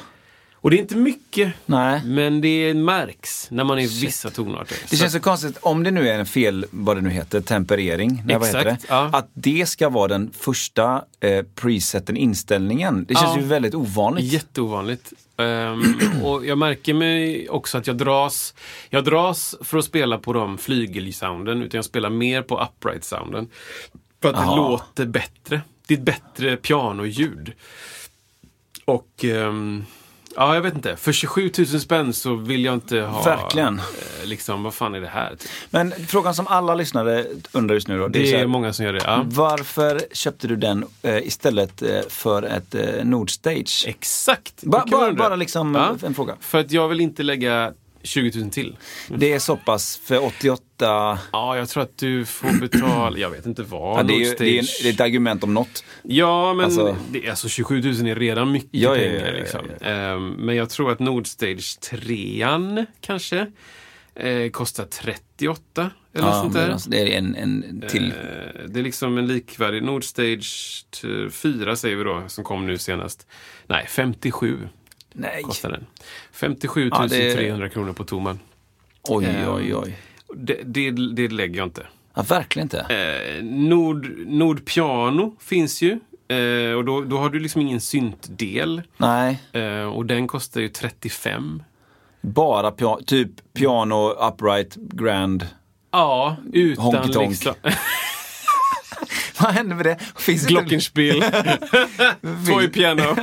Och 0.66 0.70
det 0.70 0.76
är 0.76 0.80
inte 0.80 0.96
mycket, 0.96 1.52
Nej. 1.66 2.00
men 2.04 2.40
det 2.40 2.74
märks 2.74 3.50
när 3.50 3.64
man 3.64 3.78
är 3.78 3.82
i 3.82 4.00
vissa 4.00 4.30
tonarter. 4.30 4.76
Det 4.82 4.88
Så- 4.88 4.96
känns 4.96 5.12
så 5.12 5.20
konstigt, 5.20 5.58
om 5.60 5.82
det 5.82 5.90
nu 5.90 6.08
är 6.08 6.18
en 6.18 6.26
fel, 6.26 6.66
vad 6.70 6.96
det 6.96 7.00
nu 7.00 7.10
heter, 7.10 7.40
temperering, 7.40 8.22
nej, 8.26 8.38
vad 8.38 8.46
heter 8.46 8.64
det? 8.64 8.70
Exakt, 8.70 8.86
ja. 8.90 9.10
Att 9.12 9.28
det 9.32 9.66
ska 9.68 9.88
vara 9.88 10.08
den 10.08 10.30
första 10.38 11.04
eh, 11.20 11.44
preseten, 11.54 12.16
inställningen. 12.16 13.04
Det 13.08 13.14
känns 13.14 13.36
Ja. 13.36 13.40
ju 13.40 13.46
väldigt 13.46 13.74
ovanligt. 13.74 14.32
Jätteovanligt. 14.32 15.12
Ehm, 15.36 15.98
och 16.24 16.46
jag 16.46 16.58
märker 16.58 16.94
mig 16.94 17.48
också 17.48 17.78
att 17.78 17.86
jag 17.86 17.96
dras, 17.96 18.54
jag 18.90 19.04
dras 19.04 19.54
för 19.60 19.78
att 19.78 19.84
spela 19.84 20.18
på 20.18 20.32
de 20.32 20.58
flygelsounden, 20.58 21.62
utan 21.62 21.78
jag 21.78 21.84
spelar 21.84 22.10
mer 22.10 22.42
på 22.42 22.60
upright-sounden. 22.60 23.48
För 24.22 24.28
att 24.28 24.34
det 24.34 24.40
Aha. 24.42 24.56
låter 24.56 25.06
bättre. 25.06 25.60
Det 25.86 25.94
är 25.94 25.98
ett 25.98 26.04
bättre 26.04 26.56
pianoljud. 26.56 27.52
Och 28.84 29.24
ehm, 29.24 29.84
ja, 30.36 30.54
jag 30.54 30.62
vet 30.62 30.74
inte. 30.74 30.96
För 30.96 31.12
27 31.12 31.50
000 31.58 31.66
spänn 31.66 32.12
så 32.12 32.34
vill 32.34 32.64
jag 32.64 32.74
inte 32.74 33.00
ha... 33.00 33.22
Verkligen. 33.22 33.78
eh, 33.78 34.26
liksom, 34.26 34.62
vad 34.62 34.74
fan 34.74 34.94
är 34.94 35.00
det 35.00 35.06
här? 35.08 35.30
Typ. 35.30 35.50
Men 35.70 35.92
frågan 36.08 36.34
som 36.34 36.46
alla 36.46 36.74
lyssnare 36.74 37.24
undrar 37.52 37.74
just 37.74 37.88
nu 37.88 37.98
då. 37.98 38.08
Det 38.08 38.26
så 38.26 38.34
är 38.34 38.38
här, 38.38 38.46
många 38.46 38.72
som 38.72 38.84
gör 38.84 38.92
det. 38.92 39.02
Ja. 39.06 39.22
Varför 39.26 40.00
köpte 40.12 40.48
du 40.48 40.56
den 40.56 40.84
eh, 41.02 41.16
istället 41.26 41.82
eh, 41.82 42.00
för 42.08 42.42
ett 42.42 42.74
eh, 42.74 43.04
Nordstage? 43.04 43.84
Exakt! 43.86 44.62
Ba- 44.62 44.84
Det 44.84 44.90
bara, 44.90 45.12
bara 45.12 45.36
liksom 45.36 45.76
en 46.04 46.14
fråga. 46.14 46.36
För 46.40 46.58
att 46.58 46.70
jag 46.72 46.88
vill 46.88 47.00
inte 47.00 47.22
lägga 47.22 47.72
20 48.02 48.40
000 48.40 48.50
till. 48.50 48.76
Det 49.08 49.32
är 49.32 49.38
så 49.38 49.56
pass, 49.56 50.00
för 50.04 50.24
88... 50.24 50.62
Ja, 50.78 51.56
jag 51.56 51.68
tror 51.68 51.82
att 51.82 51.98
du 51.98 52.24
får 52.24 52.60
betala, 52.60 53.18
jag 53.18 53.30
vet 53.30 53.46
inte 53.46 53.62
vad. 53.62 53.98
Ja, 53.98 54.02
det, 54.02 54.12
är, 54.14 54.18
ju- 54.18 54.34
det, 54.38 54.48
är, 54.48 54.58
en- 54.58 54.64
det 54.82 54.88
är 54.88 54.92
ett 54.92 55.00
argument 55.00 55.44
om 55.44 55.54
något. 55.54 55.84
Ja, 56.02 56.54
men 56.54 56.64
Alltså- 56.64 56.96
det, 57.10 57.28
alltså 57.30 57.48
27 57.48 57.82
000 57.82 58.06
är 58.08 58.14
redan 58.14 58.52
mycket 58.52 58.68
Ja, 58.72 58.96
ja, 58.96 59.02
ja, 59.02 59.10
pengar. 59.20 59.32
ja, 59.32 59.38
liksom. 59.40 59.60
ja, 59.80 59.86
Ehm, 59.86 60.28
men 60.28 60.56
jag 60.56 60.70
tror 60.70 60.92
att 60.92 60.98
Nordstage 60.98 61.80
3 61.80 62.86
kanske 63.00 63.46
eh, 64.14 64.50
kostar 64.50 64.84
38 64.84 65.90
eller 66.14 66.26
Ja, 66.26 66.32
sånt 66.32 66.54
där. 66.54 66.70
alltså, 66.70 66.90
det 66.90 66.98
är 67.14 67.18
en, 67.18 67.34
en 67.36 67.84
till. 67.88 68.04
Eh, 68.10 68.62
det 68.68 68.80
är 68.80 68.84
liksom 68.84 69.18
en 69.18 69.26
likvärdig 69.26 69.82
Nordstage 69.82 70.84
4 71.30 71.76
säger 71.76 71.96
vi 71.96 72.04
då, 72.04 72.22
som 72.26 72.44
kom 72.44 72.66
nu 72.66 72.78
senast. 72.78 73.26
Nej, 73.66 73.86
57 73.88 74.68
Nej. 75.12 75.42
kostar 75.42 75.70
den. 75.70 75.86
57 76.32 76.88
Ja, 76.92 77.06
det- 77.10 77.34
300 77.34 77.68
kronor 77.68 77.92
på 77.92 78.04
Toman. 78.04 78.38
Oj, 79.08 79.24
Ehm, 79.24 79.54
oj, 79.54 79.74
oj. 79.74 79.96
Det, 80.34 80.60
det, 80.64 80.90
det 80.90 81.28
lägger 81.28 81.56
jag 81.56 81.66
inte. 81.66 81.86
Ja, 82.14 82.22
verkligen 82.22 82.64
inte. 82.66 82.78
Eh, 82.80 83.44
Nord, 83.44 84.10
Nordpiano 84.26 85.36
finns 85.40 85.82
ju. 85.82 85.90
Eh, 86.28 86.72
och 86.76 86.84
då, 86.84 87.00
då 87.00 87.18
har 87.18 87.30
du 87.30 87.40
liksom 87.40 87.60
ingen 87.60 87.80
syntdel. 87.80 88.82
Nej, 88.96 89.38
Eh, 89.52 89.82
och 89.82 90.06
den 90.06 90.26
kostar 90.28 90.60
ju 90.60 90.68
35. 90.68 91.62
bara 92.20 92.70
pia- 92.70 93.04
typ 93.06 93.30
piano, 93.54 94.10
upright, 94.28 94.74
grand. 94.74 95.46
Ja, 95.90 96.36
utan 96.52 96.84
Honky 96.84 97.12
tonk. 97.12 97.30
liksom... 97.30 97.54
Vad 99.40 99.52
händer 99.52 99.76
med 99.76 99.86
det? 99.86 99.98
Finns 100.16 100.46
Glockenspiel. 100.46 101.22
Toy 102.48 102.68
piano. 102.68 103.16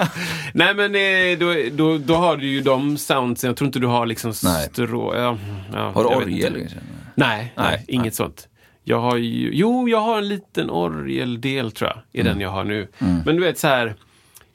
Nej 0.54 0.74
men 0.76 0.96
eh, 0.96 1.40
då, 1.40 1.56
då, 1.72 1.98
då 1.98 2.16
har 2.16 2.38
du 2.38 2.48
ju 2.48 2.62
de 2.62 2.98
soundsen. 2.98 3.48
Jag 3.48 3.58
tror 3.58 3.66
inte 3.66 3.80
du 3.80 3.88
har 3.88 4.06
liksom 4.06 4.34
strå... 4.34 5.16
Ja, 5.16 5.38
ja, 5.74 5.92
Har 5.92 6.04
du 6.04 6.10
orgel? 6.16 6.68
Nej, 7.16 7.54
nej, 7.56 7.66
Nej, 7.72 7.86
inget 7.88 8.04
nej. 8.04 8.12
sånt. 8.12 8.48
Jag 8.84 9.00
har 9.02 9.18
ju, 9.18 9.50
jo, 9.54 9.90
jag 9.90 10.00
har 10.02 10.18
en 10.18 10.28
liten 10.28 10.70
orgeldel 10.70 11.72
tror 11.72 11.90
jag, 11.90 12.00
i 12.12 12.20
Mm. 12.22 12.34
den 12.34 12.42
jag 12.42 12.50
har 12.50 12.64
nu. 12.64 12.88
Men 13.26 13.36
du 13.36 13.42
vet 13.42 13.58
så 13.60 13.68
här, 13.68 13.96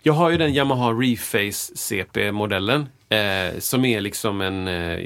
jag 0.02 0.12
har 0.12 0.30
ju 0.30 0.36
den 0.36 0.54
Yamaha 0.54 0.90
Reface 0.92 1.76
CP-modellen. 1.76 2.86
Eh, 3.08 3.58
som 3.58 3.84
är 3.84 4.00
liksom 4.00 4.40
en, 4.40 4.68
eh, 4.68 4.98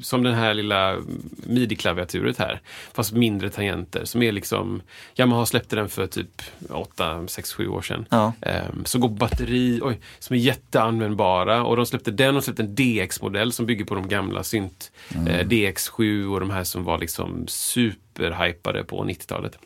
som 0.00 0.22
den 0.22 0.34
här 0.34 0.54
lilla 0.54 0.96
midi-klaviaturet 1.36 2.38
här. 2.38 2.60
Fast 2.92 3.12
mindre 3.12 3.50
tangenter. 3.50 4.04
Som 4.04 4.22
är 4.22 4.32
liksom, 4.32 4.82
Yamaha 5.16 5.46
släppte 5.46 5.76
den 5.76 5.88
för 5.88 6.06
typ 6.06 6.42
8, 6.68 7.26
6, 7.28 7.52
7 7.52 7.68
år 7.68 7.82
sedan. 7.82 8.06
Ja. 8.10 8.32
Eh, 8.40 8.64
som 8.84 9.00
går 9.00 9.08
på 9.08 9.14
batteri, 9.14 9.80
oj, 9.82 10.00
som 10.18 10.36
är 10.36 10.40
jätteanvändbara. 10.40 11.64
Och 11.64 11.76
de 11.76 11.86
släppte 11.86 12.10
den 12.10 12.36
och 12.36 12.44
släppte 12.44 12.62
en 12.62 12.74
DX-modell 12.74 13.52
som 13.52 13.66
bygger 13.66 13.84
på 13.84 13.94
de 13.94 14.08
gamla 14.08 14.42
synt. 14.42 14.92
Mm. 15.14 15.26
Eh, 15.26 15.46
DX7 15.46 16.26
och 16.34 16.40
de 16.40 16.50
här 16.50 16.64
som 16.64 16.84
var 16.84 16.98
liksom 16.98 17.44
superhypade 17.48 18.84
på 18.84 19.04
90-talet. 19.04 19.58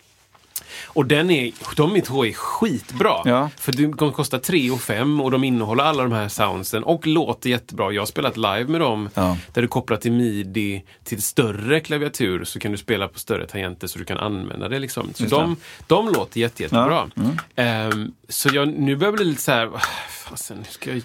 Och 0.86 1.06
den 1.06 1.30
är, 1.30 1.52
de 1.76 2.00
två 2.00 2.26
är 2.26 2.32
skitbra. 2.32 3.22
Ja. 3.24 3.50
För 3.56 3.72
de 3.72 3.92
kommer 3.92 4.12
kosta 4.12 4.38
3 4.38 4.70
och 4.70 4.80
5 4.80 5.20
och 5.20 5.30
de 5.30 5.44
innehåller 5.44 5.84
alla 5.84 6.02
de 6.02 6.12
här 6.12 6.28
soundsen 6.28 6.84
och 6.84 7.06
låter 7.06 7.50
jättebra. 7.50 7.92
Jag 7.92 8.02
har 8.02 8.06
spelat 8.06 8.36
live 8.36 8.64
med 8.64 8.80
dem 8.80 9.08
Ja. 9.14 9.36
där 9.52 9.62
du 9.62 9.68
kopplar 9.68 9.96
till 9.96 10.12
midi 10.12 10.84
till 11.04 11.22
större 11.22 11.80
klaviatur 11.80 12.44
så 12.44 12.58
kan 12.58 12.72
du 12.72 12.78
spela 12.78 13.08
på 13.08 13.18
större 13.18 13.46
tangenter 13.46 13.86
så 13.86 13.98
du 13.98 14.04
kan 14.04 14.18
använda 14.18 14.68
det. 14.68 14.78
Liksom. 14.78 15.10
Så 15.14 15.22
Just 15.22 15.30
det. 15.34 15.40
de, 15.40 15.56
de 15.86 16.08
låter 16.12 16.40
jätte, 16.40 16.62
jättebra. 16.62 17.10
Ja. 17.14 17.22
Mm. 17.22 17.38
Ehm, 17.56 18.12
så 18.28 18.48
jag, 18.52 18.68
nu 18.68 18.96
börjar 18.96 19.12
jag 19.12 19.14
bli 19.16 19.24
lite 19.24 19.42
så 19.42 19.52
här, 19.52 19.66
"Ah, 19.74 19.80
fasen, 20.28 20.56
nu 20.58 20.64
ska 20.68 20.90
jag, 20.92 21.02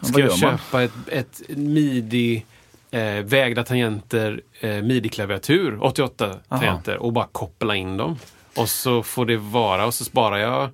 ska 0.00 0.20
jag 0.20 0.38
köpa 0.38 0.82
ett, 0.82 0.92
ett 1.08 1.40
midi 1.48 2.44
eh, 2.90 3.02
vägda 3.24 3.64
tangenter, 3.64 4.40
eh, 4.60 4.70
midi-klaviatur, 4.82 5.78
88 5.82 6.34
tangenter 6.48 6.96
och 6.96 7.12
bara 7.12 7.26
koppla 7.32 7.76
in 7.76 7.96
dem. 7.96 8.18
Och 8.54 8.68
så 8.68 9.02
får 9.02 9.26
det 9.26 9.36
vara 9.36 9.86
och 9.86 9.94
så 9.94 10.04
sparar 10.04 10.38
jag 10.38 10.70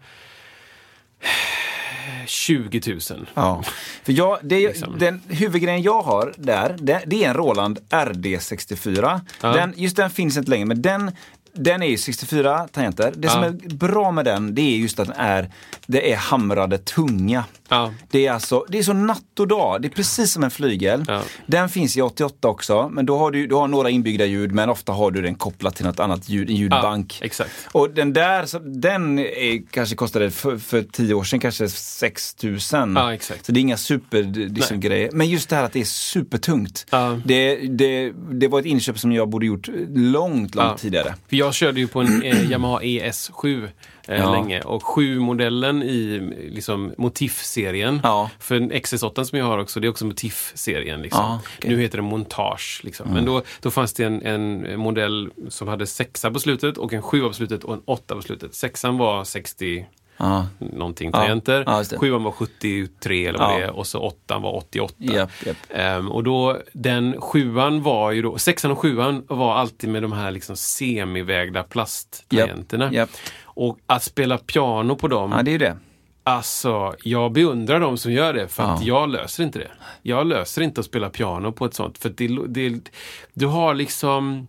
20 2.26 2.80
000. 3.10 3.26
Ja. 3.34 3.62
För 4.02 4.12
jag, 4.12 4.38
det, 4.42 4.68
Liksom. 4.68 4.98
den 4.98 5.22
huvudgrejen 5.28 5.82
jag 5.82 6.02
har 6.02 6.34
där, 6.36 6.76
det, 6.78 7.02
det 7.06 7.24
är 7.24 7.28
en 7.28 7.34
Roland 7.34 7.78
RD64. 7.90 9.20
Ja. 9.40 9.52
Den, 9.52 9.74
just 9.76 9.96
den 9.96 10.10
finns 10.10 10.36
inte 10.36 10.50
längre, 10.50 10.64
men 10.64 10.82
den, 10.82 11.12
den 11.52 11.82
är 11.82 11.86
ju 11.86 11.96
64 11.98 12.68
tangenter. 12.72 13.12
Det 13.16 13.28
som 13.28 13.42
Ja. 13.42 13.48
är 13.48 13.74
bra 13.74 14.10
med 14.12 14.24
den, 14.24 14.54
det 14.54 14.62
är 14.62 14.76
just 14.76 14.98
att 15.00 15.06
den 15.08 15.16
är, 15.16 15.50
det 15.86 16.12
är 16.12 16.16
hamrade 16.16 16.78
tunga. 16.78 17.44
Ja. 17.68 17.92
Det 18.10 18.26
är 18.26 18.32
alltså, 18.32 18.64
det 18.68 18.78
är 18.78 18.82
så 18.82 18.92
natt 18.92 19.40
och 19.40 19.48
dag. 19.48 19.82
Det 19.82 19.88
är 19.88 19.90
precis 19.90 20.32
som 20.32 20.44
en 20.44 20.50
flygel. 20.50 21.04
Ja. 21.08 21.22
Den 21.46 21.68
finns 21.68 21.96
i 21.96 22.02
88 22.02 22.48
också, 22.48 22.88
men 22.88 23.06
då 23.06 23.18
har 23.18 23.30
du, 23.30 23.46
du 23.46 23.54
har 23.54 23.68
några 23.68 23.90
inbyggda 23.90 24.24
ljud, 24.24 24.52
men 24.52 24.68
ofta 24.68 24.92
har 24.92 25.10
du 25.10 25.22
den 25.22 25.34
kopplad 25.34 25.74
till 25.74 25.84
något 25.86 26.00
annat 26.00 26.28
ljud, 26.28 26.50
en 26.50 26.56
ljudbank. 26.56 27.18
Exakt. 27.22 27.50
Och 27.72 27.90
den 27.90 28.12
där, 28.12 28.46
så, 28.46 28.58
den 28.58 29.18
är, 29.18 29.62
kanske 29.70 29.96
kostade 29.96 30.30
för, 30.30 30.58
för 30.58 30.82
tio 30.82 31.14
år 31.14 31.24
sedan 31.24 31.40
kanske 31.40 31.68
6000. 31.68 32.94
Ja, 32.96 33.14
exakt. 33.14 33.46
Så 33.46 33.52
det 33.52 33.58
är 33.58 33.62
inga 33.62 33.76
super 33.76 34.22
liksom, 34.48 34.80
grejer. 34.80 35.10
Men 35.12 35.28
just 35.28 35.48
det 35.48 35.56
här 35.56 35.64
att 35.64 35.72
det 35.72 35.80
är 35.80 35.84
supertungt. 35.84 36.86
Det, 37.24 37.54
det, 37.56 38.12
det 38.32 38.48
var 38.48 38.60
ett 38.60 38.66
inköp 38.66 38.98
som 38.98 39.12
jag 39.12 39.28
borde 39.28 39.46
gjort 39.46 39.68
långt, 39.94 40.54
långt 40.54 40.78
tidigare. 40.78 41.14
För 41.28 41.36
jag 41.36 41.47
körde 41.54 41.80
ju 41.80 41.88
på 41.88 42.00
en 42.00 42.22
eh, 42.22 42.50
Yamaha 42.50 42.80
ES7 42.80 43.64
eh, 44.08 44.18
Ja. 44.18 44.32
länge 44.32 44.60
och 44.60 44.82
7-modellen 44.82 45.82
i 45.82 46.20
liksom, 46.50 46.92
Motif-serien. 46.98 48.00
Ja. 48.02 48.30
För 48.38 48.54
en 48.54 48.72
XS8 48.72 49.24
som 49.24 49.38
jag 49.38 49.46
har 49.46 49.58
också, 49.58 49.80
det 49.80 49.86
är 49.86 49.90
också 49.90 50.06
Motif-serien. 50.06 51.02
Liksom. 51.02 51.20
Ja. 51.22 51.40
Mm. 51.62 51.76
Nu 51.76 51.82
heter 51.82 51.98
det 51.98 52.02
Montage. 52.02 52.80
Liksom. 52.84 53.08
Men 53.12 53.24
då, 53.24 53.42
då 53.60 53.70
fanns 53.70 53.92
det 53.92 54.04
en, 54.04 54.22
en 54.22 54.78
modell 54.80 55.30
som 55.48 55.68
hade 55.68 55.86
sexa 55.86 56.30
på 56.30 56.40
slutet 56.40 56.78
och 56.78 56.92
en 56.92 57.02
sjua 57.02 57.28
på 57.28 57.34
slutet 57.34 57.64
och 57.64 57.74
en 57.74 57.82
åtta 57.84 58.14
på 58.14 58.22
slutet. 58.22 58.54
Sexan 58.54 58.98
var 58.98 59.24
60 59.24 59.86
Ja. 60.18 60.46
någonting 60.58 61.12
tangenter. 61.12 61.64
Det. 61.90 61.98
Sjuan 61.98 62.22
var 62.24 62.32
73 62.32 63.26
eller 63.26 63.38
vad 63.38 63.52
Ja. 63.54 63.58
det 63.58 63.64
är 63.64 63.70
och 63.70 63.86
så 63.86 63.98
åttan 64.00 64.42
var 64.42 64.56
88. 64.56 64.94
Japp, 64.98 65.30
japp. 65.46 65.56
Ehm, 65.70 66.10
och 66.10 66.24
då, 66.24 66.58
den 66.72 67.20
sjuan 67.20 67.82
var 67.82 68.10
ju 68.10 68.22
då, 68.22 68.38
sexan 68.38 68.70
och 68.70 68.78
sjuan 68.78 69.24
var 69.28 69.54
alltid 69.54 69.90
med 69.90 70.02
de 70.02 70.12
här 70.12 70.30
liksom 70.30 70.56
semivägda 70.56 71.62
plasttangenterna. 71.62 72.92
Japp. 72.92 73.10
Och 73.44 73.78
att 73.86 74.02
spela 74.02 74.38
piano 74.38 74.96
på 74.96 75.08
dem, 75.08 75.32
Ja, 75.36 75.42
det 75.42 75.54
är 75.54 75.58
det. 75.58 75.76
alltså 76.24 76.94
jag 77.02 77.32
beundrar 77.32 77.80
de 77.80 77.98
som 77.98 78.12
gör 78.12 78.32
det 78.34 78.48
för 78.48 78.62
att 78.62 78.82
Ja. 78.82 78.86
jag 79.00 79.08
löser 79.10 79.42
inte 79.44 79.58
det. 79.58 79.70
Jag 80.02 80.26
löser 80.26 80.62
inte 80.62 80.80
att 80.80 80.86
spela 80.86 81.10
piano 81.10 81.52
på 81.52 81.64
ett 81.64 81.74
sånt. 81.74 81.98
För 81.98 82.08
det, 82.16 82.28
det, 82.48 82.90
du 83.34 83.46
har 83.46 83.74
liksom, 83.74 84.46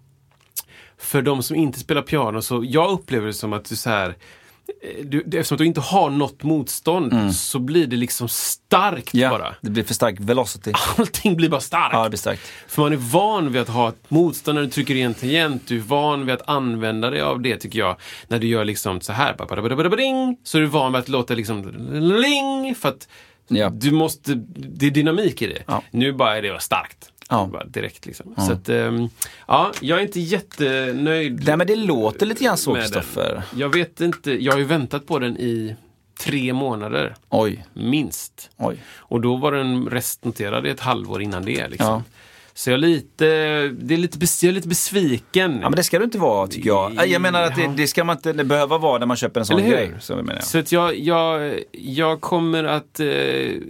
för 0.97 1.21
de 1.21 1.43
som 1.43 1.55
inte 1.55 1.79
spelar 1.79 2.01
piano, 2.01 2.41
så 2.41 2.63
jag 2.67 2.91
upplever 2.91 3.27
det 3.27 3.33
som 3.33 3.53
att 3.53 3.65
du 3.65 3.75
så 3.75 3.89
här 3.89 4.15
du, 5.03 5.19
eftersom 5.21 5.55
att 5.55 5.59
du 5.59 5.65
inte 5.65 5.81
har 5.81 6.09
något 6.09 6.43
motstånd 6.43 7.35
så 7.35 7.59
blir 7.59 7.87
det 7.87 7.95
liksom 7.95 8.27
starkt 8.29 9.13
Ja, 9.13 9.29
bara. 9.29 9.55
det 9.61 9.69
blir 9.69 9.83
för 9.83 9.93
stark 9.93 10.15
velocity. 10.19 10.71
Allting 10.97 11.35
blir 11.35 11.49
bara 11.49 11.61
starkt. 11.61 11.93
Ja, 11.93 12.09
blir 12.09 12.17
starkt. 12.19 12.41
För 12.67 12.81
man 12.81 12.93
är 12.93 12.97
van 12.97 13.51
vid 13.51 13.61
att 13.61 13.67
ha 13.69 13.89
ett 13.89 14.09
motstånd 14.11 14.55
när 14.55 14.63
du 14.63 14.69
trycker 14.69 14.95
i 14.95 15.01
en 15.01 15.13
tangent. 15.13 15.67
Du 15.67 15.77
är 15.77 15.81
van 15.81 16.25
vid 16.25 16.35
att 16.35 16.49
använda 16.49 17.09
dig 17.09 17.21
av 17.21 17.41
det 17.41 17.57
tycker 17.57 17.79
jag. 17.79 17.95
När 18.27 18.39
du 18.39 18.47
gör 18.47 18.65
liksom 18.65 19.01
så 19.01 19.13
här. 19.13 19.35
Så 20.43 20.57
är 20.57 20.61
du 20.61 20.67
van 20.67 20.91
vid 20.91 20.99
att 20.99 21.09
låta 21.09 21.33
liksom 21.33 21.71
ling. 22.21 22.75
För 22.75 22.89
att 22.89 23.07
Ja. 23.51 23.69
du 23.69 23.91
måste, 23.91 24.33
det 24.55 24.85
är 24.85 24.91
dynamik 24.91 25.41
i 25.41 25.47
det. 25.47 25.63
Ja. 25.67 25.83
Nu 25.91 26.13
bara 26.13 26.37
är 26.37 26.41
det 26.41 26.61
starkt. 26.61 27.11
Ja. 27.29 27.63
Direkt 27.67 28.05
liksom. 28.05 28.33
Så 28.37 28.51
att, 28.51 28.69
ehm, 28.69 29.09
ja, 29.47 29.71
jag 29.81 29.99
är 29.99 30.03
inte 30.03 30.19
jättenöjd. 30.19 31.43
Nej, 31.45 31.57
men 31.57 31.67
det 31.67 31.75
låter 31.75 32.25
lite 32.25 32.43
grann 32.43 32.57
så. 32.57 32.75
Kristoffer. 32.75 33.43
Jag 33.55 33.73
vet 33.73 34.01
inte, 34.01 34.43
jag 34.43 34.51
har 34.53 34.59
ju 34.59 34.65
väntat 34.65 35.07
på 35.07 35.19
den 35.19 35.37
i 35.37 35.75
tre 36.19 36.53
månader. 36.53 37.15
Oj, 37.29 37.65
Minst. 37.73 38.49
oj. 38.57 38.77
Och 38.97 39.21
då 39.21 39.35
var 39.35 39.51
den 39.51 39.89
restnoterad 39.89 40.67
i 40.67 40.69
ett 40.69 40.79
halvår 40.79 41.21
innan 41.21 41.45
det. 41.45 41.67
Liksom. 41.67 41.87
Ja. 41.87 42.03
Så 42.59 42.69
jag 42.69 42.73
är 42.73 42.77
lite, 42.77 43.25
det 43.81 43.93
är 43.93 43.97
lite, 43.97 44.17
jag 44.45 44.49
är 44.49 44.53
lite 44.53 44.67
besviken. 44.67 45.51
Ja, 45.61 45.69
men 45.69 45.75
det 45.75 45.83
ska 45.83 45.97
du 45.99 46.05
inte 46.05 46.17
vara, 46.17 46.47
tycker 46.47 46.67
jag. 46.69 47.07
Jag 47.07 47.21
menar 47.21 47.43
att 47.43 47.55
det, 47.55 47.61
Ja. 47.61 47.73
det 47.77 47.87
ska 47.87 48.03
man 48.03 48.15
inte 48.15 48.33
det 48.33 48.43
behöva 48.43 48.77
vara 48.77 48.99
när 48.99 49.05
man 49.05 49.17
köper 49.17 49.39
en 49.39 49.45
sån 49.45 49.57
grej. 49.69 49.91
Så 49.99 50.15
menar 50.15 50.33
jag. 50.33 50.43
Så 50.43 50.59
att 50.59 50.71
jag, 50.71 50.99
jag, 50.99 51.59
jag 51.71 52.21
kommer 52.21 52.63
att 52.63 52.99
eh, 52.99 53.07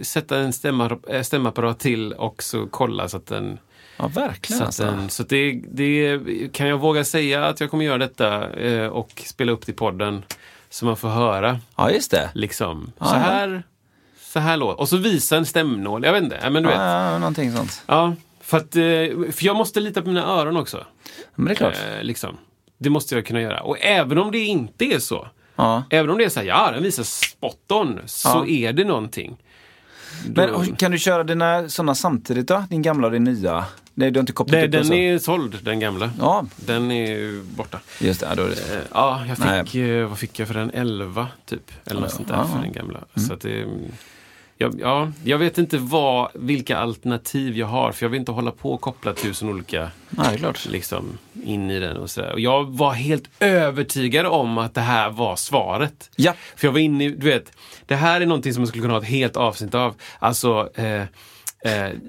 sätta 0.02 0.38
en 0.38 0.52
stämma, 0.52 0.98
eh, 1.08 1.22
stämapparat 1.22 1.78
till 1.78 2.12
och 2.12 2.42
så 2.42 2.66
kolla 2.66 3.08
så 3.08 3.16
att 3.16 3.26
den... 3.26 3.58
Ja, 3.96 4.06
verkligen 4.08 4.58
Så, 4.58 4.64
alltså. 4.64 4.84
den, 4.84 5.10
så 5.10 5.22
det, 5.22 5.60
det 5.72 6.18
kan 6.52 6.68
jag 6.68 6.78
våga 6.78 7.04
säga 7.04 7.46
att 7.46 7.60
jag 7.60 7.70
kommer 7.70 7.84
göra 7.84 7.98
detta 7.98 8.50
eh, 8.52 8.86
och 8.86 9.22
spela 9.26 9.52
upp 9.52 9.64
till 9.66 9.74
podden 9.74 10.22
så 10.70 10.84
man 10.86 10.96
får 10.96 11.08
höra. 11.08 11.58
Ja, 11.76 11.90
just 11.90 12.10
det. 12.10 12.30
Liksom, 12.34 12.92
Ja, 12.98 13.06
så 13.06 13.14
ja. 13.14 13.18
här, 13.18 13.62
så 14.20 14.38
här 14.40 14.56
låter 14.56 14.80
Och 14.80 14.88
så 14.88 14.96
visa 14.96 15.36
en 15.36 15.46
stämnål. 15.46 16.04
Jag 16.04 16.12
vet 16.12 16.22
inte, 16.22 16.38
ja, 16.42 16.50
men 16.50 16.62
du 16.62 16.68
vet. 16.68 16.78
Ja, 16.78 17.12
ja, 17.12 17.18
någonting 17.18 17.52
sånt. 17.56 17.82
Ja, 17.86 18.14
för, 18.50 18.56
att, 18.56 18.76
eh, 18.76 19.32
för 19.32 19.44
jag 19.46 19.56
måste 19.56 19.80
lita 19.80 20.02
på 20.02 20.08
mina 20.08 20.24
öron 20.26 20.56
också. 20.56 20.84
Men 21.34 21.46
det 21.46 21.52
är 21.52 21.54
klart. 21.54 21.74
Eh, 21.96 22.02
liksom. 22.02 22.36
Det 22.78 22.90
måste 22.90 23.14
jag 23.14 23.26
kunna 23.26 23.40
göra. 23.40 23.60
Och 23.60 23.76
även 23.80 24.18
om 24.18 24.30
det 24.32 24.38
inte 24.38 24.84
är 24.84 24.98
så. 24.98 25.28
Ja. 25.56 25.82
Även 25.90 26.10
om 26.10 26.18
det 26.18 26.24
är 26.24 26.28
så 26.28 26.40
här, 26.40 26.46
ja 26.46 26.70
den 26.72 26.82
visar 26.82 27.02
spot 27.02 27.72
on, 27.72 28.00
så 28.06 28.28
Ja. 28.28 28.46
är 28.46 28.72
det 28.72 28.84
någonting. 28.84 29.36
Men 30.34 30.50
och 30.50 30.78
kan 30.78 30.90
du 30.90 30.98
köra 30.98 31.24
dina 31.24 31.68
sådana 31.68 31.94
samtidigt 31.94 32.48
då? 32.48 32.64
Din 32.70 32.82
gamla 32.82 33.06
och 33.06 33.12
din 33.12 33.24
nya? 33.24 33.64
Nej, 33.94 34.10
du 34.10 34.18
har 34.18 34.22
inte 34.22 34.32
kopplat 34.32 34.58
Nej, 34.60 34.68
den 34.68 34.84
så? 34.84 34.94
är 34.94 35.18
såld, 35.18 35.58
den 35.62 35.80
gamla. 35.80 36.10
Ja, 36.18 36.46
Den 36.56 36.90
är 36.90 37.42
borta. 37.56 37.80
just 38.00 38.20
det. 38.20 38.28
Då 38.36 38.42
är 38.42 38.48
det. 38.48 38.74
Eh, 38.76 38.80
Ja, 38.94 39.24
jag 39.28 39.38
Nej. 39.38 39.64
fick, 39.64 39.74
eh, 39.74 40.08
vad 40.08 40.18
fick 40.18 40.38
jag 40.38 40.48
för 40.48 40.54
den? 40.54 40.70
11 40.74 41.28
typ. 41.46 41.70
Eller 41.86 42.00
något 42.00 42.10
sånt 42.10 42.28
där 42.28 42.34
Ja, 42.36 42.44
för 42.48 42.58
den 42.62 42.72
gamla. 42.72 42.98
Så 43.16 43.32
att 43.32 43.40
det, 43.40 43.66
mm, 44.66 44.78
ja, 44.78 45.00
ja, 45.02 45.12
jag 45.24 45.38
vet 45.38 45.58
inte 45.58 45.78
vad, 45.78 46.30
vilka 46.34 46.76
alternativ 46.76 47.56
jag 47.56 47.66
har. 47.66 47.92
För 47.92 48.04
jag 48.04 48.10
vill 48.10 48.20
inte 48.20 48.32
hålla 48.32 48.50
på 48.50 48.72
och 48.72 48.80
koppla 48.80 49.12
tusen 49.12 49.48
olika 49.48 49.90
är 50.18 50.36
klart. 50.36 50.66
liksom, 50.66 51.18
in 51.44 51.70
i 51.70 51.80
den. 51.80 51.96
Och, 51.96 52.10
så 52.10 52.32
och 52.32 52.40
jag 52.40 52.64
var 52.64 52.92
helt 52.92 53.30
övertygad 53.40 54.26
om 54.26 54.58
att 54.58 54.74
det 54.74 54.80
här 54.80 55.10
var 55.10 55.36
svaret. 55.36 56.10
Ja. 56.16 56.34
För 56.56 56.66
jag 56.66 56.72
var 56.72 56.80
inne 56.80 57.04
i, 57.04 57.08
du 57.08 57.26
vet, 57.26 57.52
det 57.86 57.96
här 57.96 58.20
är 58.20 58.26
någonting 58.26 58.54
som 58.54 58.60
man 58.60 58.66
skulle 58.66 58.82
kunna 58.82 58.94
ha 58.94 59.00
ett 59.00 59.08
helt 59.08 59.36
avsnitt 59.36 59.74
av. 59.74 59.94
Alltså, 60.18 60.70
eh, 60.74 61.00
eh, 61.00 61.06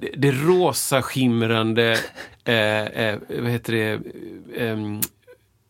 det, 0.00 0.10
det 0.16 0.30
rosa 0.30 1.02
skimrande, 1.02 1.98
eh, 2.44 2.82
eh, 2.82 3.18
vad 3.28 3.50
heter 3.50 3.72
det, 3.72 4.00
ehm, 4.62 5.00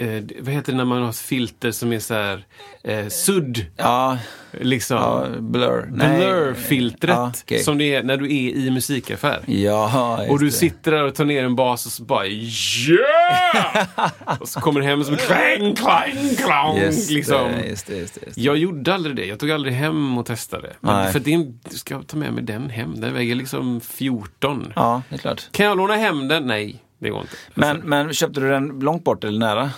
eh, 0.03 0.22
vad 0.40 0.55
heter 0.55 0.72
det 0.72 0.78
när 0.78 0.84
man 0.84 1.03
har 1.03 1.11
ett 1.11 1.16
filter 1.16 1.70
som 1.70 1.92
är 1.92 1.98
så 1.98 2.14
här, 2.14 2.46
eh, 2.84 3.09
sudd, 3.09 3.66
Ja, 3.76 4.18
liksom. 4.61 4.96
ja 4.96 5.26
blur. 5.40 5.86
Blur-filtret 5.92 7.11
Ja, 7.16 7.32
okej. 7.42 7.59
som 7.59 7.78
det 7.78 7.94
är 7.94 8.03
när 8.03 8.16
du 8.16 8.24
är 8.24 8.50
i 8.57 8.70
musikaffär. 8.70 9.40
Ja, 9.46 10.26
Och 10.30 10.38
du 10.40 10.50
sitter 10.50 10.90
där 10.92 11.03
och 11.05 11.14
tar 11.14 11.24
ner 11.24 11.44
en 11.44 11.57
bas 11.57 11.86
och 11.86 11.92
så 11.92 12.03
bara 12.05 12.26
yeah! 12.26 13.86
och 14.40 14.48
så 14.48 14.61
kommer 14.61 14.80
det 14.80 14.86
hem 14.86 15.05
som 15.05 15.16
klang, 15.16 15.74
klang, 15.74 16.34
klang. 16.38 16.76
Just 16.76 17.11
liksom. 17.11 17.53
det, 17.53 17.66
just 17.68 17.86
det, 17.86 17.96
just 17.96 18.14
det. 18.14 18.20
Just 18.26 18.34
det. 18.36 18.40
Jag 18.42 18.57
gjorde 18.57 18.94
aldrig 18.94 19.16
det. 19.16 19.26
Jag 19.26 19.38
tog 19.38 19.50
aldrig 19.50 19.74
hem 19.74 20.18
och 20.18 20.26
testade. 20.26 20.72
Men 20.80 20.96
Nej. 20.96 21.12
för 21.12 21.20
det, 21.20 21.46
ska 21.78 21.94
jag 21.94 22.07
ta 22.07 22.16
med 22.16 22.32
mig 22.32 22.44
den 22.44 22.70
hem? 22.70 23.00
Den 23.00 23.14
väger 23.14 23.34
liksom 23.34 23.80
14. 23.80 24.72
Ja, 24.76 25.03
det 25.09 25.14
är 25.14 25.18
klart. 25.18 25.48
Kan 25.53 25.66
jag 25.66 25.76
låna 25.76 25.94
hem 25.96 26.28
den? 26.28 26.46
Nej, 26.46 26.76
det 27.03 27.11
går 27.11 27.20
inte. 27.20 27.36
Men, 27.55 27.76
men 27.76 28.12
köpte 28.12 28.40
du 28.40 28.48
den 28.48 28.80
långt 28.80 29.05
bort 29.05 29.24
eller 29.24 29.38
nära? 29.38 29.70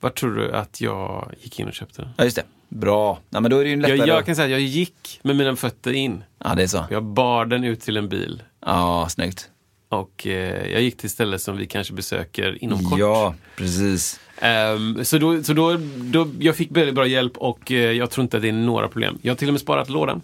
Var 0.00 0.10
tror 0.10 0.34
du 0.34 0.52
att 0.52 0.80
jag 0.80 1.34
gick 1.40 1.60
in 1.60 1.68
och 1.68 1.74
köpte 1.74 2.02
den? 2.02 2.10
Ja, 2.16 2.24
just 2.24 2.36
det. 2.36 2.44
Bra. 2.68 3.18
Ja, 3.30 3.40
men 3.40 3.50
då 3.50 3.58
är 3.58 3.64
det 3.64 3.70
ju 3.70 3.76
lättare. 3.76 3.96
Jag, 3.96 4.08
jag 4.08 4.26
kan 4.26 4.36
säga 4.36 4.44
att 4.44 4.50
jag 4.50 4.60
gick 4.60 5.20
med 5.22 5.36
mina 5.36 5.56
fötter 5.56 5.92
in. 5.92 6.24
Ja, 6.44 6.54
det 6.54 6.62
är 6.62 6.66
så. 6.66 6.84
Jag 6.90 7.04
bar 7.04 7.46
den 7.46 7.64
ut 7.64 7.80
till 7.80 7.96
en 7.96 8.08
bil. 8.08 8.42
Ja, 8.66 9.06
snyggt. 9.10 9.50
Och 9.88 10.26
eh, 10.26 10.72
jag 10.72 10.82
gick 10.82 10.96
till 10.96 11.10
stället 11.10 11.42
som 11.42 11.56
vi 11.56 11.66
kanske 11.66 11.92
besöker 11.92 12.64
inom 12.64 12.84
kort. 12.84 12.98
Ja, 12.98 13.34
precis. 13.56 14.20
Ehm, 14.38 15.04
så 15.04 15.18
då, 15.18 15.42
så 15.42 15.52
då, 15.52 15.76
då, 15.96 16.28
jag 16.38 16.56
fick 16.56 16.76
väldigt 16.76 16.94
bra 16.94 17.06
hjälp 17.06 17.36
och 17.36 17.72
eh, 17.72 17.92
jag 17.92 18.10
tror 18.10 18.22
inte 18.22 18.36
att 18.36 18.42
det 18.42 18.48
är 18.48 18.52
några 18.52 18.88
problem. 18.88 19.18
Jag 19.22 19.32
har 19.32 19.36
till 19.36 19.48
och 19.48 19.54
med 19.54 19.60
sparat 19.60 19.88
lådan. 19.88 20.22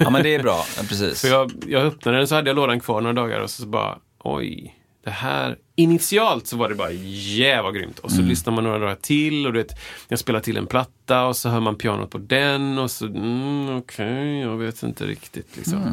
Ja, 0.00 0.10
men 0.10 0.22
det 0.22 0.34
är 0.34 0.42
bra. 0.42 0.64
Ja, 0.76 0.82
precis. 0.88 1.20
För 1.20 1.28
jag, 1.28 1.52
jag 1.68 1.82
öppnade 1.82 2.18
den 2.18 2.28
så 2.28 2.34
hade 2.34 2.50
jag 2.50 2.56
lådan 2.56 2.80
kvar 2.80 3.00
några 3.00 3.12
dagar 3.12 3.40
och 3.40 3.50
så 3.50 3.66
bara, 3.66 3.98
oj. 4.18 4.74
Det 5.04 5.10
här, 5.10 5.56
initialt 5.76 6.46
så 6.46 6.56
var 6.56 6.68
det 6.68 6.74
bara 6.74 6.90
jävla 6.92 7.72
grymt. 7.72 7.98
Och 7.98 8.10
så 8.10 8.16
Mm. 8.16 8.28
lyssnar 8.28 8.52
man 8.52 8.64
några 8.64 8.78
dagar 8.78 8.94
till 8.94 9.46
och 9.46 9.52
du 9.52 9.58
vet, 9.62 9.72
jag 10.08 10.18
spelar 10.18 10.40
till 10.40 10.56
en 10.56 10.66
platta 10.66 11.26
och 11.26 11.36
så 11.36 11.48
hör 11.48 11.60
man 11.60 11.76
pianot 11.76 12.10
på 12.10 12.18
den 12.18 12.78
och 12.78 12.90
så, 12.90 13.06
mm, 13.06 13.76
okej, 13.78 14.40
jag 14.40 14.56
vet 14.56 14.82
inte 14.82 15.06
riktigt 15.06 15.56
liksom. 15.56 15.82
Mm. 15.82 15.92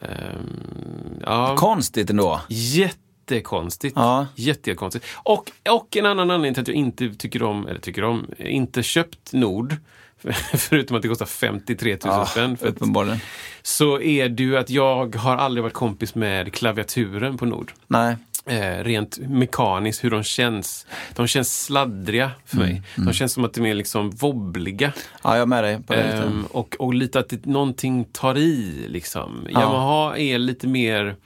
Ehm, 0.00 1.20
ja. 1.26 1.56
Konstigt 1.56 2.10
ändå. 2.10 2.40
Jättekonstigt. 2.48 3.96
Ja. 3.96 4.26
Jättekonstigt. 4.34 5.06
Och, 5.14 5.50
och 5.70 5.96
en 5.96 6.06
annan 6.06 6.30
anledning 6.30 6.54
till 6.54 6.60
att 6.62 6.68
jag 6.68 6.76
inte 6.76 7.14
tycker 7.14 7.42
om, 7.42 7.66
eller 7.66 7.80
tycker 7.80 8.04
om, 8.04 8.26
inte 8.38 8.82
köpt 8.82 9.32
Nord, 9.32 9.76
förutom 10.54 10.96
att 10.96 11.02
det 11.02 11.08
kostar 11.08 11.26
53 11.26 11.90
000 11.92 11.98
Ja, 12.04 12.26
spänn, 12.26 12.56
för 12.56 12.68
att, 12.68 12.74
uppenbarligen. 12.76 13.18
så 13.62 14.00
är 14.00 14.28
det 14.28 14.42
ju 14.42 14.56
att 14.58 14.70
jag 14.70 15.14
har 15.16 15.36
aldrig 15.36 15.62
varit 15.62 15.72
kompis 15.74 16.14
med 16.14 16.52
klaviaturen 16.52 17.38
på 17.38 17.44
Nord. 17.46 17.72
Nej. 17.86 18.16
Eh, 18.46 18.84
rent 18.84 19.18
mekaniskt, 19.18 20.04
hur 20.04 20.10
de 20.10 20.22
känns. 20.22 20.86
De 21.14 21.26
känns 21.26 21.64
sladdriga 21.64 22.30
för 22.46 22.56
Mm, 22.56 22.68
mig. 22.68 22.82
De 22.96 23.12
känns 23.12 23.32
som 23.32 23.44
att 23.44 23.54
de 23.54 23.66
är 23.66 23.74
liksom 23.74 24.10
wobbliga. 24.10 24.92
Ja, 25.22 25.34
jag 25.34 25.42
är 25.42 25.46
med 25.46 25.64
dig 25.64 25.82
på 25.86 25.92
det. 25.92 26.02
Ehm, 26.02 26.46
och, 26.50 26.76
och 26.78 26.94
lite 26.94 27.18
att 27.18 27.28
det, 27.28 27.46
någonting 27.46 28.04
tar 28.04 28.38
i. 28.38 28.84
Liksom. 28.88 29.46
Yamaha 29.50 30.16
är 30.16 30.38
lite 30.38 30.66
mer 30.68 31.16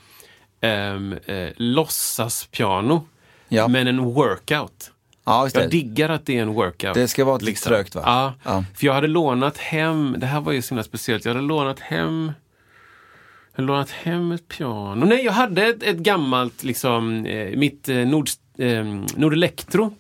um, 0.62 1.12
eh, 1.26 1.48
låtsaspiano, 1.56 3.06
Ja. 3.48 3.68
men 3.68 3.86
en 3.86 3.98
workout. 4.04 4.90
Ja, 5.24 5.48
Jag 5.54 5.70
diggar 5.70 6.08
att 6.08 6.26
det 6.26 6.38
är 6.38 6.42
en 6.42 6.54
workout. 6.54 6.94
Det 6.94 7.08
ska 7.08 7.24
vara 7.24 7.36
lite 7.38 7.60
trögt, 7.64 7.94
va? 7.94 8.02
Ja, 8.04 8.34
Ja. 8.44 8.64
för 8.74 8.86
jag 8.86 8.94
hade 8.94 9.06
lånat 9.06 9.58
hem, 9.58 10.16
det 10.18 10.26
här 10.26 10.40
var 10.40 10.52
ju 10.52 10.62
så 10.62 10.68
himla 10.74 10.82
speciellt, 10.84 11.24
jag 11.24 11.34
hade 11.34 11.46
lånat 11.46 11.80
hem 11.80 12.32
jag 13.56 13.66
lånat 13.66 13.90
hem 13.90 14.32
ett 14.32 14.48
piano. 14.48 15.06
Nej, 15.06 15.24
jag 15.24 15.32
hade 15.32 15.66
ett, 15.66 15.82
ett 15.82 15.96
gammalt, 15.96 16.64
liksom, 16.64 17.26
eh, 17.26 17.56
mitt 17.56 17.88
eh, 17.88 17.96
Nord, 17.96 18.28
eh, 18.58 18.84
Nord 19.16 19.32
Electro 19.32 19.94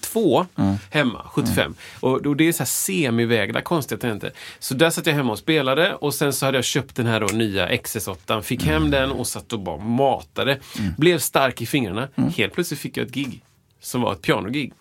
2 0.00 0.46
Mm. 0.56 0.74
hemma, 0.90 1.22
75. 1.32 1.74
Och, 2.00 2.26
och 2.26 2.36
det 2.36 2.48
är 2.48 2.52
så 2.52 2.58
här 2.58 2.66
semivägda, 2.66 3.60
konstiga 3.60 3.98
tangenter. 3.98 4.32
Så 4.58 4.74
där 4.74 4.90
satt 4.90 5.06
jag 5.06 5.14
hemma 5.14 5.32
och 5.32 5.38
spelade 5.38 5.94
och 5.94 6.14
sen 6.14 6.32
så 6.32 6.46
hade 6.46 6.58
jag 6.58 6.64
köpt 6.64 6.96
den 6.96 7.06
här 7.06 7.20
då, 7.20 7.26
nya 7.26 7.68
XS8, 7.68 8.40
fick 8.42 8.62
Mm. 8.62 8.72
hem 8.74 8.90
den 8.90 9.10
och 9.10 9.26
satt 9.26 9.52
och 9.52 9.60
bara 9.60 9.78
matade. 9.78 10.58
Blev 10.98 11.18
stark 11.18 11.62
i 11.62 11.66
fingrarna. 11.66 12.08
Mm. 12.14 12.30
Helt 12.36 12.52
plötsligt 12.52 12.80
fick 12.80 12.96
jag 12.96 13.06
ett 13.06 13.12
gig 13.14 13.40
som 13.80 14.00
var 14.00 14.12
ett 14.12 14.22
pianogig. 14.22 14.72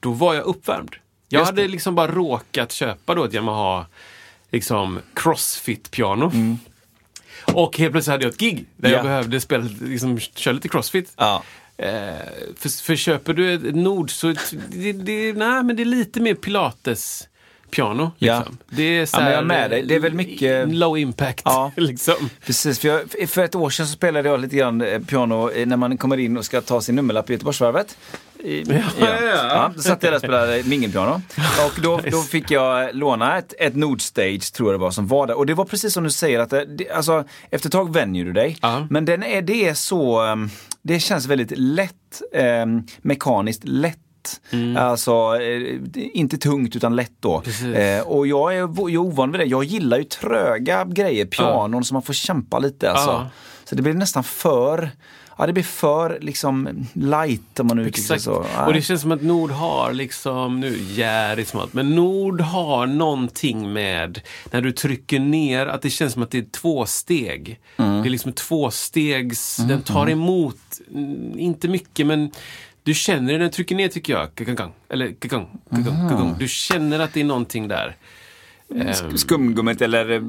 Då 0.00 0.12
var 0.12 0.34
jag 0.34 0.44
uppvärmd. 0.44 0.96
Jag 1.28 1.44
hade 1.44 1.68
liksom 1.68 1.94
bara 1.94 2.12
råkat 2.12 2.72
köpa 2.72 3.14
då 3.14 3.24
ett 3.24 3.34
Yamaha 3.34 3.86
liksom 4.50 5.00
crossfit-piano. 5.14 6.32
Och 7.44 7.78
helt 7.78 7.92
plötsligt 7.92 8.12
hade 8.12 8.24
jag 8.24 8.32
ett 8.32 8.40
gig 8.40 8.64
där 8.76 8.90
Ja. 8.90 8.96
jag 8.96 9.04
behövde 9.04 9.40
spela, 9.40 9.68
liksom, 9.80 10.18
köra 10.18 10.54
lite 10.54 10.68
crossfit. 10.68 11.12
Ja. 11.16 11.42
Eh, 11.76 11.86
för, 12.56 12.82
för 12.82 12.96
köper 12.96 13.34
du 13.34 13.54
ett 13.54 13.74
Nord 13.76 14.10
så 14.10 14.34
det, 14.68 14.92
det, 14.92 15.32
nej, 15.32 15.62
men 15.62 15.76
det 15.76 15.82
är 15.82 15.84
lite 15.84 16.20
mer 16.20 16.34
pilates 16.34 17.28
piano. 17.70 18.10
Ja. 18.18 18.38
Liksom. 18.38 18.58
Det 18.68 18.82
är 18.82 19.06
så 19.06 19.16
Ja, 19.16 19.20
men 19.20 19.30
jag 19.30 19.36
här, 19.38 19.44
med 19.44 19.70
dig. 19.70 19.82
Det 19.82 19.94
är 19.94 20.00
väl 20.00 20.12
eh, 20.12 20.16
mycket- 20.16 20.68
Low 20.74 20.98
impact. 20.98 21.42
Ja. 21.44 21.72
liksom. 21.76 22.14
Precis, 22.46 22.78
för, 22.78 22.88
jag, 22.88 23.30
för 23.30 23.44
ett 23.44 23.54
år 23.54 23.70
sedan 23.70 23.86
så 23.86 23.92
spelade 23.92 24.28
jag 24.28 24.40
lite 24.40 24.56
grann 24.56 24.80
eh, 24.80 24.98
piano 25.00 25.50
eh, 25.50 25.66
när 25.66 25.76
man 25.76 25.96
kommer 25.98 26.16
in 26.16 26.36
och 26.36 26.44
ska 26.44 26.60
ta 26.60 26.80
sin 26.80 26.94
nummerlapp 26.96 27.30
i 27.30 27.32
Göteborgsvarvet. 27.32 27.96
I- 28.44 28.64
ja, 29.00 29.20
ja. 29.22 29.72
Då 29.76 29.82
satt 29.82 30.02
jag 30.02 30.12
där 30.12 30.16
och 30.16 30.20
spelade 30.20 30.62
mingelpiano. 30.64 31.22
Och 31.66 31.80
då, 31.82 32.00
då 32.10 32.22
fick 32.22 32.50
jag 32.50 32.94
låna 32.94 33.38
ett, 33.38 33.54
ett 33.58 33.76
Nordstage, 33.76 34.52
tror 34.52 34.68
jag 34.72 34.80
det 34.80 34.82
var, 34.82 34.90
som 34.90 35.06
var 35.06 35.26
där. 35.26 35.38
Och 35.38 35.46
det 35.46 35.54
var 35.54 35.64
precis 35.64 35.92
som 35.92 36.04
du 36.04 36.10
säger, 36.10 36.38
att 36.38 36.50
det, 36.50 36.64
det, 36.64 36.90
alltså, 36.90 37.24
efter 37.50 37.68
ett 37.68 37.72
tag 37.72 37.92
vänjer 37.94 38.24
du 38.24 38.32
dig. 38.32 38.58
Ja. 38.62 38.86
Men 38.90 39.04
den 39.04 39.22
är, 39.22 39.42
det 39.42 39.68
är 39.68 39.74
så, 39.74 40.22
um, 40.22 40.50
det 40.82 41.00
känns 41.00 41.26
väldigt 41.26 41.52
lätt, 41.58 42.22
um, 42.62 42.86
mekaniskt 43.02 43.62
lätt. 43.64 43.98
Alltså, 44.78 45.40
eh, 45.40 45.76
inte 45.94 46.38
tungt 46.38 46.76
utan 46.76 46.96
lätt 46.96 47.12
då. 47.20 47.42
Eh, 47.74 48.00
och 48.02 48.26
jag 48.26 48.54
är, 48.54 48.58
jag 48.58 48.90
är 48.90 48.96
ovan 48.96 49.32
vid 49.32 49.40
det. 49.40 49.44
Jag 49.44 49.64
gillar 49.64 49.98
ju 49.98 50.04
tröga 50.04 50.84
grejer, 50.84 51.24
pianon 51.26 51.84
som 51.84 51.94
man 51.94 52.02
får 52.02 52.12
kämpa 52.12 52.58
lite. 52.58 52.90
Alltså. 52.90 53.10
Ja. 53.10 53.30
Så 53.64 53.74
det 53.74 53.82
blir 53.82 53.94
nästan 53.94 54.24
för, 54.24 54.90
ja 55.40 55.46
det 55.46 55.52
blir 55.52 55.64
för 55.64 56.18
liksom 56.20 56.86
light 56.92 57.60
om 57.60 57.66
man 57.66 57.78
uttrycker 57.78 58.00
sig 58.00 58.20
så. 58.20 58.46
Nej. 58.56 58.66
Och 58.66 58.72
det 58.72 58.82
känns 58.82 59.00
som 59.00 59.12
att 59.12 59.22
Nord 59.22 59.50
har 59.50 59.92
liksom, 59.92 60.60
nu 60.60 60.78
jävligt 60.78 61.48
smalt, 61.48 61.72
men 61.72 61.94
Nord 61.96 62.40
har 62.40 62.86
någonting 62.86 63.72
med 63.72 64.20
när 64.50 64.60
du 64.60 64.72
trycker 64.72 65.20
ner, 65.20 65.66
att 65.66 65.82
det 65.82 65.90
känns 65.90 66.12
som 66.12 66.22
att 66.22 66.30
det 66.30 66.38
är 66.38 66.46
två 66.50 66.86
steg. 66.86 67.60
Mm. 67.76 68.02
Det 68.02 68.08
är 68.08 68.10
liksom 68.10 68.32
två 68.32 68.70
stegs, 68.70 69.56
den 69.56 69.82
tar 69.82 70.10
emot, 70.10 70.80
mm, 70.94 71.38
inte 71.38 71.68
mycket 71.68 72.06
men 72.06 72.30
du 72.82 72.94
känner 72.94 73.32
det 73.32 73.38
när 73.38 73.44
du 73.44 73.52
trycker 73.52 73.74
ner 73.74 73.88
tycker 73.88 74.12
jag. 74.12 74.28
Eller 74.88 75.12
kakang, 75.12 75.46
kakang, 75.70 76.08
kakang. 76.08 76.36
Du 76.38 76.48
känner 76.48 77.00
att 77.00 77.14
det 77.14 77.20
är 77.20 77.24
någonting 77.24 77.68
där. 77.68 77.96
Ehm, 78.76 79.16
Skumgummit 79.18 79.82
eller, 79.82 80.22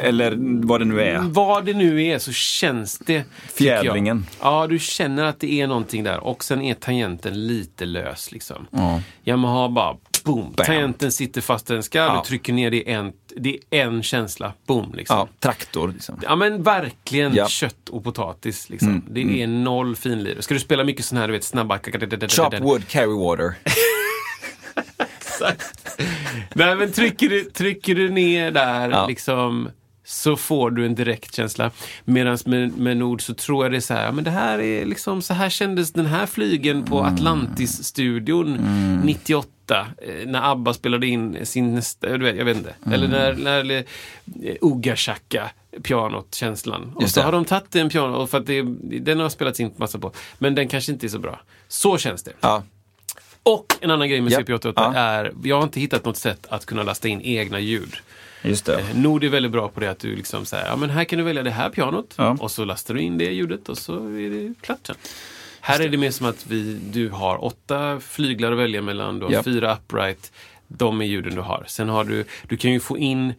eller 0.00 0.36
vad 0.66 0.80
det 0.80 0.84
nu 0.84 1.02
är. 1.02 1.18
vad 1.18 1.64
det 1.66 1.72
nu 1.74 2.04
är 2.04 2.18
så 2.18 2.32
känns 2.32 2.98
det. 2.98 3.24
Fjädringen. 3.54 4.26
Ja, 4.40 4.66
du 4.66 4.78
känner 4.78 5.24
att 5.24 5.40
det 5.40 5.52
är 5.60 5.66
någonting 5.66 6.04
där. 6.04 6.18
Och 6.24 6.44
sen 6.44 6.62
är 6.62 6.74
tangenten 6.74 7.46
lite 7.46 7.84
lös. 7.84 8.32
Liksom. 8.32 8.66
Ja. 8.70 9.00
Yamaha 9.24 9.68
bara 9.68 9.96
boom. 10.24 10.52
Bam. 10.56 10.66
Tangenten 10.66 11.12
sitter 11.12 11.40
fast 11.40 11.66
den 11.66 11.82
ska. 11.82 11.98
Ja. 11.98 12.20
Du 12.24 12.28
trycker 12.28 12.52
ner 12.52 12.70
det 12.70 12.90
en, 12.92 13.12
det 13.36 13.58
är 13.70 13.82
en 13.84 14.02
känsla. 14.02 14.52
Boom. 14.66 14.92
Liksom. 14.94 15.16
Ja, 15.16 15.28
traktor 15.38 15.88
liksom. 15.92 16.18
Ja 16.22 16.36
men 16.36 16.62
verkligen 16.62 17.34
Ja. 17.34 17.48
kött 17.48 17.88
och 17.88 18.04
potatis. 18.04 18.70
Liksom. 18.70 18.88
Mm, 18.88 19.02
det 19.08 19.42
är 19.42 19.46
noll 19.46 19.96
finlir. 19.96 20.40
Ska 20.40 20.54
du 20.54 20.60
spela 20.60 20.84
mycket 20.84 21.04
sån 21.04 21.18
här, 21.18 21.26
du 21.26 21.32
vet, 21.32 21.44
snabba... 21.44 21.78
Chop 22.28 22.60
wood, 22.60 22.88
carry 22.88 23.18
water. 23.18 23.54
Exakt. 25.40 26.00
Nej 26.54 26.76
men 26.76 26.92
trycker 26.92 27.28
du, 27.28 27.44
trycker 27.44 27.94
du 27.94 28.08
ner 28.10 28.50
där 28.50 28.90
Ja. 28.90 29.06
liksom 29.06 29.68
så 30.04 30.36
får 30.36 30.70
du 30.70 30.86
en 30.86 30.94
direkt 30.94 31.34
känsla. 31.34 31.70
Medan 32.04 32.38
med, 32.46 32.78
med 32.78 32.96
Nord 32.96 33.22
så 33.22 33.34
tror 33.34 33.64
jag 33.64 33.72
det 33.72 33.76
är 33.78 33.80
så 33.80 33.94
här, 33.94 34.04
ja, 34.04 34.12
men 34.12 34.24
det 34.24 34.30
här 34.30 34.58
är 34.60 34.84
liksom, 34.86 35.22
så 35.22 35.34
här 35.34 35.50
kändes 35.50 35.92
den 35.92 36.06
här 36.06 36.26
flygen 36.26 36.84
på 36.84 36.98
Mm. 37.00 37.14
Atlantis-studion 37.14 38.58
98. 39.04 39.86
eh, 40.02 40.26
När 40.28 40.50
ABBA 40.52 40.74
spelade 40.74 41.06
in 41.06 41.46
sin 41.46 41.74
nästa, 41.74 42.18
du 42.18 42.24
vet, 42.24 42.36
jag 42.36 42.44
vet 42.44 42.56
inte. 42.56 42.74
Mm. 42.82 42.92
Eller 42.92 43.08
när, 43.08 43.34
när 43.34 43.70
eh, 43.76 43.82
Uga 44.60 44.96
Chaka 44.96 45.50
pianot, 45.82 46.34
känslan. 46.34 46.92
Och 46.94 47.10
så 47.10 47.20
har 47.20 47.32
de 47.32 47.44
tagit 47.44 47.76
en 47.76 47.88
piano, 47.88 48.26
för 48.26 48.38
att 48.38 48.46
det, 48.46 48.62
den 49.00 49.20
har 49.20 49.28
spelats 49.28 49.60
in 49.60 49.72
massa 49.76 49.98
på. 49.98 50.12
Men 50.38 50.54
den 50.54 50.68
kanske 50.68 50.92
inte 50.92 51.06
är 51.06 51.08
så 51.08 51.18
bra. 51.18 51.40
Så 51.68 51.98
känns 51.98 52.22
det. 52.22 52.32
Ja. 52.40 52.62
Och 53.42 53.74
en 53.80 53.90
annan 53.90 54.08
grej 54.08 54.20
med 54.20 54.32
Ja. 54.32 54.38
CP88 54.40 54.72
Ja. 54.76 54.94
är, 54.94 55.32
jag 55.44 55.56
har 55.56 55.62
inte 55.62 55.80
hittat 55.80 56.04
något 56.04 56.16
sätt 56.16 56.46
att 56.48 56.66
kunna 56.66 56.82
lasta 56.82 57.08
in 57.08 57.20
egna 57.22 57.60
ljud. 57.60 57.94
Just 58.42 58.64
det. 58.66 58.78
Eh, 58.80 58.96
Nord 58.96 59.24
är 59.24 59.28
väldigt 59.28 59.52
bra 59.52 59.68
på 59.68 59.80
det 59.80 59.90
att 59.90 59.98
du 59.98 60.16
liksom 60.16 60.44
säger, 60.44 60.66
ja 60.66 60.76
men 60.76 60.90
här 60.90 61.04
kan 61.04 61.18
du 61.18 61.24
välja 61.24 61.42
det 61.42 61.50
här 61.50 61.70
pianot 61.70 62.14
Ja. 62.16 62.36
och 62.40 62.50
så 62.50 62.64
lastar 62.64 62.94
du 62.94 63.00
in 63.00 63.18
det 63.18 63.24
ljudet 63.32 63.68
och 63.68 63.78
så 63.78 63.94
är 63.94 64.30
det 64.30 64.54
klart 64.60 64.86
sen. 64.86 64.96
Här 65.60 65.80
är 65.80 65.88
det 65.88 65.96
mer 65.96 66.10
som 66.10 66.26
att 66.26 66.46
vi, 66.46 66.80
du 66.92 67.08
har 67.08 67.44
åtta 67.44 68.00
flyglar 68.00 68.52
att 68.52 68.58
välja 68.58 68.82
mellan, 68.82 69.18
du 69.18 69.24
har 69.26 69.32
Ja. 69.32 69.42
fyra 69.42 69.72
upright, 69.76 70.32
de 70.68 71.00
är 71.00 71.04
ljuden 71.04 71.34
du 71.34 71.40
har. 71.40 71.64
Sen 71.68 71.88
har 71.88 72.04
du, 72.04 72.24
du 72.48 72.56
kan 72.56 72.70
ju 72.72 72.80
få 72.80 72.98
in 72.98 73.34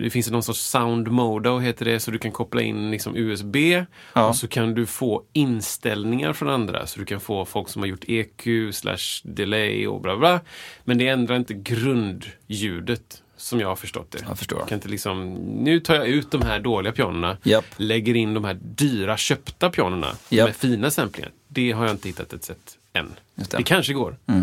det 0.00 0.10
finns 0.10 0.30
någon 0.30 0.42
sorts 0.42 0.60
sound 0.60 1.08
modo 1.08 1.58
heter 1.58 1.84
det, 1.84 2.00
så 2.00 2.10
du 2.10 2.18
kan 2.18 2.32
koppla 2.32 2.62
in 2.62 2.90
liksom 2.90 3.16
USB 3.16 3.56
Ja. 4.12 4.28
och 4.28 4.36
så 4.36 4.48
kan 4.48 4.74
du 4.74 4.86
få 4.86 5.22
inställningar 5.32 6.32
från 6.32 6.48
andra. 6.48 6.86
Så 6.86 6.98
du 7.00 7.04
kan 7.06 7.20
få 7.20 7.44
folk 7.44 7.68
som 7.68 7.82
har 7.82 7.86
gjort 7.86 8.04
EQ 8.08 8.42
slash 8.74 9.20
delay 9.22 9.86
och 9.86 10.00
bla 10.00 10.16
bla. 10.16 10.40
Men 10.84 10.98
det 10.98 11.08
ändrar 11.08 11.36
inte 11.36 11.54
grundljudet 11.54 13.22
som 13.36 13.60
jag 13.60 13.68
har 13.68 13.76
förstått 13.76 14.10
det. 14.10 14.18
Jag 14.28 14.38
förstår. 14.38 14.64
Kan 14.68 14.76
inte 14.78 14.88
liksom, 14.88 15.32
nu 15.34 15.80
tar 15.80 15.94
jag 15.94 16.06
ut 16.06 16.30
de 16.30 16.42
här 16.42 16.60
dåliga 16.60 16.92
pianorna, 16.92 17.36
Japp. 17.42 17.64
lägger 17.76 18.14
in 18.16 18.34
de 18.34 18.44
här 18.44 18.58
dyra 18.62 19.16
köpta 19.16 19.70
pianorna 19.70 20.14
Japp. 20.28 20.48
med 20.48 20.56
fina 20.56 20.90
samplingar. 20.90 21.30
Det 21.48 21.72
har 21.72 21.84
jag 21.84 21.94
inte 21.94 22.08
hittat 22.08 22.32
ett 22.32 22.44
sätt 22.44 22.78
än. 22.92 23.12
Det. 23.34 23.56
det. 23.56 23.62
kanske 23.62 23.92
går. 23.92 24.16
Eh, 24.26 24.42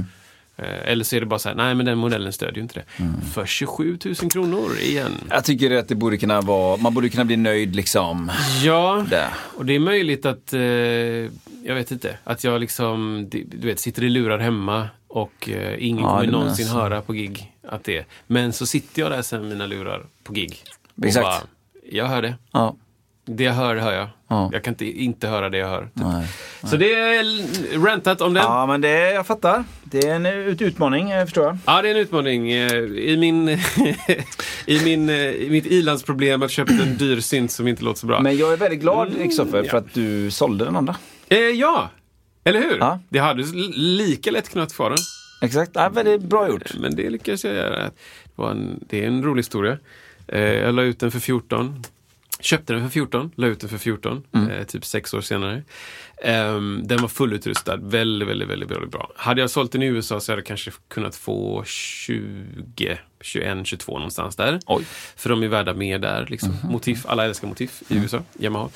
Eller 0.66 1.04
så 1.04 1.16
är 1.16 1.20
det 1.20 1.26
bara 1.26 1.40
så 1.40 1.50
här, 1.50 1.56
nej 1.56 1.76
men 1.76 1.86
den 1.86 1.98
modellen 1.98 2.34
stödjer 2.34 2.56
ju 2.56 2.62
inte 2.62 2.74
det. 2.74 3.04
Mm. 3.04 3.22
För 3.22 3.46
27 3.46 3.98
000 4.06 4.16
kronor 4.32 4.78
igen. 4.82 5.12
Jag 5.30 5.44
tycker 5.46 5.78
att 5.78 5.88
det 5.88 5.96
borde 5.96 6.18
kunna 6.18 6.42
vara, 6.42 6.78
man 6.78 6.94
borde 6.94 7.10
kunna 7.10 7.26
bli 7.26 7.38
nöjd 7.38 7.76
liksom. 7.76 8.32
Ja, 8.64 9.06
Där. 9.10 9.30
och 9.58 9.66
det 9.66 9.76
är 9.76 9.80
möjligt 9.80 10.26
att, 10.26 10.54
eh, 10.54 10.62
jag 11.64 11.76
vet 11.76 11.92
inte, 11.92 12.18
att 12.24 12.44
jag 12.44 12.60
liksom, 12.62 13.26
du 13.30 13.68
vet, 13.68 13.80
sitter 13.80 14.04
i 14.04 14.10
lurar 14.10 14.40
hemma 14.40 14.88
och 15.08 15.50
eh, 15.50 15.76
ingen 15.88 16.04
Ja, 16.04 16.10
kommer 16.18 16.32
någonsin 16.32 16.66
så. 16.66 16.74
höra 16.74 17.02
på 17.02 17.14
gig 17.14 17.52
att 17.68 17.84
det 17.84 17.98
är. 17.98 18.06
Men 18.28 18.54
så 18.54 18.66
sitter 18.66 19.02
jag 19.02 19.12
där 19.12 19.22
sen 19.22 19.42
med 19.42 19.50
mina 19.50 19.66
lurar 19.66 20.06
på 20.24 20.34
gig. 20.34 20.64
Och 20.98 21.06
Exakt. 21.06 21.24
bara, 21.24 21.42
jag 21.92 22.06
hör 22.06 22.22
det. 22.22 22.36
Ja. 22.52 22.76
Det 23.26 23.44
jag 23.44 23.54
hör, 23.54 23.76
hör 23.76 23.94
jag. 23.94 24.08
Ja. 24.28 24.50
Jag 24.54 24.64
kan 24.64 24.72
inte, 24.72 24.86
inte 24.86 25.28
höra 25.28 25.50
det 25.50 25.58
jag 25.58 25.68
hör. 25.68 25.82
Typ. 25.82 25.92
Nej. 25.96 26.28
Så 26.64 26.78
det 26.78 26.94
är 26.94 27.80
rantat 27.86 28.22
om 28.22 28.34
den. 28.34 28.44
Ja. 28.44 28.60
Ja, 28.62 28.66
men 28.66 28.82
det, 28.82 29.12
jag 29.12 29.28
fattar. 29.28 29.64
Det 29.84 30.08
är 30.08 30.16
en 30.16 30.26
ut- 30.26 30.62
utmaning, 30.62 31.12
eh, 31.12 31.24
förstår 31.26 31.44
jag. 31.66 31.84
det 31.84 31.90
är 31.90 31.96
en 31.96 31.98
utmaning. 32.02 32.52
Eh, 32.52 32.74
I, 32.84 33.18
min, 33.18 33.50
i, 34.66 34.80
min, 34.84 35.10
eh, 35.10 35.16
I 35.16 35.48
mitt 35.50 35.66
ilandsproblem 35.66 36.42
att 36.42 36.52
köpa 36.52 36.74
en 36.74 36.98
dyr 36.98 37.20
synt 37.20 37.52
som 37.52 37.68
inte 37.68 37.84
låter 37.84 38.00
så 38.00 38.08
bra. 38.08 38.20
Men 38.22 38.38
jag 38.38 38.54
är 38.54 38.58
väldigt 38.58 38.80
glad, 38.82 39.14
Kristoffer, 39.18 39.54
Mm, 39.54 39.66
ja. 39.66 39.72
för 39.72 39.78
att 39.78 39.94
du 39.94 40.32
sålde 40.32 40.66
den 40.66 40.76
andra. 40.76 40.96
Eh, 41.30 41.38
ja, 41.40 41.90
eller 42.44 42.60
hur? 42.60 42.78
Ja. 42.80 43.00
Det 43.10 43.20
hade 43.20 43.44
lika 43.76 44.32
lätt 44.32 44.50
kunnat 44.52 44.72
få 44.72 44.90
den. 44.90 44.98
Exakt. 45.42 45.72
Ja, 45.74 45.90
väldigt 45.90 46.22
bra 46.22 46.50
gjort. 46.50 46.74
Men 46.80 46.96
det 46.96 47.10
lyckades 47.10 47.44
jag 47.46 47.54
göra. 47.56 47.80
Det, 47.84 47.92
var 48.36 48.52
en, 48.52 48.84
det 48.90 49.04
är 49.04 49.08
en 49.08 49.24
rolig 49.24 49.40
historia. 49.40 49.78
Jag 50.28 50.76
la 50.76 50.82
ut 50.82 51.00
den 51.00 51.12
för 51.12 51.20
14. 51.20 51.84
Köpte 52.42 52.74
den 52.74 52.82
för 52.82 52.90
14, 52.90 53.32
la 53.36 53.48
ut 53.48 53.60
den 53.60 53.70
för 53.70 53.78
14, 53.78 54.24
eh, 54.34 54.64
typ 54.64 54.86
sex 54.86 55.14
år 55.14 55.22
senare. 55.22 55.64
Ehm, 56.24 56.82
den 56.86 57.02
var 57.02 57.08
fullutrustad, 57.08 57.78
väldigt, 57.78 58.28
väldigt, 58.28 58.50
väldigt, 58.50 58.72
väldigt 58.72 58.92
bra. 58.92 59.12
Hade 59.16 59.42
jag 59.42 59.50
sålt 59.50 59.72
den 59.72 59.84
i 59.84 59.86
USA 59.86 60.20
så 60.20 60.32
hade 60.32 60.40
jag 60.40 60.46
kanske 60.46 60.72
kunnat 60.88 61.16
få 61.16 61.64
20, 61.66 63.00
21, 63.22 63.68
22 63.68 63.94
någonstans 63.94 64.36
där. 64.36 64.60
Oj. 64.66 64.86
För 65.16 65.30
de 65.30 65.44
är 65.44 65.48
värda 65.48 65.74
mer 65.74 66.00
där. 66.00 66.26
Liksom. 66.30 66.58
Motiv, 66.64 67.00
alla 67.06 67.26
älskar 67.26 67.48
motiv 67.48 67.72
i 67.88 67.96
USA, 67.96 68.24
Yamaha. 68.40 68.70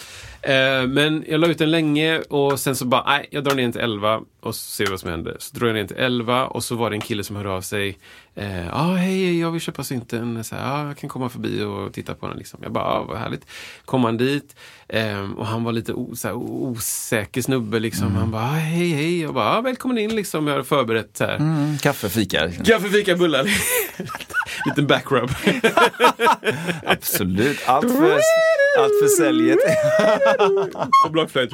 Eh, 0.46 0.88
men 0.88 1.24
jag 1.28 1.40
la 1.40 1.48
ut 1.48 1.58
den 1.58 1.72
länge 1.72 2.20
och 2.20 2.60
sen 2.60 2.76
så 2.76 2.86
bara, 2.86 3.04
nej, 3.06 3.28
jag 3.32 3.44
drar 3.44 3.56
ner 3.56 3.64
den 3.64 3.72
till 3.72 3.82
11 3.82 4.22
och 4.40 4.56
så 4.56 4.72
ser 4.72 4.86
vi 4.86 4.92
vad 4.92 5.00
som 5.00 5.10
händer. 5.10 5.36
Så 5.40 5.58
drar 5.58 5.68
jag 5.68 5.74
ner 5.74 5.80
den 5.80 5.88
till 5.88 5.98
11 5.98 6.48
och 6.48 6.64
så 6.64 6.76
var 6.76 6.90
det 6.90 6.96
en 6.96 7.02
kille 7.02 7.24
som 7.24 7.36
hörde 7.36 7.50
av 7.50 7.62
sig. 7.62 7.98
Ja, 8.34 8.44
eh, 8.44 8.82
ah, 8.82 8.96
hej, 8.96 9.40
jag 9.40 9.52
vill 9.52 9.62
köpa 9.62 9.84
synten. 9.84 10.44
Så 10.44 10.56
här, 10.56 10.84
ah, 10.84 10.88
jag 10.88 10.98
kan 10.98 11.10
komma 11.10 11.30
förbi 11.30 11.64
och 11.64 11.94
titta 11.94 12.14
på 12.14 12.28
den. 12.28 12.38
Liksom. 12.38 12.60
Jag 12.64 12.72
bara, 12.72 12.84
ah, 12.84 13.04
vad 13.04 13.18
härligt. 13.18 13.46
Kom 13.86 14.04
han 14.04 14.18
dit 14.18 14.56
eh, 14.88 15.32
och 15.32 15.48
han 15.48 15.64
var 15.64 15.72
lite 15.72 15.94
här, 16.24 16.34
osäker 16.34 17.42
snubbe. 17.42 17.80
Liksom. 17.80 18.16
Han 18.16 18.32
bara, 18.32 18.44
ah, 18.44 18.52
hej, 18.52 18.90
hej. 18.90 19.22
Jag 19.22 19.34
bara, 19.34 19.58
ah, 19.58 19.62
välkommen 19.62 19.98
in. 19.98 20.16
Liksom. 20.16 20.48
Jag 20.48 20.54
hade 20.54 20.66
förberett 20.66 21.18
så 21.18 21.26
här. 21.26 21.36
Mm, 21.36 21.78
kaffe, 21.78 22.10
fika. 22.10 22.52
Kaffe, 22.52 22.90
fika, 22.90 23.16
bullar. 23.16 23.46
Liten 24.66 24.88
backrub. 24.88 25.30
Absolut. 26.86 27.60
Allt 27.66 27.92
för, 27.92 28.14
allt 28.80 29.00
för 29.02 29.08
säljet. 29.08 29.60
och 31.06 31.12
blockflöjt. 31.12 31.50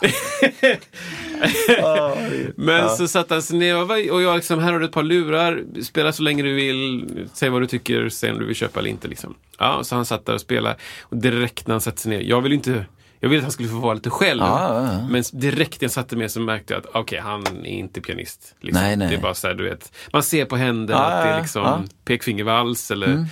Men 2.56 2.90
så 2.90 3.08
satt 3.08 3.30
han 3.30 3.42
sig 3.42 3.58
ner 3.58 4.12
och 4.12 4.22
jag 4.22 4.36
liksom, 4.36 4.58
här 4.58 4.72
har 4.72 4.78
du 4.78 4.86
ett 4.86 4.92
par 4.92 5.02
lurar, 5.02 5.64
spela 5.82 6.12
så 6.12 6.22
länge 6.22 6.42
du 6.42 6.54
vill, 6.54 7.08
säg 7.32 7.48
vad 7.48 7.62
du 7.62 7.66
tycker, 7.66 8.08
säg 8.08 8.32
om 8.32 8.38
du 8.38 8.46
vill 8.46 8.56
köpa 8.56 8.80
eller 8.80 8.90
inte. 8.90 9.08
Liksom. 9.08 9.34
Ja, 9.58 9.84
så 9.84 9.94
han 9.94 10.04
satt 10.04 10.26
där 10.26 10.34
och 10.34 10.40
spelade. 10.40 10.76
Och 11.02 11.16
direkt 11.16 11.66
när 11.66 11.74
han 11.74 11.80
satte 11.80 12.00
sig 12.00 12.10
ner, 12.10 12.20
jag 12.20 12.40
vill 12.40 12.52
inte 12.52 12.86
jag 13.20 13.28
ville 13.28 13.38
att 13.38 13.44
han 13.44 13.52
skulle 13.52 13.68
få 13.68 13.78
vara 13.78 13.94
lite 13.94 14.10
själv. 14.10 14.40
Ja, 14.40 14.84
ja. 14.92 15.08
Men 15.08 15.24
direkt 15.32 15.80
när 15.80 15.84
jag 15.84 15.92
satte 15.92 16.16
mig 16.16 16.28
så 16.28 16.40
märkte 16.40 16.74
jag 16.74 16.80
att 16.80 16.90
okej, 16.94 17.18
han 17.18 17.46
är 17.46 17.66
inte 17.66 18.00
pianist. 18.00 18.54
Liksom. 18.60 18.82
Nej, 18.82 18.96
nej. 18.96 19.08
Det 19.08 19.14
är 19.14 19.20
bara 19.20 19.34
så 19.34 19.46
här, 19.46 19.54
du 19.54 19.64
vet. 19.64 19.92
Man 20.12 20.22
ser 20.22 20.44
på 20.44 20.56
händerna 20.56 21.00
Ja, 21.00 21.06
att 21.06 21.24
det 21.24 21.30
är 21.30 21.40
liksom. 21.40 21.66
Mm, 21.66 21.88
pekfingervals 22.04 22.90
eller 22.90 23.26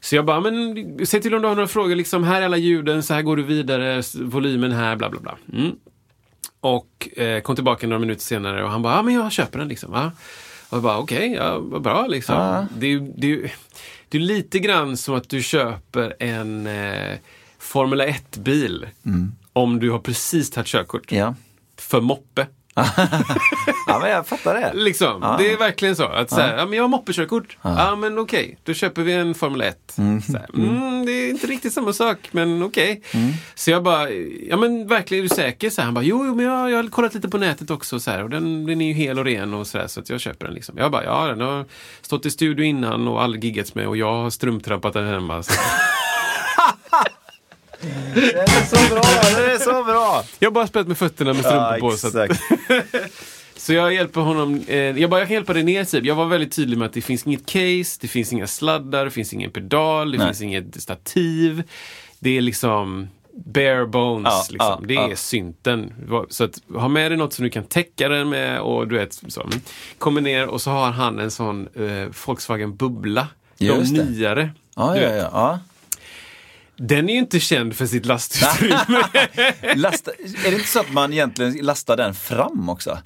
så 0.00 0.16
jag 0.16 0.24
bara, 0.24 0.40
men 0.40 1.06
säg 1.06 1.20
till 1.20 1.34
om 1.34 1.42
du 1.42 1.48
har 1.48 1.54
några 1.54 1.68
frågor. 1.68 1.94
Liksom, 1.94 2.24
här 2.24 2.40
är 2.40 2.44
alla 2.44 2.56
ljuden, 2.56 3.02
så 3.02 3.14
här 3.14 3.22
går 3.22 3.36
du 3.36 3.42
vidare, 3.42 4.02
volymen 4.14 4.72
här, 4.72 4.96
bla 4.96 5.10
bla 5.10 5.20
bla. 5.20 5.36
Mm. 5.52 5.72
Och 6.60 7.08
eh, 7.16 7.40
kom 7.40 7.54
tillbaka 7.54 7.86
några 7.86 8.00
minuter 8.00 8.22
senare 8.22 8.64
och 8.64 8.70
han 8.70 8.82
bara, 8.82 8.94
ja 8.94 9.02
men 9.02 9.14
jag 9.14 9.32
köper 9.32 9.58
den 9.58 9.68
liksom. 9.68 9.90
Va? 9.90 10.12
Och 10.68 10.76
jag 10.76 10.82
bara, 10.82 10.98
okej, 10.98 11.32
ja, 11.32 11.58
vad 11.58 11.82
bra 11.82 12.06
liksom. 12.06 12.66
Det, 12.76 12.86
är, 12.86 13.12
det, 13.16 13.32
är, 13.32 13.52
det 14.08 14.18
är 14.18 14.22
lite 14.22 14.58
grann 14.58 14.96
som 14.96 15.14
att 15.14 15.28
du 15.28 15.42
köper 15.42 16.16
en 16.18 16.66
eh, 16.66 17.18
Formel 17.64 18.00
1-bil 18.00 18.86
om 19.52 19.80
du 19.80 19.90
har 19.90 19.98
precis 19.98 20.50
tagit 20.50 20.68
körkort. 20.68 21.12
Ja. 21.12 21.34
För 21.78 22.00
moppe. 22.00 22.46
ja, 23.86 23.98
men 24.00 24.10
jag 24.10 24.26
fattar 24.26 24.54
det. 24.54 24.72
Liksom. 24.74 25.18
Ja. 25.22 25.36
Det 25.38 25.52
är 25.52 25.58
verkligen 25.58 25.96
så. 25.96 26.04
Att 26.04 26.30
så 26.30 26.40
här, 26.40 26.56
ja, 26.56 26.66
men 26.66 26.76
jag 26.76 26.82
har 26.82 26.88
moppekörkort. 26.88 27.56
Ja. 27.62 27.96
men 27.96 28.18
okej, 28.18 28.58
då 28.62 28.74
köper 28.74 29.02
vi 29.02 29.12
en 29.12 29.34
Formel 29.34 29.60
1. 29.60 29.78
Så 29.94 30.02
här, 30.02 30.48
mm, 30.54 31.06
det 31.06 31.12
är 31.12 31.30
inte 31.30 31.46
riktigt 31.46 31.72
samma 31.72 31.92
sak, 31.92 32.18
men 32.30 32.62
okej. 32.62 33.02
Så 33.54 33.70
jag 33.70 33.82
bara, 33.82 34.10
ja 34.48 34.56
men 34.56 34.86
verkligen 34.86 35.24
är 35.24 35.28
du 35.28 35.34
säker? 35.34 35.70
Så 35.70 35.80
här, 35.80 35.84
han 35.84 35.94
bara, 35.94 36.04
jo, 36.04 36.26
jo 36.26 36.34
men 36.34 36.44
jag, 36.44 36.70
jag 36.70 36.82
har 36.82 36.88
kollat 36.88 37.14
lite 37.14 37.28
på 37.28 37.38
nätet 37.38 37.70
också 37.70 38.00
så 38.00 38.10
här, 38.10 38.22
och 38.22 38.30
den, 38.30 38.66
den 38.66 38.80
är 38.80 38.86
ju 38.86 38.92
hel 38.92 39.18
och 39.18 39.24
ren 39.24 39.54
och 39.54 39.66
så 39.66 39.78
där, 39.78 39.86
så 39.86 40.00
att 40.00 40.10
jag 40.10 40.20
köper 40.20 40.46
den. 40.46 40.54
Liksom. 40.54 40.78
Jag 40.78 40.90
bara, 40.90 41.04
ja 41.04 41.26
den 41.26 41.40
har 41.40 41.64
stått 42.02 42.26
i 42.26 42.30
studio 42.30 42.64
innan 42.64 43.08
och 43.08 43.22
aldrig 43.22 43.44
giggats 43.44 43.74
med 43.74 43.88
och 43.88 43.96
jag 43.96 44.22
har 44.22 44.30
strumtrampat 44.30 44.92
den 44.92 45.06
hemma. 45.06 45.42
Det 48.14 48.32
är 48.32 48.64
så 48.64 48.94
bra, 48.94 49.02
det 49.36 49.52
är 49.52 49.58
så 49.58 49.84
bra. 49.84 50.24
Jag 50.38 50.48
har 50.48 50.52
bara 50.52 50.66
spelat 50.66 50.88
med 50.88 50.98
fötterna 50.98 51.32
med 51.32 51.44
strumpor 51.44 51.78
på. 51.78 51.96
Så 51.96 52.18
att, 52.18 52.30
Så 53.56 53.72
jag 53.72 53.94
hjälper 53.94 54.20
honom, 54.20 54.60
eh, 54.66 54.78
jag 54.78 55.10
bara, 55.10 55.20
jag 55.20 55.28
kan 55.28 55.34
hjälpa 55.34 55.52
dig 55.52 55.62
ner 55.62 55.84
typ. 55.84 56.04
Jag 56.04 56.14
var 56.14 56.26
väldigt 56.26 56.52
tydlig 56.52 56.78
med 56.78 56.86
att 56.86 56.92
det 56.92 57.00
finns 57.00 57.26
inget 57.26 57.46
case, 57.46 57.98
det 58.00 58.08
finns 58.08 58.32
inga 58.32 58.46
sladdar, 58.46 59.04
det 59.04 59.10
finns 59.10 59.32
ingen 59.32 59.50
pedal, 59.50 60.12
det 60.12 60.18
Nej. 60.18 60.26
finns 60.26 60.42
inget 60.42 60.82
stativ. 60.82 61.62
Det 62.18 62.36
är 62.36 62.40
liksom 62.40 63.08
bare 63.32 63.86
bones. 63.86 64.32
Ja, 64.32 64.46
liksom. 64.48 64.78
ja, 64.80 64.80
det 64.88 64.94
är 64.94 65.08
ja. 65.08 65.16
synten. 65.16 65.92
Så 66.28 66.44
att 66.44 66.60
ha 66.74 66.88
med 66.88 67.10
dig 67.10 67.18
något 67.18 67.32
som 67.32 67.44
du 67.44 67.50
kan 67.50 67.64
täcka 67.64 68.08
den 68.08 68.28
med 68.28 68.60
och 68.60 68.88
du 68.88 68.98
vet, 68.98 69.22
så. 69.28 69.48
Kommer 69.98 70.20
ner 70.20 70.46
och 70.46 70.60
så 70.60 70.70
har 70.70 70.90
han 70.90 71.18
en 71.18 71.30
sån 71.30 71.68
eh, 71.74 72.08
Volkswagen 72.26 72.76
Bubbla. 72.76 73.28
Just 73.58 73.96
de 73.96 74.02
nyare. 74.02 74.50
Ja, 74.76 74.96
ja, 74.96 75.10
ja. 75.10 75.58
Den 76.76 77.08
är 77.08 77.12
ju 77.12 77.18
inte 77.18 77.40
känd 77.40 77.76
för 77.76 77.86
sitt 77.86 78.06
lastutrymme. 78.06 78.76
Lasta, 79.74 80.10
är 80.46 80.50
det 80.50 80.56
inte 80.56 80.68
så 80.68 80.80
att 80.80 80.92
man 80.92 81.12
egentligen 81.12 81.56
lastar 81.60 81.96
den 81.96 82.14
fram 82.14 82.68
också? 82.68 82.98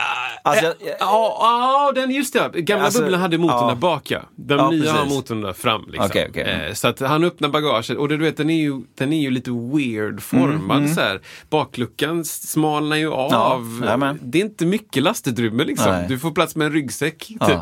Alltså, 0.42 0.64
jag, 0.64 0.74
jag, 0.80 0.96
Ja, 1.00 1.92
den 1.94 2.10
just 2.10 2.32
det. 2.32 2.60
Gamla 2.60 2.84
Alltså, 2.84 3.00
bubblan 3.00 3.20
hade 3.20 3.38
motorn 3.38 3.58
ja. 3.60 3.68
där 3.68 3.74
bak 3.74 4.10
ja. 4.10 4.20
De 4.36 4.58
Ja, 4.58 4.70
nya 4.70 4.92
har 4.92 4.98
precis. 4.98 5.14
motorn 5.16 5.40
där 5.40 5.52
fram. 5.52 5.84
Liksom. 5.86 6.06
Okej, 6.06 6.26
okej. 6.30 6.42
Eh, 6.68 6.74
så 6.74 6.88
att 6.88 7.00
han 7.00 7.24
öppnar 7.24 7.48
bagaget 7.48 7.96
och 7.98 8.08
det, 8.08 8.16
du 8.16 8.24
vet, 8.24 8.36
den 8.36 8.50
är 8.50 8.62
ju, 8.62 8.80
den 8.94 9.12
är 9.12 9.20
ju 9.20 9.30
lite 9.30 9.50
weird 9.50 10.22
formad. 10.22 10.90
Så 10.90 11.00
här. 11.00 11.20
Bakluckan 11.50 12.24
smalnar 12.24 12.96
ju 12.96 13.12
av. 13.12 13.82
Ja, 13.86 14.14
det 14.20 14.38
är 14.38 14.42
inte 14.44 14.66
mycket 14.66 15.02
lastutrymme 15.02 15.64
liksom. 15.64 15.92
Nej. 15.92 16.06
Du 16.08 16.18
får 16.18 16.30
plats 16.30 16.56
med 16.56 16.66
en 16.66 16.72
ryggsäck. 16.72 17.18
Typ. 17.26 17.60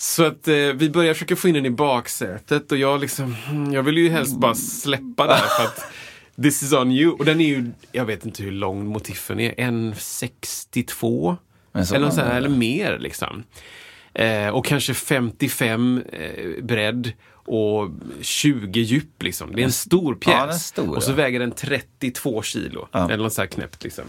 Så 0.00 0.24
att 0.24 0.48
eh, 0.48 0.54
vi 0.54 0.90
börjar 0.90 1.14
försöka 1.14 1.36
få 1.36 1.48
in 1.48 1.54
den 1.54 1.66
i 1.66 1.70
baksätet 1.70 2.72
och 2.72 2.78
jag 2.78 3.00
liksom, 3.00 3.34
hmm, 3.34 3.72
jag 3.72 3.82
vill 3.82 3.98
ju 3.98 4.10
helst 4.10 4.36
bara 4.36 4.54
släppa 4.54 5.26
där 5.26 5.36
för 5.36 5.64
att 5.64 5.92
this 6.42 6.62
is 6.62 6.72
on 6.72 6.92
you. 6.92 7.12
Och 7.12 7.24
den 7.24 7.40
är 7.40 7.48
ju, 7.48 7.70
jag 7.92 8.04
vet 8.04 8.24
inte 8.24 8.42
hur 8.42 8.52
lång 8.52 8.86
motiffen 8.86 9.40
är, 9.40 9.52
1,62 9.52 11.36
Men 11.72 11.86
så 11.86 11.94
eller, 11.94 12.10
sånt 12.10 12.20
här, 12.20 12.36
eller 12.36 12.48
mer 12.48 12.98
liksom. 12.98 13.42
Eh, 14.14 14.48
och 14.48 14.66
kanske 14.66 14.94
55 14.94 16.02
eh, 16.12 16.64
bredd 16.64 17.12
och 17.30 17.90
20 18.20 18.80
djup 18.80 19.22
liksom. 19.22 19.54
Det 19.54 19.62
är 19.62 19.64
en 19.64 19.72
stor 19.72 20.14
pjäs. 20.14 20.34
Ja, 20.38 20.52
stor, 20.52 20.96
och 20.96 21.02
så 21.02 21.10
ja. 21.10 21.14
väger 21.14 21.40
den 21.40 21.52
32 21.52 22.42
kilo. 22.42 22.88
Ja. 22.92 23.04
Eller 23.04 23.24
något 23.24 23.32
så 23.32 23.42
här 23.42 23.48
knäppt 23.48 23.84
liksom. 23.84 24.04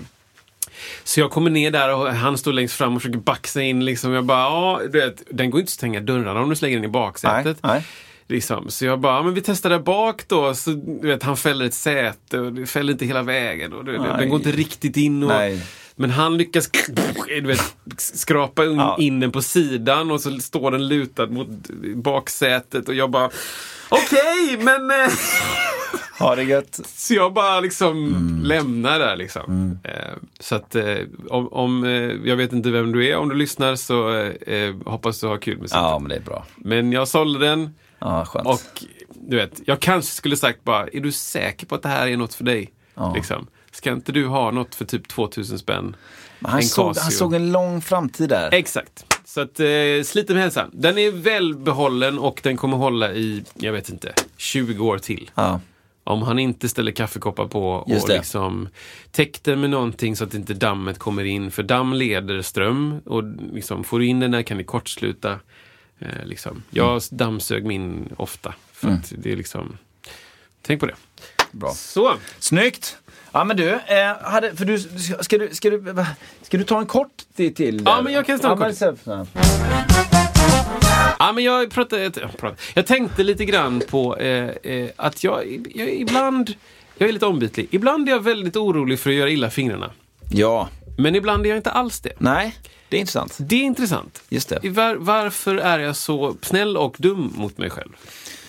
Så 1.03 1.19
jag 1.19 1.31
kommer 1.31 1.49
ner 1.49 1.71
där 1.71 1.93
och 1.95 2.07
han 2.07 2.37
står 2.37 2.53
längst 2.53 2.75
fram 2.75 2.95
och 2.95 3.01
försöker 3.01 3.19
baxa 3.19 3.61
in. 3.61 3.85
Liksom. 3.85 4.11
Jag 4.13 4.25
bara, 4.25 4.39
ja, 4.39 4.81
du 4.91 4.99
vet, 4.99 5.23
den 5.29 5.49
går 5.49 5.59
inte 5.59 5.69
att 5.69 5.73
stänga 5.73 5.99
dörrarna 5.99 6.41
om 6.41 6.49
du 6.49 6.55
slänger 6.55 6.75
den 6.77 6.85
i 6.85 6.87
baksätet. 6.87 7.57
Nej, 7.63 7.73
nej. 7.73 7.83
Liksom. 8.27 8.69
Så 8.69 8.85
jag 8.85 8.99
bara, 8.99 9.23
men 9.23 9.33
vi 9.33 9.41
testar 9.41 9.69
där 9.69 9.79
bak 9.79 10.27
då. 10.27 10.53
Så, 10.55 10.69
du 11.01 11.07
vet, 11.07 11.23
han 11.23 11.37
fäller 11.37 11.65
ett 11.65 11.73
säte 11.73 12.39
och 12.39 12.53
det 12.53 12.65
fäller 12.65 12.93
inte 12.93 13.05
hela 13.05 13.23
vägen. 13.23 13.73
Och 13.73 13.85
Nej. 13.85 13.97
den 14.17 14.29
går 14.29 14.37
inte 14.39 14.51
riktigt 14.51 14.97
in. 14.97 15.23
Och, 15.23 15.29
Nej. 15.29 15.61
men 15.95 16.09
han 16.09 16.37
lyckas 16.37 16.69
du 17.27 17.41
vet, 17.41 17.61
skrapa 17.97 18.65
in, 18.65 18.75
Ja. 18.75 18.95
in 18.99 19.19
den 19.19 19.31
på 19.31 19.41
sidan 19.41 20.11
och 20.11 20.21
så 20.21 20.37
står 20.39 20.71
den 20.71 20.87
lutad 20.87 21.27
mot 21.27 21.47
baksätet. 21.95 22.87
Och 22.87 22.93
jag 22.95 23.09
bara, 23.09 23.29
okej, 23.89 24.57
men... 24.59 24.91
Ha 26.19 26.35
det 26.35 26.43
gött. 26.43 26.79
så 26.85 27.13
jag 27.13 27.33
bara 27.33 27.59
liksom 27.59 27.89
Mm. 28.07 28.43
lämnar 28.43 28.99
där 28.99 29.15
liksom. 29.15 29.79
Eh, 29.83 29.91
så 30.39 30.55
att 30.55 30.75
eh, 30.75 30.95
om, 31.29 31.47
om 31.53 31.83
eh, 31.83 31.91
jag 32.29 32.35
vet 32.35 32.53
inte 32.53 32.69
vem 32.71 32.91
du 32.91 33.07
är, 33.07 33.17
om 33.17 33.29
du 33.29 33.35
lyssnar 33.35 33.75
så 33.75 34.15
eh, 34.25 34.75
hoppas 34.85 35.19
du 35.19 35.27
har 35.27 35.37
kul 35.37 35.57
med 35.59 35.69
sånt. 35.69 35.81
Ja, 35.81 35.99
men 35.99 36.09
det 36.09 36.15
är 36.15 36.19
bra. 36.21 36.45
Men 36.57 36.91
jag 36.91 37.07
sålde 37.07 37.39
den 37.47 37.75
Ja, 37.99 38.25
skönt. 38.25 38.47
och 38.47 38.83
du 39.27 39.35
vet, 39.35 39.61
jag 39.65 39.79
kanske 39.79 40.15
skulle 40.15 40.37
sagt 40.37 40.63
bara, 40.63 40.87
är 40.87 40.99
du 40.99 41.11
säker 41.11 41.65
på 41.65 41.75
att 41.75 41.81
det 41.83 41.89
här 41.89 42.07
är 42.07 42.17
något 42.17 42.33
för 42.33 42.43
dig? 42.43 42.71
Ja. 42.95 43.13
Liksom. 43.15 43.47
Ska 43.71 43.91
inte 43.91 44.11
du 44.11 44.25
ha 44.25 44.51
något 44.51 44.75
för 44.75 44.85
typ 44.85 45.07
2000 45.07 45.59
spänn? 45.59 45.95
Men 46.39 46.51
han, 46.51 46.59
en 46.59 46.65
såg, 46.65 46.95
han 46.97 47.11
såg 47.11 47.33
en 47.33 47.51
lång 47.51 47.81
framtid 47.81 48.29
där. 48.29 48.49
Exakt. 48.53 49.05
Så 49.25 49.41
att, 49.41 49.59
eh, 49.59 49.65
sliter 50.05 50.33
med 50.33 50.43
hälsan. 50.43 50.69
Den 50.73 50.97
är 50.97 51.11
välbehållen 51.11 52.19
och 52.19 52.39
den 52.43 52.57
kommer 52.57 52.77
hålla 52.77 53.13
i, 53.13 53.43
jag 53.53 53.73
vet 53.73 53.89
inte, 53.89 54.13
20 54.37 54.85
år 54.85 54.97
till. 54.97 55.31
Ja. 55.35 55.59
Om 56.09 56.21
han 56.21 56.39
inte 56.39 56.69
ställer 56.69 56.91
kaffekoppar 56.91 57.47
på 57.47 57.69
och 57.69 58.09
liksom 58.09 58.69
täck 59.11 59.43
den 59.43 59.61
med 59.61 59.69
någonting 59.69 60.15
så 60.15 60.23
att 60.23 60.33
inte 60.33 60.53
dammet 60.53 60.99
kommer 60.99 61.23
in. 61.23 61.51
För 61.51 61.63
damm 61.63 61.93
leder 61.93 62.41
ström 62.41 63.01
och 63.05 63.23
liksom, 63.53 63.83
får 63.83 63.99
du 63.99 64.05
in 64.05 64.19
den 64.19 64.31
där 64.31 64.41
kan 64.41 64.57
det 64.57 64.63
kortsluta. 64.63 65.39
Eh, 65.99 66.25
liksom. 66.25 66.63
Jag 66.69 66.89
Mm. 66.89 66.99
dammsög 67.11 67.65
min 67.65 68.13
ofta. 68.17 68.53
För 68.71 68.89
att 68.89 69.13
det 69.17 69.31
är 69.31 69.35
liksom, 69.35 69.77
tänk 70.61 70.79
på 70.79 70.85
det. 70.85 70.95
bra. 71.51 71.71
Så. 71.71 72.13
Snyggt! 72.39 72.97
Ja 73.31 73.43
men 73.43 73.57
du, 73.57 73.69
eh, 73.69 74.17
hade, 74.21 74.55
för 74.55 74.65
du 74.65 74.79
ska, 75.23 75.37
du, 75.37 75.49
ska, 75.51 75.69
du, 75.69 75.77
va? 75.77 76.07
ska 76.41 76.57
du 76.57 76.63
ta 76.63 76.79
en 76.79 76.85
kort 76.85 77.17
till? 77.35 77.55
till 77.55 77.81
Ja, 77.85 78.01
men 78.01 78.13
jag 78.13 78.25
kan 78.25 78.39
ta 78.39 78.51
en 78.51 78.59
ja, 79.05 79.25
kort. 79.25 80.18
Ja, 81.19 81.31
men 81.31 81.43
jag, 81.43 81.71
pratade, 81.71 82.11
jag 82.73 82.85
tänkte 82.87 83.23
lite 83.23 83.45
grann 83.45 83.81
på 83.89 84.17
eh, 84.17 84.49
eh, 84.73 84.89
att 84.95 85.23
jag, 85.23 85.67
jag 85.75 85.89
ibland, 85.89 86.53
jag 86.97 87.09
är 87.09 87.13
lite 87.13 87.25
ombytlig. 87.25 87.67
Ibland 87.71 88.09
är 88.09 88.13
jag 88.13 88.23
väldigt 88.23 88.55
orolig 88.55 88.99
för 88.99 89.09
att 89.09 89.15
göra 89.15 89.29
illa 89.29 89.49
fingrarna. 89.49 89.91
Ja, 90.31 90.69
Men 90.97 91.15
ibland 91.15 91.45
är 91.45 91.49
jag 91.49 91.57
inte 91.57 91.71
alls 91.71 91.99
det. 91.99 92.13
nej, 92.17 92.55
det 92.89 92.97
är 92.97 92.99
intressant. 92.99 93.37
Det 93.39 93.55
är 93.55 93.63
intressant. 93.63 94.23
Just 94.29 94.49
det. 94.49 94.69
Var, 94.69 94.95
varför 94.95 95.55
är 95.55 95.79
jag 95.79 95.95
så 95.95 96.35
snäll 96.41 96.77
och 96.77 96.95
dum 96.99 97.33
mot 97.35 97.57
mig 97.57 97.69
själv? 97.69 97.89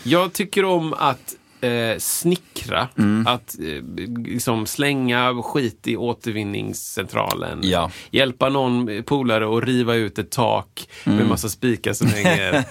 Jag 0.03 0.33
tycker 0.33 0.65
om 0.65 0.95
att 0.95 1.35
eh, 1.61 1.99
snickra, 1.99 2.89
Mm. 2.99 3.27
att 3.27 3.57
eh, 3.61 4.05
liksom 4.25 4.67
slänga 4.67 5.43
skit 5.43 5.87
i 5.87 5.97
återvinningscentralen. 5.97 7.59
Ja. 7.63 7.91
Hjälpa 8.11 8.49
någon 8.49 9.03
polare 9.05 9.57
att 9.59 9.65
riva 9.65 9.95
ut 9.95 10.19
ett 10.19 10.31
tak 10.31 10.89
Mm. 11.07 11.19
med 11.19 11.29
massa 11.29 11.49
spikar 11.49 11.93
som 11.93 12.07
hänger. 12.07 12.55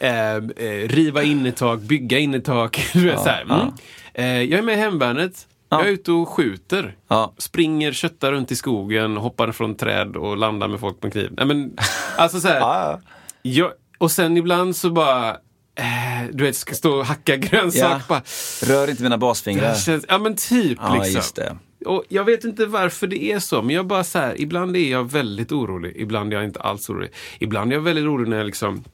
eh, 0.00 0.36
eh, 0.66 0.88
riva 0.88 1.22
innertak, 1.22 1.80
bygga 1.80 2.18
innertak. 2.18 2.90
Vet, 2.94 3.20
så. 3.20 3.28
Mm. 3.28 3.66
Eh, 4.14 4.26
jag 4.42 4.58
är 4.58 4.62
med 4.62 4.74
i 4.74 4.80
hemvärnet. 4.80 5.46
Jag 5.70 5.86
är 5.86 5.90
ute 5.90 6.12
och 6.12 6.28
skjuter. 6.28 6.96
Ja. 7.08 7.34
Springer, 7.38 7.92
köttar 7.92 8.32
runt 8.32 8.52
i 8.52 8.56
skogen, 8.56 9.16
hoppar 9.16 9.52
från 9.52 9.74
träd 9.74 10.16
och 10.16 10.36
landar 10.36 10.68
med 10.68 10.80
folk 10.80 11.00
på 11.00 11.06
en 11.06 11.10
kniv. 11.10 11.30
Nej, 11.36 11.46
men, 11.46 11.76
alltså 12.16 12.40
så 12.40 12.48
här, 12.48 12.60
Ja, 12.60 13.00
jag, 13.42 13.70
och 13.98 14.10
sen 14.10 14.36
ibland 14.36 14.76
så 14.76 14.90
bara, 14.90 15.36
du 16.32 16.44
vet, 16.44 16.56
ska 16.56 16.74
stå 16.74 16.92
och 16.98 17.06
hacka 17.06 17.36
grönsak. 17.36 18.02
Ja. 18.08 18.22
Rör 18.62 18.90
inte 18.90 19.02
mina 19.02 19.18
basfingrar. 19.18 19.74
känns, 19.74 20.04
ja 20.08 20.18
men 20.18 20.36
typ 20.36 20.78
Ja, 20.82 20.94
liksom. 20.94 21.14
just 21.14 21.36
det. 21.36 21.56
Och 21.86 22.04
jag 22.08 22.24
vet 22.24 22.44
inte 22.44 22.66
varför 22.66 23.06
det 23.06 23.24
är 23.32 23.38
så, 23.38 23.62
men 23.62 23.76
jag 23.76 23.86
bara 23.86 24.04
så 24.04 24.18
här, 24.18 24.40
ibland 24.40 24.76
är 24.76 24.90
jag 24.90 25.10
väldigt 25.12 25.52
orolig, 25.52 25.92
ibland 25.96 26.32
är 26.32 26.36
jag 26.36 26.44
inte 26.44 26.60
alls 26.60 26.90
orolig. 26.90 27.10
Ibland 27.38 27.72
är 27.72 27.76
jag 27.76 27.82
väldigt 27.82 28.04
orolig 28.04 28.28
när 28.30 28.36
jag 28.36 28.46
liksom 28.46 28.84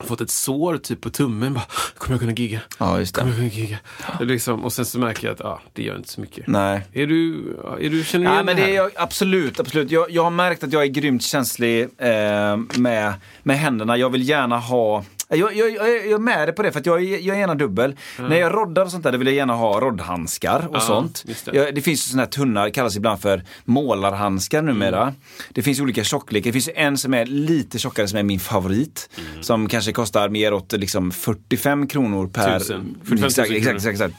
fått 0.00 0.20
ett 0.20 0.30
sår 0.30 0.76
typ 0.78 1.00
på 1.00 1.10
tummen. 1.10 1.54
Bara, 1.54 1.64
kommer 1.98 2.14
jag 2.14 2.20
kunna 2.20 2.32
gigga? 2.32 2.60
Ja, 2.78 2.98
just 2.98 3.14
det. 3.14 3.20
Kommer 3.20 3.32
jag 3.32 3.38
kunna 3.52 3.62
gigga? 3.64 3.78
Liksom, 4.20 4.64
och 4.64 4.72
sen 4.72 4.84
så 4.84 4.98
märker 4.98 5.26
jag 5.26 5.34
att 5.34 5.40
ah, 5.40 5.60
det 5.72 5.82
gör 5.82 5.96
inte 5.96 6.08
så 6.08 6.20
mycket. 6.20 6.46
Nej. 6.46 6.86
Är 6.92 7.06
du, 7.06 7.36
är 7.80 7.90
du, 7.90 8.04
känner 8.04 8.24
du 8.24 8.30
Ja, 8.30 8.34
igen 8.34 8.46
men 8.46 8.56
det 8.56 8.62
det 8.62 8.66
här? 8.66 8.72
är 8.72 8.76
jag, 8.76 8.90
absolut, 8.96 9.60
absolut. 9.60 9.90
Jag, 9.90 10.10
jag 10.10 10.24
har 10.24 10.30
märkt 10.30 10.64
att 10.64 10.72
jag 10.72 10.82
är 10.82 10.86
grymt 10.86 11.22
känslig 11.22 11.82
eh, 11.98 12.56
med, 12.78 13.12
med 13.42 13.58
händerna. 13.58 13.96
Jag 13.96 14.10
vill 14.10 14.28
gärna 14.28 14.58
ha 14.58 15.04
jag, 15.28 15.56
jag, 15.56 15.70
jag, 15.70 15.88
jag 15.88 16.12
är 16.12 16.18
med 16.18 16.48
dig 16.48 16.54
på 16.54 16.62
det, 16.62 16.72
för 16.72 16.80
att 16.80 16.86
jag, 16.86 17.02
jag 17.04 17.36
är 17.36 17.40
gärna 17.40 17.54
dubbel. 17.54 17.96
När 18.18 18.36
jag 18.36 18.54
roddar 18.54 18.84
och 18.84 18.90
sånt 18.90 19.04
där, 19.04 19.12
då 19.12 19.18
vill 19.18 19.26
jag 19.26 19.36
gärna 19.36 19.54
ha 19.54 19.80
roddhandskar 19.80 20.66
och 20.68 20.76
Ja, 20.76 20.80
sånt. 20.80 21.24
det. 21.26 21.54
Jag, 21.56 21.74
det 21.74 21.80
finns 21.80 22.10
såna 22.10 22.22
här 22.22 22.30
tunna, 22.30 22.70
kallas 22.70 22.96
ibland 22.96 23.20
för 23.20 23.44
målarhandskar 23.64 24.62
numera. 24.62 25.02
Mm. 25.02 25.14
Det 25.50 25.62
finns 25.62 25.80
olika 25.80 26.04
tjocklekar. 26.04 26.48
Det 26.48 26.52
finns 26.52 26.68
en 26.74 26.98
som 26.98 27.14
är 27.14 27.26
lite 27.26 27.78
tjockare 27.78 28.08
som 28.08 28.18
är 28.18 28.22
min 28.22 28.40
favorit. 28.40 29.10
Mm. 29.30 29.42
Som 29.42 29.68
kanske 29.68 29.92
kostar 29.92 30.28
mer 30.28 30.52
åt 30.52 30.72
liksom 30.72 31.10
45 31.12 31.86
kronor 31.86 32.26
per... 32.28 32.58
Tusen. 32.58 32.96
45 33.04 33.18
000 33.18 33.26
exakt, 33.26 33.50
exakt, 33.50 33.86
exakt. 33.86 34.14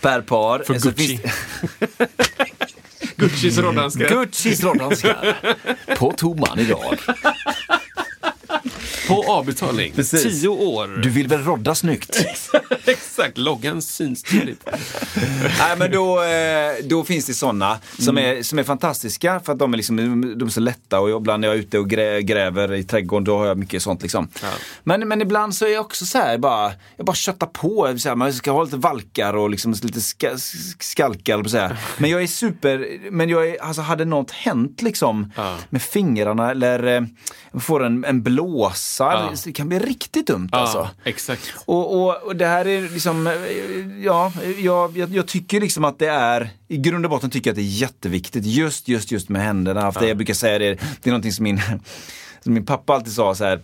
Per 0.00 0.20
par. 0.20 0.58
För 0.58 0.78
Så 0.78 0.88
Gucci. 0.88 1.20
Guccis 3.16 3.58
roddhandskar. 3.58 4.08
Guccis 4.08 4.62
roddhandskar. 4.64 5.36
På 5.98 6.12
tomman 6.12 6.58
idag. 6.58 6.98
På 9.10 9.32
avbetalning. 9.32 9.92
Precis. 9.92 10.40
Tio 10.40 10.48
år. 10.48 11.00
Du 11.02 11.10
vill 11.10 11.28
väl 11.28 11.44
rodda 11.44 11.74
snyggt? 11.74 12.26
Exakt, 12.84 13.38
loggan 13.38 13.82
syns 13.82 14.22
tydligt. 14.22 14.68
Nej 15.58 15.76
men 15.78 15.90
då, 15.90 16.22
eh, 16.22 16.72
då 16.84 17.04
finns 17.04 17.26
det 17.26 17.34
sådana 17.34 17.78
som, 17.98 18.18
är, 18.18 18.42
som 18.42 18.58
är 18.58 18.62
fantastiska 18.62 19.40
för 19.40 19.52
att 19.52 19.58
de 19.58 19.72
är, 19.72 19.76
liksom, 19.76 19.96
de 20.38 20.46
är 20.48 20.50
så 20.50 20.60
lätta 20.60 21.00
och 21.00 21.10
ibland 21.10 21.40
när 21.40 21.48
jag 21.48 21.54
är 21.56 21.60
ute 21.60 21.78
och 21.78 21.90
grä, 21.90 22.22
gräver 22.22 22.72
i 22.74 22.84
trädgården 22.84 23.24
då 23.24 23.38
har 23.38 23.46
jag 23.46 23.58
mycket 23.58 23.82
sånt 23.82 24.02
liksom. 24.02 24.28
Men, 24.84 25.08
men 25.08 25.22
ibland 25.22 25.54
så 25.54 25.64
är 25.66 25.70
jag 25.70 25.80
också 25.80 26.06
så 26.06 26.18
här 26.18 26.38
bara, 26.38 26.72
jag 26.96 27.06
bara 27.06 27.16
köttar 27.16 27.46
på. 27.46 27.94
Så 27.98 28.08
här, 28.08 28.16
man 28.16 28.32
ska 28.32 28.50
ha 28.52 28.64
lite 28.64 28.76
valkar 28.76 29.34
och 29.36 29.50
liksom 29.50 29.72
lite 29.82 30.00
ska, 30.00 30.30
skalkar 30.78 31.38
att 31.40 31.50
säga. 31.50 31.76
Men 31.98 32.10
jag 32.10 32.22
är 32.22 32.26
super, 32.26 32.86
men 33.10 33.28
jag 33.28 33.48
är, 33.48 33.62
alltså 33.62 33.82
hade 33.82 34.04
något 34.04 34.30
hänt 34.30 34.82
liksom 34.82 35.32
med 35.70 35.82
fingrarna 35.82 36.50
eller 36.50 36.96
eh, 36.96 37.02
får 37.60 37.84
en, 37.84 38.04
en 38.04 38.22
blåsa, 38.22 39.04
Ja. 39.04 39.32
det 39.44 39.52
kan 39.52 39.68
bli 39.68 39.78
riktigt 39.78 40.26
dumt 40.26 40.48
alltså. 40.52 40.78
Ja, 40.78 40.90
exakt. 41.04 41.54
Och, 41.64 42.02
och, 42.02 42.22
och 42.22 42.36
det 42.36 42.46
här 42.46 42.59
är 42.66 42.82
liksom, 42.92 43.26
eh, 43.26 43.32
ja, 44.04 44.32
jag, 44.58 44.98
jag, 44.98 45.10
jag 45.14 45.26
tycker 45.26 45.60
liksom 45.60 45.84
att 45.84 45.98
det 45.98 46.08
är, 46.08 46.50
i 46.68 46.76
grund 46.76 47.04
och 47.04 47.10
botten 47.10 47.30
tycker 47.30 47.50
jag 47.50 47.52
att 47.52 47.56
det 47.56 47.62
är 47.62 47.80
jätteviktigt 47.80 48.44
just, 48.44 48.88
just, 48.88 49.12
just 49.12 49.28
med 49.28 49.42
händerna. 49.42 49.92
För 49.92 50.00
det, 50.00 50.08
jag 50.08 50.16
brukar 50.16 50.34
säga 50.34 50.58
det, 50.58 50.74
det 50.74 51.08
är 51.08 51.10
någonting 51.10 51.32
som 51.32 51.44
min, 51.44 51.60
som 52.40 52.54
min 52.54 52.66
pappa 52.66 52.94
alltid 52.94 53.12
sa 53.12 53.34
så 53.34 53.44
här, 53.44 53.60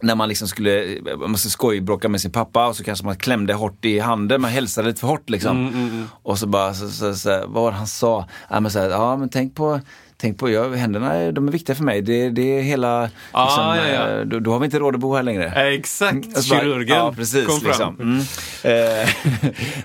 när 0.00 0.14
man 0.14 0.28
liksom 0.28 0.48
skulle, 0.48 1.00
man 1.16 1.36
skulle 1.36 1.50
skojbråka 1.50 2.08
med 2.08 2.20
sin 2.20 2.32
pappa 2.32 2.66
och 2.66 2.76
så 2.76 2.84
kanske 2.84 3.04
man 3.04 3.16
klämde 3.16 3.54
hårt 3.54 3.84
i 3.84 3.98
handen, 3.98 4.40
man 4.40 4.50
hälsade 4.50 4.88
lite 4.88 5.00
för 5.00 5.08
hårt 5.08 5.30
liksom. 5.30 6.08
Och 6.22 6.38
så 6.38 6.46
bara, 6.46 6.74
så, 6.74 6.88
så, 6.88 7.14
så, 7.14 7.30
vad 7.30 7.50
var 7.50 7.70
det 7.70 7.76
han 7.76 7.86
sa? 7.86 8.28
Ja 8.50 8.60
men, 8.60 8.70
så 8.70 8.78
här, 8.78 8.90
ja, 8.90 9.16
men 9.16 9.28
tänk 9.28 9.54
på 9.54 9.80
Tänk 10.22 10.38
på, 10.38 10.50
ja, 10.50 10.68
händerna 10.74 11.32
de 11.32 11.48
är 11.48 11.52
viktiga 11.52 11.76
för 11.76 11.84
mig. 11.84 12.02
Det, 12.02 12.30
det 12.30 12.58
är 12.58 12.62
hela, 12.62 13.10
Ah, 13.32 13.44
liksom, 13.44 13.64
ja, 13.64 13.88
ja. 13.94 14.08
eh, 14.20 14.24
Då, 14.26 14.38
då 14.38 14.52
har 14.52 14.58
vi 14.58 14.64
inte 14.64 14.78
råd 14.78 14.94
att 14.94 15.00
bo 15.00 15.14
här 15.16 15.22
längre. 15.22 15.50
Exakt, 15.74 16.36
Och 16.36 16.44
så 16.44 16.54
bara, 16.54 16.60
kirurgen 16.60 16.96
Ja, 16.96 17.12
precis. 17.16 17.46
kom 17.46 17.60
fram. 17.60 17.68
liksom. 17.68 17.96
Mm. 18.00 18.98
Eh, 18.98 19.08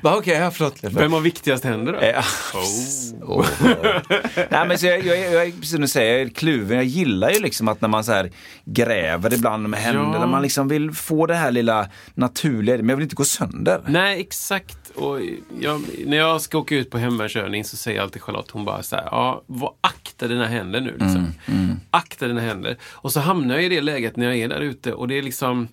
Okej, 0.18 0.38
ja, 0.38 0.52
förlåt. 0.52 0.76
Vem 0.82 1.14
har 1.14 1.20
viktigast 1.20 1.64
händer 1.64 1.94
då? 1.94 2.00
Eh, 2.00 2.20
Oh. 2.54 3.40
Åh. 3.40 3.46
Nej, 4.50 4.68
men 4.68 4.78
så 4.78 4.86
jag, 4.86 5.06
jag, 5.06 5.34
jag, 5.34 5.54
precis 5.56 5.72
som 5.72 5.82
du 5.82 5.88
säger, 5.88 6.12
jag 6.14 6.22
är 6.22 6.30
kluven. 6.30 6.78
Jag 6.78 6.86
gillar 6.86 7.30
ju 7.30 7.40
liksom 7.40 7.68
att 7.68 7.82
när 7.82 7.90
man 7.90 8.04
så 8.04 8.12
här 8.12 8.32
gräver 8.66 9.34
ibland 9.34 9.70
med 9.70 9.80
händerna, 9.80 10.18
Ja. 10.20 10.28
man 10.28 10.42
liksom 10.42 10.68
vill 10.68 10.92
få 10.92 11.26
det 11.26 11.36
här 11.36 11.52
lilla 11.52 11.88
naturliga, 12.14 12.78
men 12.78 12.90
jag 12.90 12.96
vill 12.96 13.04
inte 13.04 13.16
gå 13.16 13.24
sönder. 13.24 13.82
Nej, 13.88 14.20
exakt. 14.22 14.78
Och 14.98 15.20
jag, 15.60 15.82
när 16.06 16.18
jag 16.18 16.41
ska 16.41 16.58
åka 16.58 16.76
ut 16.76 16.89
på 16.89 16.98
hemvärnsövning 16.98 17.64
så 17.64 17.78
säger 17.78 18.02
alltid 18.02 18.22
Charlotte, 18.22 18.52
hon 18.52 18.66
bara 18.66 18.84
så 18.84 18.95
här, 18.95 19.04
ja, 19.12 19.43
vad, 19.45 19.74
akta 19.82 20.28
dina 20.28 20.45
händer 20.48 20.82
nu. 20.82 20.91
Liksom. 20.91 21.34
Mm, 21.45 21.80
Akta 21.91 22.28
dina 22.28 22.41
händer. 22.41 22.78
Och 22.84 23.12
så 23.14 23.20
hamnar 23.20 23.56
jag 23.56 23.64
i 23.64 23.70
det 23.70 23.82
läget 23.82 24.16
när 24.16 24.26
jag 24.26 24.36
är 24.38 24.48
där 24.48 24.62
ute 24.62 24.93
och 24.93 25.08
det 25.08 25.18
är 25.18 25.22
liksom... 25.22 25.68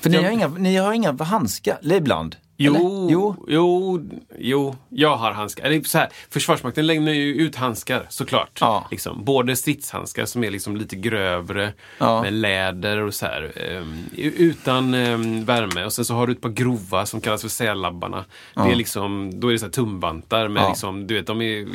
För 0.00 0.10
ni 0.10 0.16
Jag- 0.16 0.22
har 0.22 0.30
inga, 0.30 0.48
ni 0.48 0.76
har 0.76 0.92
inga 0.92 1.12
handskar, 1.24 1.78
eller 1.82 1.96
ibland? 1.96 2.36
Jo, 2.56 2.74
Eller? 2.74 3.12
jo, 3.12 3.44
jo, 3.48 4.00
jo, 4.38 4.76
jag 4.88 5.16
har 5.16 5.32
handskar. 5.32 5.64
Eller 5.64 5.80
så 5.82 5.98
här, 5.98 6.08
Försvarsmakten 6.30 6.86
lämnar 6.86 7.12
ju 7.12 7.34
ut 7.34 7.56
handskar 7.56 8.06
såklart. 8.08 8.58
Ja. 8.60 8.88
Liksom, 8.90 9.24
både 9.24 9.56
stridshandskar 9.56 10.24
som 10.24 10.44
är 10.44 10.50
liksom 10.50 10.76
lite 10.76 10.96
grövre 10.96 11.72
Ja. 11.98 12.22
med 12.22 12.32
läder 12.32 12.98
och 13.02 13.14
så 13.14 13.26
här. 13.26 13.52
ehm, 13.56 14.04
utan 14.16 14.94
ehm, 14.94 15.44
värme. 15.44 15.84
Och 15.84 15.92
sen 15.92 16.04
så 16.04 16.14
har 16.14 16.26
du 16.26 16.32
ett 16.32 16.40
par 16.40 16.48
grova 16.48 17.06
som 17.06 17.20
kallas 17.20 17.42
för 17.42 17.48
sälabbarna. 17.48 18.24
Det 18.54 18.60
är 18.60 18.74
liksom, 18.74 19.40
då 19.40 19.48
är 19.48 19.52
det 19.52 19.58
så 19.58 19.64
här 19.66 19.72
tumbantar 19.72 20.48
med 20.48 20.62
Ja. 20.62 20.68
liksom, 20.68 21.06
du 21.06 21.14
vet, 21.14 21.26
de 21.26 21.42
är 21.42 21.66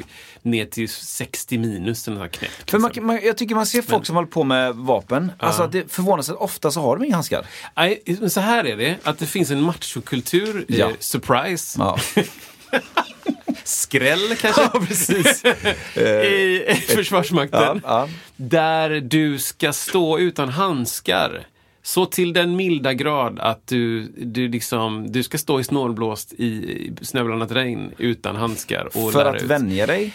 ner 0.42 0.66
till 0.66 0.90
60 0.90 1.58
minus 1.58 2.08
eller 2.08 2.20
något 2.20 2.32
knäppt. 2.32 2.72
För 2.72 2.80
man, 2.80 2.88
liksom. 2.90 3.08
man, 3.08 3.20
jag 3.24 3.38
tycker 3.38 3.56
man 3.56 3.66
ser 3.66 3.82
folk 3.82 4.06
som 4.06 4.16
håller 4.16 4.28
på 4.28 4.44
med 4.44 4.76
vapen, 4.76 5.32
alltså 5.40 5.68
det 5.68 5.92
förvånansvärt 5.92 6.38
ofta 6.40 6.72
så 6.72 6.82
har 6.82 6.98
de 6.98 7.06
inga 7.06 7.16
handskar. 7.16 7.46
Nej, 7.78 8.02
men 8.20 8.30
så 8.30 8.40
här 8.40 8.66
är 8.66 8.78
det, 8.78 8.98
att 9.04 9.20
det 9.20 9.26
finns 9.26 9.52
en 9.52 9.62
machokultur, 9.62 10.66
Ja. 10.80 10.90
eh, 10.90 10.96
surprise, 11.00 11.80
Ja. 11.80 11.98
skräll 13.64 14.36
kanske. 14.42 14.62
Ja, 14.74 14.80
precis. 14.88 15.44
i 16.26 16.84
Försvarsmakten. 16.88 17.60
Ja, 17.62 17.80
ja. 17.84 18.08
Där 18.36 18.90
du 18.90 19.40
ska 19.40 19.74
stå 19.74 20.20
utan 20.20 20.50
handskar. 20.50 21.48
Så 21.84 22.06
till 22.06 22.34
den 22.34 22.56
milda 22.56 22.94
grad 22.94 23.40
att 23.40 23.68
du, 23.68 24.04
du, 24.18 24.48
liksom, 24.48 25.12
du 25.12 25.24
ska 25.24 25.38
stå 25.38 25.60
i 25.60 25.64
snålblåst 25.64 26.34
i 26.34 26.46
i 26.46 27.06
snöblandat 27.06 27.52
regn 27.52 27.92
utan 27.98 28.36
handskar. 28.36 28.90
Och 28.94 29.12
För 29.14 29.26
att 29.26 29.36
ut. 29.36 29.42
vänja 29.42 29.88
dig. 29.88 30.14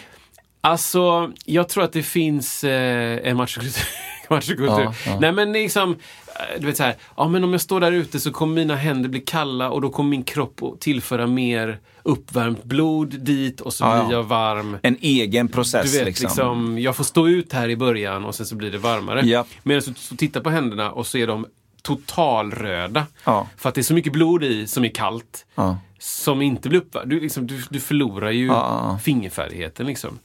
Alltså, 0.60 1.32
jag 1.44 1.68
tror 1.68 1.84
att 1.84 1.92
det 1.92 2.02
finns 2.02 2.64
eh, 2.64 3.28
en 3.28 3.36
machokultur. 3.36 3.84
machokultur. 4.30 4.66
Ja, 4.82 4.94
ja. 5.06 5.18
Nej 5.20 5.32
men 5.32 5.52
liksom, 5.52 5.90
eh, 5.92 5.96
du 6.60 6.66
vet 6.66 6.76
så 6.76 6.82
här, 6.82 6.96
ja 7.16 7.28
men 7.28 7.44
om 7.44 7.52
jag 7.52 7.60
står 7.60 7.80
där 7.80 7.92
ute 7.92 8.20
så 8.20 8.32
kommer 8.32 8.54
mina 8.54 8.76
händer 8.76 9.08
bli 9.08 9.20
kalla 9.20 9.70
och 9.70 9.80
då 9.80 9.90
kommer 9.90 10.10
min 10.10 10.24
kropp 10.24 10.62
att 10.62 10.80
tillföra 10.80 11.26
mer 11.26 11.78
uppvärmt 12.02 12.64
blod 12.64 13.20
dit 13.20 13.60
och 13.60 13.74
så 13.74 13.84
Ja, 13.84 13.90
blir 14.04 14.12
ja. 14.12 14.18
jag 14.18 14.24
varm. 14.24 14.78
En 14.82 14.96
egen 15.00 15.48
process 15.48 15.92
Du 15.92 15.98
vet, 15.98 16.06
liksom. 16.06 16.26
liksom. 16.26 16.78
jag 16.78 16.96
får 16.96 17.04
stå 17.04 17.28
ut 17.28 17.52
här 17.52 17.68
i 17.68 17.76
början 17.76 18.24
och 18.24 18.34
sen 18.34 18.46
så 18.46 18.56
blir 18.56 18.72
det 18.72 18.78
varmare. 18.78 19.20
Ja. 19.26 19.44
Medan 19.62 19.82
du 19.86 19.94
så 19.94 20.16
tittar 20.16 20.40
på 20.40 20.50
händerna 20.50 20.90
och 20.90 21.06
så 21.06 21.18
är 21.18 21.26
de 21.26 21.46
totalröda. 21.82 23.06
Ja. 23.24 23.48
För 23.56 23.68
att 23.68 23.74
det 23.74 23.80
är 23.80 23.82
så 23.82 23.94
mycket 23.94 24.12
blod 24.12 24.44
i 24.44 24.66
som 24.66 24.84
är 24.84 24.88
kallt. 24.88 25.46
Ja. 25.54 25.78
Som 25.98 26.42
inte 26.42 26.68
blir 26.68 26.80
uppvärmt. 26.80 27.10
Du, 27.10 27.20
liksom, 27.20 27.46
du, 27.46 27.62
du 27.70 27.80
förlorar 27.80 28.30
ju 28.30 28.46
ja. 28.46 28.98
fingerfärdigheten 29.02 29.86
liksom. 29.86 30.18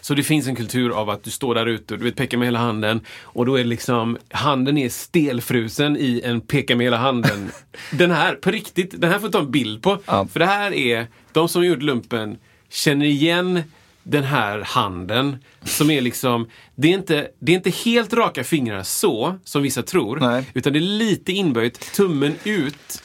Så 0.00 0.14
det 0.14 0.22
finns 0.22 0.46
en 0.46 0.56
kultur 0.56 0.90
av 0.90 1.10
att 1.10 1.24
du 1.24 1.30
står 1.30 1.54
där 1.54 1.66
ute 1.66 1.94
och 1.94 2.00
du 2.00 2.04
vet, 2.04 2.16
pekar 2.16 2.38
med 2.38 2.46
hela 2.46 2.58
handen 2.58 3.00
och 3.22 3.46
då 3.46 3.56
är 3.58 3.64
liksom, 3.64 4.18
handen 4.30 4.78
är 4.78 4.88
stelfrusen 4.88 5.96
i 5.96 6.20
en 6.24 6.40
peka 6.40 6.76
med 6.76 6.86
hela 6.86 6.96
handen. 6.96 7.50
den 7.90 8.10
här, 8.10 8.34
på 8.34 8.50
riktigt, 8.50 9.00
den 9.00 9.10
här 9.10 9.18
får 9.18 9.26
jag 9.26 9.32
ta 9.32 9.38
en 9.38 9.50
bild 9.50 9.82
på. 9.82 9.98
Ja. 10.06 10.26
För 10.32 10.40
det 10.40 10.46
här 10.46 10.72
är, 10.72 11.06
de 11.32 11.48
som 11.48 11.66
gjort 11.66 11.82
lumpen 11.82 12.38
känner 12.70 13.06
igen 13.06 13.62
den 14.02 14.24
här 14.24 14.60
handen 14.60 15.36
som 15.64 15.90
är 15.90 16.00
liksom, 16.00 16.48
det 16.74 16.88
är 16.88 16.92
inte, 16.92 17.28
det 17.38 17.52
är 17.52 17.56
inte 17.56 17.70
helt 17.70 18.12
raka 18.12 18.44
fingrar 18.44 18.82
så, 18.82 19.38
som 19.44 19.62
vissa 19.62 19.82
tror. 19.82 20.16
Nej. 20.20 20.44
Utan 20.54 20.72
det 20.72 20.78
är 20.78 20.80
lite 20.80 21.32
inböjt, 21.32 21.94
tummen 21.94 22.34
ut. 22.44 23.02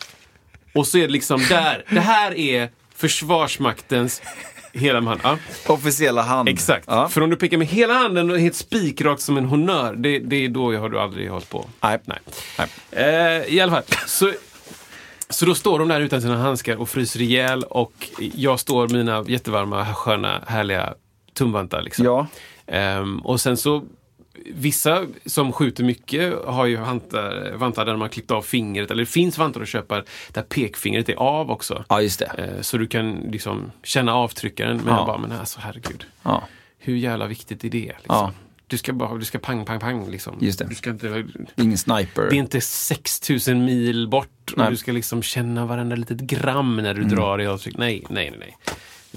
Och 0.74 0.88
så 0.88 0.98
är 0.98 1.02
det 1.02 1.14
liksom 1.14 1.42
där, 1.50 1.86
det 1.90 2.00
här 2.00 2.38
är 2.38 2.70
Försvarsmaktens 2.96 4.22
hela 4.74 5.02
hand. 5.02 5.20
Ja. 5.24 5.38
Officiella 5.68 6.22
hand. 6.22 6.50
Exakt. 6.50 6.86
Ja. 6.88 7.10
För 7.10 7.22
om 7.22 7.30
du 7.30 7.36
pekar 7.36 7.58
med 7.58 7.68
hela 7.68 7.94
handen 7.94 8.32
och 8.32 8.40
helt 8.40 8.56
spikrakt 8.56 9.22
som 9.22 9.38
en 9.38 9.46
honnör, 9.46 9.94
det, 9.94 10.20
det 10.20 10.36
är 10.36 10.50
då 10.50 10.74
har 10.78 10.90
du 10.90 11.00
aldrig 11.00 11.30
hållit 11.30 11.50
på. 11.50 11.66
Nej. 11.82 12.00
Nej. 12.06 12.20
Nej. 12.58 12.68
Eh, 12.92 13.54
I 13.54 13.62
alla 13.62 13.72
fall. 13.72 13.84
Så, 14.08 14.34
så 15.30 15.46
då 15.46 15.56
står 15.56 15.80
de 15.80 15.88
där 15.88 16.02
utan 16.02 16.22
sina 16.22 16.38
handskar 16.38 16.76
och 16.76 16.90
fryser 16.90 17.22
ihjäl 17.22 17.64
och 17.64 18.10
jag 18.20 18.60
står 18.60 18.88
med 18.88 18.98
mina 18.98 19.24
jättevarma, 19.28 19.94
sköna, 19.94 20.42
härliga 20.48 20.94
tumvantar. 21.34 21.82
Liksom. 21.82 22.06
Ja. 22.06 22.28
Ehm, 22.68 23.20
och 23.20 23.42
sen 23.42 23.58
så 23.58 23.84
Vissa 24.54 25.06
som 25.26 25.52
skjuter 25.54 25.84
mycket 25.84 26.34
har 26.46 26.66
ju 26.66 26.78
vantar, 26.78 27.54
vantar 27.56 27.86
där 27.86 27.94
har 27.96 28.08
klippt 28.08 28.32
av 28.32 28.42
fingret. 28.42 28.92
Eller 28.92 29.02
det 29.04 29.10
finns 29.10 29.38
vantar 29.38 29.62
att 29.62 29.68
köpa 29.68 30.04
där 30.32 30.42
pekfingret 30.42 31.10
är 31.10 31.16
av 31.16 31.52
också. 31.52 31.86
Ja, 31.90 32.02
just 32.02 32.20
det. 32.20 32.26
Eh, 32.38 32.62
Så 32.62 32.78
du 32.78 32.88
kan 32.88 33.12
liksom 33.12 33.72
känna 33.84 34.14
avtryckaren. 34.16 34.78
Men 34.78 34.94
Ja. 34.96 35.06
bara, 35.06 35.18
men 35.18 35.32
alltså 35.32 35.60
herregud. 35.62 36.06
Ja. 36.24 36.44
Hur 36.80 36.96
jävla 36.96 37.26
viktigt 37.28 37.64
är 37.64 37.70
det? 37.70 37.78
Liksom? 37.80 37.98
Ja. 38.08 38.34
Du 38.68 38.78
ska 38.78 38.94
bara, 38.94 39.18
du 39.18 39.26
ska 39.26 39.40
pang, 39.40 39.66
pang, 39.66 39.80
pang. 39.80 40.10
Liksom. 40.12 40.38
Just 40.42 40.60
det. 40.60 40.66
Du 40.66 40.76
ska 40.76 40.90
inte, 40.90 41.26
Ingen 41.56 41.78
sniper. 41.78 42.22
det 42.30 42.36
är 42.36 42.40
inte 42.40 42.62
6000 42.62 43.66
mil 43.66 44.08
bort 44.08 44.52
och 44.52 44.58
Nej. 44.58 44.70
du 44.70 44.78
ska 44.78 44.92
liksom 44.92 45.22
känna 45.24 45.66
varenda 45.66 45.96
litet 45.96 46.18
gram 46.18 46.76
när 46.78 46.94
du 46.94 47.02
Mm. 47.02 47.16
drar 47.16 47.42
i 47.42 47.48
avtryck. 47.48 47.78
Nej, 47.78 48.04
nej, 48.10 48.30
nej, 48.30 48.40
nej. 48.40 48.58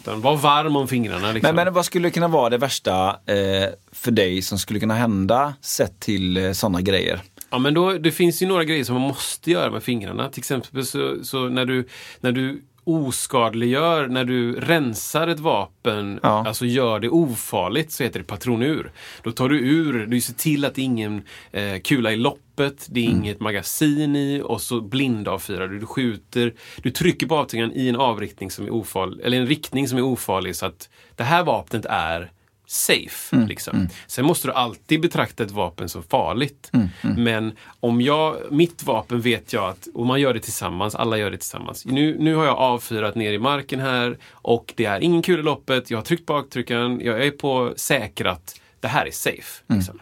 Utan 0.01 0.21
var 0.21 0.37
varm 0.37 0.77
om 0.77 0.89
fingrarna. 0.89 1.33
Liksom. 1.33 1.57
Men, 1.57 1.65
men 1.65 1.75
vad 1.75 1.85
skulle 1.85 2.11
kunna 2.11 2.29
vara 2.29 2.51
det 2.51 2.59
värsta 2.59 3.09
eh, 3.09 3.69
för 3.93 4.11
dig 4.11 4.43
som 4.43 4.59
skulle 4.59 4.81
kunna 4.81 4.95
hända 4.95 5.55
sett 5.61 6.01
till 6.01 6.37
eh, 6.37 6.53
sådana 6.53 6.81
grejer? 6.81 7.21
Ja, 7.51 7.59
men 7.59 7.75
då, 7.75 7.93
det 7.93 8.13
finns 8.13 8.43
ju 8.43 8.47
några 8.47 8.65
grejer 8.65 8.85
som 8.85 8.95
man 8.95 9.09
måste 9.09 9.51
göra 9.51 9.71
med 9.71 9.83
fingrarna. 9.83 10.29
Till 10.29 10.41
exempel 10.41 10.87
så, 10.87 11.25
så 11.25 11.49
när, 11.49 11.65
du, 11.65 11.89
när 12.21 12.33
du 12.33 12.63
oskadliggör, 12.95 14.07
när 14.09 14.25
du 14.25 14.61
rensar 14.61 15.29
ett 15.29 15.41
vapen, 15.41 16.21
Ja. 16.23 16.45
alltså 16.47 16.67
gör 16.67 17.01
det 17.01 17.09
ofarligt, 17.09 17.93
så 17.93 18.03
heter 18.03 18.19
det 18.21 18.25
patronur. 18.25 18.93
Då 19.23 19.33
tar 19.33 19.49
du 19.49 19.59
ur, 19.61 20.07
du 20.07 20.21
ser 20.21 20.35
till 20.35 20.65
att 20.65 20.75
det 20.75 20.81
är 20.81 20.85
ingen 20.85 21.23
eh, 21.53 21.81
kula 21.85 22.13
i 22.13 22.17
loppet, 22.17 22.87
det 22.91 23.01
är 23.01 23.07
Mm. 23.11 23.19
inget 23.19 23.41
magasin 23.41 24.17
i 24.17 24.43
och 24.45 24.61
så 24.61 24.81
blindavfyrar 24.81 25.69
du. 25.69 25.79
Du 25.79 25.87
skjuter, 25.87 26.55
du 26.83 26.91
trycker 26.91 27.27
på 27.27 27.37
avtryckaren 27.37 27.73
i 27.75 27.89
en 27.89 27.97
avriktning 27.97 28.51
som 28.51 28.67
är 28.67 28.71
ofarlig, 28.75 29.21
eller 29.25 29.37
en 29.41 29.47
riktning 29.47 29.89
som 29.89 29.99
är 29.99 30.03
ofarlig 30.03 30.57
så 30.57 30.67
att 30.67 30.89
det 31.17 31.25
här 31.25 31.43
vapnet 31.45 31.87
är 31.89 32.31
safe. 32.71 33.37
Mm. 33.37 33.49
Liksom. 33.49 33.89
Sen 34.07 34.25
måste 34.25 34.49
du 34.49 34.53
alltid 34.53 35.01
betrakta 35.01 35.43
ett 35.43 35.51
vapen 35.51 35.89
som 35.89 36.03
farligt. 36.03 36.71
Mm. 36.73 36.89
Men 37.03 37.53
om 37.81 38.01
jag, 38.01 38.37
mitt 38.51 38.83
vapen 38.83 39.21
vet 39.21 39.53
jag 39.53 39.65
att, 39.65 39.89
och 39.95 40.07
man 40.07 40.21
gör 40.21 40.35
det 40.35 40.41
tillsammans, 40.41 40.95
alla 40.95 41.19
gör 41.19 41.31
det 41.31 41.37
tillsammans. 41.37 41.87
Nu, 41.87 42.17
nu 42.19 42.35
har 42.35 42.45
jag 42.45 42.57
avfyrat 42.59 43.15
ner 43.15 43.33
i 43.33 43.39
marken 43.39 43.81
här 43.81 44.19
och 44.31 44.73
det 44.77 44.85
är 44.85 45.01
ingen 45.01 45.23
kul 45.23 45.41
i 45.41 45.43
loppet, 45.43 45.91
jag 45.91 45.99
har 45.99 46.03
tryckt 46.03 46.27
på 46.27 46.35
avtryckaren, 46.35 47.01
jag 47.05 47.27
är 47.27 47.31
på 47.31 47.73
säkrat. 47.77 48.61
Det 48.81 48.89
här 48.89 49.07
är 49.07 49.11
safe. 49.11 49.63
Liksom. 49.67 49.99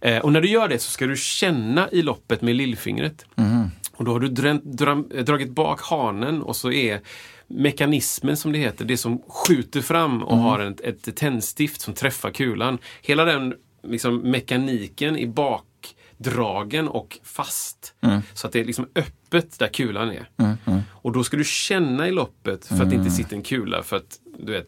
Eh, 0.00 0.18
och 0.18 0.32
när 0.32 0.40
du 0.40 0.48
gör 0.48 0.68
det 0.68 0.78
så 0.78 0.90
ska 0.90 1.06
du 1.06 1.16
känna 1.16 1.88
i 1.90 2.02
loppet 2.02 2.42
med 2.42 2.56
lillfingret. 2.56 3.24
Och 3.92 4.04
då 4.04 4.12
har 4.12 4.20
du 4.20 4.28
dränt, 4.28 4.64
dram, 4.64 5.08
dragit 5.24 5.50
bak 5.50 5.80
hanen 5.80 6.42
och 6.42 6.56
så 6.56 6.72
är 6.72 7.00
mekanismen 7.48 8.36
som 8.36 8.52
det 8.52 8.58
heter, 8.58 8.84
det 8.84 8.96
som 8.96 9.22
skjuter 9.28 9.80
fram 9.80 10.22
och 10.22 10.36
har 10.36 10.60
ett, 10.60 10.80
ett 10.80 11.16
tändstift 11.16 11.80
som 11.80 11.94
träffar 11.94 12.30
kulan. 12.30 12.78
Hela 13.02 13.24
den 13.24 13.54
liksom, 13.82 14.16
mekaniken 14.18 15.16
i 15.16 15.26
bakdragen 15.26 16.88
och 16.88 17.18
fast. 17.22 17.94
Så 18.34 18.46
att 18.46 18.52
det 18.52 18.60
är 18.60 18.64
liksom 18.64 18.88
öppet 18.94 19.58
där 19.58 19.68
kulan 19.68 20.10
är. 20.10 20.28
Och 20.90 21.12
då 21.12 21.24
ska 21.24 21.36
du 21.36 21.44
känna 21.44 22.08
i 22.08 22.10
loppet 22.10 22.66
för 22.66 22.82
att 22.82 22.90
det 22.90 22.96
inte 22.96 23.10
sitter 23.10 23.36
en 23.36 23.42
kula. 23.42 23.82
För 23.82 23.96
att 23.96 24.18
du 24.40 24.52
vet, 24.52 24.66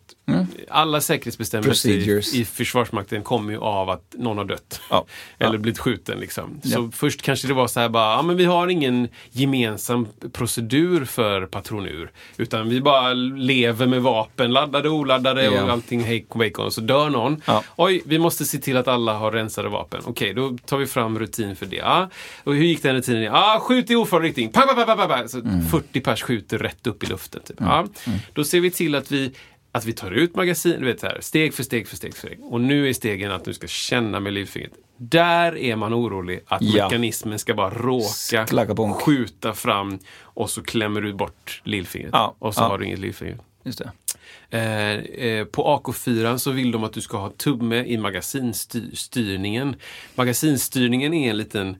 alla 0.68 1.01
säkerhetsbestämmelser 1.01 1.89
i, 1.91 2.41
i 2.41 2.45
Försvarsmakten 2.45 3.23
kommer 3.23 3.53
ju 3.53 3.59
av 3.59 3.91
att 3.91 4.14
någon 4.18 4.39
har 4.39 4.45
dött. 4.45 4.81
Ja. 4.91 5.07
Eller 5.39 5.53
Ja. 5.55 5.59
blivit 5.59 5.79
skjuten. 5.79 6.18
Liksom. 6.21 6.61
Så 6.62 6.68
Ja. 6.71 6.91
först 6.93 7.23
kanske 7.23 7.49
det 7.49 7.55
var 7.55 7.66
så 7.66 7.81
här 7.81 7.89
bara, 7.89 8.12
ja 8.16 8.23
men 8.23 8.37
vi 8.37 8.45
har 8.45 8.68
ingen 8.68 9.09
gemensam 9.31 10.07
procedur 10.33 11.05
för 11.05 11.47
patronur. 11.47 12.11
Utan 12.37 12.68
vi 12.68 12.81
bara 12.81 13.12
lever 13.14 13.87
med 13.87 14.03
vapen, 14.03 14.53
laddade 14.53 14.89
och 14.89 14.95
oladdade 14.95 15.45
Ja. 15.45 15.62
och 15.64 15.71
allting 15.71 16.01
hej 16.01 16.27
bacon. 16.35 16.66
Och 16.66 16.73
så 16.73 16.81
dör 16.81 17.11
någon. 17.11 17.43
Oj, 17.77 18.03
vi 18.07 18.18
måste 18.18 18.45
se 18.45 18.59
till 18.59 18.77
att 18.77 18.89
alla 18.89 19.14
har 19.14 19.33
rensade 19.33 19.68
vapen. 19.68 20.01
Okej, 20.05 20.35
då 20.35 20.59
tar 20.66 20.77
vi 20.79 20.87
fram 20.87 21.18
rutin 21.18 21.57
för 21.57 21.66
det. 21.66 21.77
Ja. 21.77 22.11
Och 22.45 22.55
hur 22.55 22.64
gick 22.64 22.83
den 22.83 22.95
rutinen? 22.97 23.23
Ja, 23.23 23.59
skjut 23.62 23.91
i 23.91 23.95
ofarlig 23.95 24.29
riktning. 24.29 24.53
Pa, 24.53 24.61
pa, 24.61 24.75
pa, 24.85 24.97
pa, 24.97 25.07
pa. 25.07 25.29
Så 25.29 25.39
Mm. 25.41 25.66
40 25.66 26.01
pers 26.01 26.23
skjuter 26.23 26.59
rätt 26.59 26.87
upp 26.87 27.03
i 27.05 27.07
luften. 27.07 27.41
Typ. 27.47 27.57
Ja. 27.61 27.87
Då 28.33 28.45
ser 28.45 28.61
vi 28.61 28.71
till 28.71 28.95
att 28.95 29.12
vi 29.12 29.33
att 29.73 29.85
vi 29.85 29.93
tar 29.93 30.11
ut 30.11 30.37
magasin, 30.37 30.81
du 30.81 30.87
vet 30.87 31.01
så 31.01 31.07
här, 31.07 31.18
steg 31.21 31.55
för 31.55 31.62
steg 31.62 31.89
för 31.89 31.97
steg 31.97 32.14
för 32.14 32.27
steg. 32.27 32.39
Och 32.43 32.61
nu 32.61 32.89
är 32.89 32.93
stegen 32.93 33.33
att 33.33 33.45
du 33.45 33.55
ska 33.55 33.66
känna 33.66 34.21
med 34.21 34.33
livfingret. 34.33 34.73
Där 34.97 35.57
är 35.57 35.77
man 35.77 35.95
orolig 35.95 36.41
att 36.47 36.62
Ja. 36.62 36.85
mekanismen 36.85 37.39
ska 37.39 37.55
bara 37.55 37.71
råka 37.71 38.47
skjuta 38.95 39.55
fram 39.55 39.99
och 40.21 40.51
så 40.51 40.62
klämmer 40.62 41.01
du 41.01 41.12
bort 41.12 41.62
lillfingret. 41.64 42.11
Ja, 42.12 42.37
Och 42.39 42.55
så 42.55 42.61
ja. 42.61 42.68
har 42.68 42.79
du 42.79 42.85
inget 42.87 42.99
lillfinger. 42.99 43.39
Just 43.64 43.79
det. 43.79 43.91
Eh, 44.51 45.25
eh, 45.27 45.45
på 45.45 45.64
AK4 45.64 46.37
så 46.37 46.51
vill 46.51 46.73
de 46.73 46.85
att 46.85 46.93
du 46.93 47.01
ska 47.01 47.16
ha 47.18 47.31
tumme 47.31 47.85
i 47.85 47.99
magasinstyrningen. 47.99 49.77
Magasinstyrningen 50.14 51.14
är 51.14 51.31
en 51.31 51.37
liten 51.37 51.77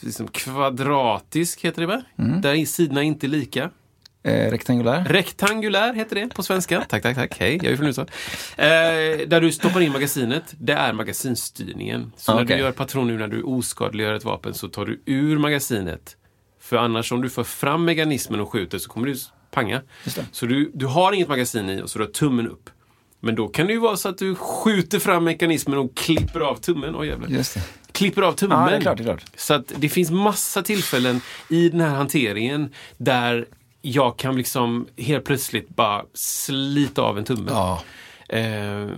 liksom 0.00 0.28
kvadratisk, 0.28 1.64
heter 1.64 1.80
det 1.80 1.86
va? 1.86 2.02
Mm. 2.18 2.40
Där 2.40 2.54
är 2.54 2.64
sidorna 2.66 3.02
inte 3.02 3.26
lika. 3.26 3.70
Eh, 4.24 4.50
rektangulär. 4.50 5.04
Rektangulär 5.04 5.94
heter 5.94 6.14
det 6.16 6.34
på 6.34 6.42
svenska. 6.42 6.84
Tack, 6.88 7.02
tack, 7.02 7.16
tack. 7.16 7.38
Hej, 7.38 7.60
jag 7.62 7.72
är 7.72 7.76
från 7.76 7.86
USA. 7.86 8.02
Eh, 8.02 9.28
där 9.28 9.40
du 9.40 9.52
stoppar 9.52 9.80
in 9.80 9.92
magasinet, 9.92 10.54
det 10.58 10.72
är 10.72 10.92
magasinstyrningen. 10.92 12.12
Så 12.16 12.34
när 12.34 12.44
Okej. 12.44 12.56
du 12.56 12.62
gör 12.62 12.72
patronur, 12.72 13.18
när 13.18 13.28
du 13.28 13.42
oskadliggör 13.42 14.14
ett 14.14 14.24
vapen, 14.24 14.54
så 14.54 14.68
tar 14.68 14.86
du 14.86 15.02
ur 15.06 15.38
magasinet. 15.38 16.16
För 16.60 16.76
annars 16.76 17.12
om 17.12 17.22
du 17.22 17.30
får 17.30 17.44
fram 17.44 17.84
mekanismen 17.84 18.40
och 18.40 18.52
skjuter 18.52 18.78
så 18.78 18.90
kommer 18.90 19.06
du 19.06 19.14
panga. 19.50 19.80
Just 20.04 20.16
det. 20.16 20.26
Så 20.32 20.46
du, 20.46 20.70
du 20.74 20.86
har 20.86 21.12
inget 21.12 21.28
magasin 21.28 21.70
i 21.70 21.82
och 21.82 21.90
så 21.90 21.98
du 21.98 22.04
har 22.04 22.12
tummen 22.12 22.48
upp. 22.48 22.70
Men 23.20 23.34
då 23.34 23.48
kan 23.48 23.66
det 23.66 23.72
ju 23.72 23.78
vara 23.78 23.96
så 23.96 24.08
att 24.08 24.18
du 24.18 24.34
skjuter 24.34 24.98
fram 24.98 25.24
mekanismen 25.24 25.78
och 25.78 25.96
klipper 25.96 26.40
av 26.40 26.56
tummen. 26.56 26.96
Oj, 26.96 27.06
jävlar. 27.06 27.28
Just 27.28 27.54
det. 27.54 27.62
Klipper 27.92 28.22
av 28.22 28.32
tummen. 28.32 28.58
Ja, 28.58 28.70
det 28.70 28.76
är 28.76 28.80
klart, 28.80 28.96
det 28.96 29.02
är 29.02 29.04
klart. 29.04 29.24
Så 29.36 29.54
att 29.54 29.72
det 29.76 29.88
finns 29.88 30.10
massa 30.10 30.62
tillfällen 30.62 31.20
i 31.48 31.68
den 31.68 31.80
här 31.80 31.88
hanteringen 31.88 32.72
där 32.96 33.46
jag 33.86 34.16
kan 34.16 34.36
liksom 34.36 34.86
helt 34.98 35.24
plötsligt 35.24 35.68
bara 35.68 36.04
slita 36.14 37.02
av 37.02 37.18
en 37.18 37.24
tumme. 37.24 37.50
Ja. 37.50 37.82
Eh, 38.28 38.88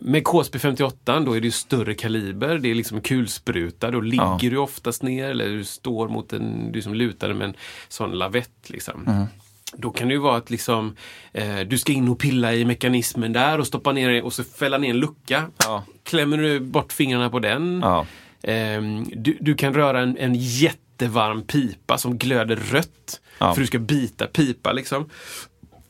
med 0.00 0.24
KSP 0.24 0.58
58 0.58 1.20
då 1.20 1.32
är 1.36 1.40
det 1.40 1.44
ju 1.46 1.50
större 1.50 1.94
kaliber, 1.94 2.58
det 2.58 2.70
är 2.70 2.74
liksom 2.74 3.00
kulspruta. 3.00 3.90
Då 3.90 4.00
ligger 4.00 4.24
Ja. 4.24 4.38
du 4.40 4.56
oftast 4.56 5.02
ner 5.02 5.30
eller 5.30 5.48
du 5.48 5.64
står 5.64 6.08
mot 6.08 6.32
en, 6.32 6.72
du 6.72 6.82
som 6.82 6.94
lutar 6.94 7.32
med 7.32 7.44
en 7.48 7.54
sån 7.88 8.10
lavett. 8.12 8.50
Liksom. 8.70 9.04
Mm. 9.06 9.26
Då 9.72 9.90
kan 9.90 10.08
det 10.08 10.14
ju 10.14 10.20
vara 10.20 10.36
att 10.36 10.50
liksom, 10.50 10.96
eh, 11.32 11.60
du 11.60 11.78
ska 11.78 11.92
in 11.92 12.08
och 12.08 12.18
pilla 12.18 12.54
i 12.54 12.64
mekanismen 12.64 13.32
där 13.32 13.58
och 13.60 13.66
stoppa 13.66 13.92
ner 13.92 14.22
och 14.24 14.32
så 14.32 14.44
fälla 14.44 14.78
ner 14.78 14.90
en 14.90 14.96
lucka. 15.00 15.46
Ja. 15.58 15.84
Klämmer 16.02 16.36
du 16.38 16.60
bort 16.60 16.92
fingrarna 16.92 17.30
på 17.30 17.38
den. 17.38 17.80
Ja. 17.82 18.06
Ehm, 18.42 19.04
du, 19.16 19.36
du 19.40 19.54
kan 19.54 19.74
röra 19.74 20.00
en, 20.00 20.16
en 20.18 20.34
jättevarm 20.34 21.42
pipa 21.42 21.98
som 21.98 22.18
glöder 22.18 22.56
rött. 22.56 23.20
Ja. 23.40 23.54
För 23.54 23.60
du 23.60 23.66
ska 23.66 23.78
bita 23.78 24.26
pipa 24.26 24.72
liksom. 24.72 25.08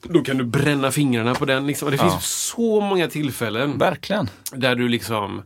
Då 0.03 0.22
kan 0.22 0.38
du 0.38 0.44
bränna 0.44 0.90
fingrarna 0.90 1.34
på 1.34 1.44
den. 1.44 1.66
Liksom. 1.66 1.86
Och 1.86 1.92
Det 1.92 1.96
Ja. 1.96 2.11
finns 2.11 2.26
så 2.46 2.80
många 2.80 3.09
tillfällen 3.09 3.78
Verkligen. 3.78 4.30
där 4.53 4.74
du 4.74 4.88
liksom 4.88 5.42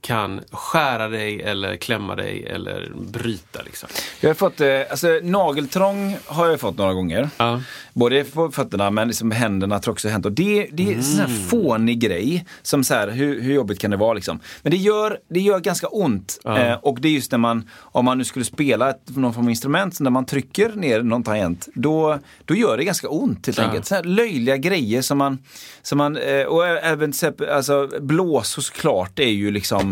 kan 0.00 0.40
skära 0.52 1.08
dig 1.08 1.42
eller 1.42 1.76
klämma 1.76 2.16
dig 2.16 2.46
eller 2.46 2.92
bryta. 3.12 3.62
Liksom. 3.64 3.88
Jag 4.20 4.30
har 4.30 4.34
fått, 4.34 4.60
eh, 4.60 4.80
alltså 4.90 5.08
nageltrång 5.22 6.16
har 6.26 6.46
jag 6.46 6.60
fått 6.60 6.78
några 6.78 6.92
gånger. 6.92 7.30
Ja. 7.36 7.60
Både 7.92 8.24
på 8.24 8.50
fötterna 8.50 8.90
men 8.90 9.08
liksom 9.08 9.30
händerna 9.30 9.78
tror 9.78 9.90
jag 9.90 9.94
också 9.94 10.08
hänt. 10.08 10.26
Och 10.26 10.32
det, 10.32 10.66
det 10.72 10.92
är 10.92 10.96
en 10.96 11.02
sån 11.02 11.18
Mm. 11.20 11.30
här 11.30 11.38
fånig 11.48 11.98
grej. 12.00 12.44
Som 12.62 12.84
så 12.84 12.94
här, 12.94 13.08
hur, 13.08 13.40
hur 13.42 13.54
jobbigt 13.54 13.78
kan 13.78 13.90
det 13.90 13.96
vara 13.96 14.14
liksom? 14.14 14.40
Men 14.62 14.70
det 14.70 14.76
gör, 14.76 15.18
det 15.28 15.40
gör 15.40 15.60
ganska 15.60 15.86
ont. 15.88 16.40
Eh, 16.44 16.72
och 16.72 17.00
det 17.00 17.08
är 17.08 17.12
just 17.12 17.32
när 17.32 17.38
man, 17.38 17.68
om 17.80 18.04
man 18.04 18.18
nu 18.18 18.24
skulle 18.24 18.44
spela 18.44 18.90
ett, 18.90 19.16
någon 19.16 19.34
form 19.34 19.44
av 19.44 19.50
instrument, 19.50 19.96
så 19.96 20.04
när 20.04 20.10
man 20.10 20.26
trycker 20.26 20.68
ner 20.72 21.02
någon 21.02 21.22
tangent, 21.22 21.68
då, 21.74 22.18
då 22.44 22.54
gör 22.54 22.76
det 22.76 22.84
ganska 22.84 23.08
ont 23.08 23.46
helt 23.46 23.58
enkelt. 23.58 23.86
Så 23.86 23.94
här 23.94 24.02
löjliga 24.04 24.56
grejer 24.56 25.02
som 25.02 25.18
man, 25.18 25.38
som 25.82 25.98
man 25.98 26.16
eh, 26.16 26.42
och 26.42 26.66
även 26.66 27.12
alltså 27.50 27.88
blås 28.00 28.48
såklart, 28.64 29.10
det 29.14 29.24
är 29.24 29.32
ju 29.32 29.50
liksom 29.50 29.87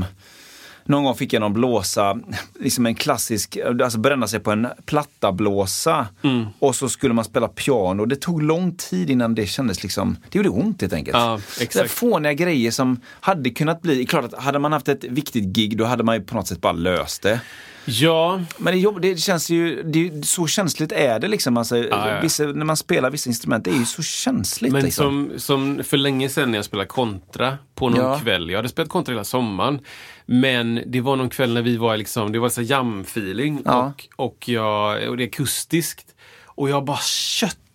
någon 0.87 1.05
gång 1.05 1.15
fick 1.15 1.33
jag 1.33 1.41
någon 1.41 1.53
blåsa, 1.53 2.19
liksom 2.61 2.87
en 2.87 2.95
klassisk, 2.95 3.59
alltså 3.83 3.99
bränna 3.99 4.27
sig 4.27 4.41
på 4.41 4.51
en 4.51 4.69
plattablåsa. 4.87 6.07
Mm. 6.23 6.47
Och 6.59 6.75
så 6.77 6.89
skulle 6.89 7.15
man 7.15 7.25
spela 7.25 7.49
piano. 7.49 8.05
Det 8.05 8.17
tog 8.17 8.43
lång 8.43 8.75
tid 8.77 9.11
innan 9.11 9.35
det 9.35 9.47
kändes 9.47 9.83
liksom, 9.83 10.17
det 10.31 10.39
gjorde 10.39 10.49
ont 10.49 10.81
helt 10.81 10.93
enkelt. 10.93 11.17
Ja, 11.17 11.41
exakt. 11.61 11.91
Fåniga 11.91 12.33
grejer 12.33 12.71
som 12.71 13.01
hade 13.21 13.51
kunnat 13.51 13.83
bli, 13.83 14.07
klart 14.07 14.25
att 14.25 14.43
hade 14.43 14.59
man 14.59 14.73
haft 14.73 14.89
ett 14.89 15.05
viktigt 15.05 15.45
gig 15.45 15.79
då 15.79 15.85
hade 15.85 16.05
man 16.05 16.17
ju 16.17 16.23
på 16.23 16.35
något 16.35 16.47
sätt 16.47 16.61
bara 16.61 16.73
löst 16.73 17.23
det. 17.23 17.41
Ja, 17.87 18.41
Men 18.59 18.75
det, 18.75 18.81
jobb, 18.81 19.01
det 19.01 19.17
känns 19.21 19.51
ju, 19.51 19.83
det, 19.83 19.99
är 19.99 20.03
ju- 20.17 20.23
så 20.23 20.47
känsligt 20.47 20.93
är 20.93 21.19
det 21.19 21.29
liksom. 21.29 21.57
Alltså, 21.57 21.77
ja. 21.79 22.19
Vissa, 22.23 22.45
när 22.45 22.65
man 22.65 22.77
spelar 22.77 23.11
vissa 23.11 23.31
instrument, 23.31 23.65
det 23.65 23.71
är 23.71 23.79
ju 23.79 23.85
så 23.85 24.03
känsligt. 24.03 24.73
men 24.73 24.83
liksom. 24.85 25.29
som, 25.31 25.41
som 25.41 25.85
för 25.85 25.97
länge 25.97 26.29
sedan 26.29 26.51
när 26.51 26.59
jag 26.59 26.65
spelade 26.65 26.87
kontra 26.89 27.59
på 27.75 27.89
någon 27.89 28.01
Ja. 28.01 28.19
kväll. 28.19 28.51
Jag 28.51 28.59
hade 28.59 28.69
spelat 28.69 28.89
kontra 28.89 29.13
hela 29.13 29.25
sommaren. 29.25 29.81
Men 30.27 30.83
det 30.87 31.01
var 31.01 31.17
någon 31.17 31.29
kväll 31.31 31.55
när 31.55 31.63
vi 31.63 31.77
var 31.77 31.97
liksom, 31.97 32.33
det 32.33 32.39
var 32.39 32.49
så 32.49 32.63
jam-feeling 32.63 33.63
Ja. 33.65 33.93
och, 34.17 34.27
och, 34.27 34.49
jag, 34.49 35.09
och 35.09 35.17
det 35.17 35.23
är 35.25 35.27
akustiskt. 35.29 36.15
Och 36.45 36.71
jag 36.71 36.85
bara 36.85 36.97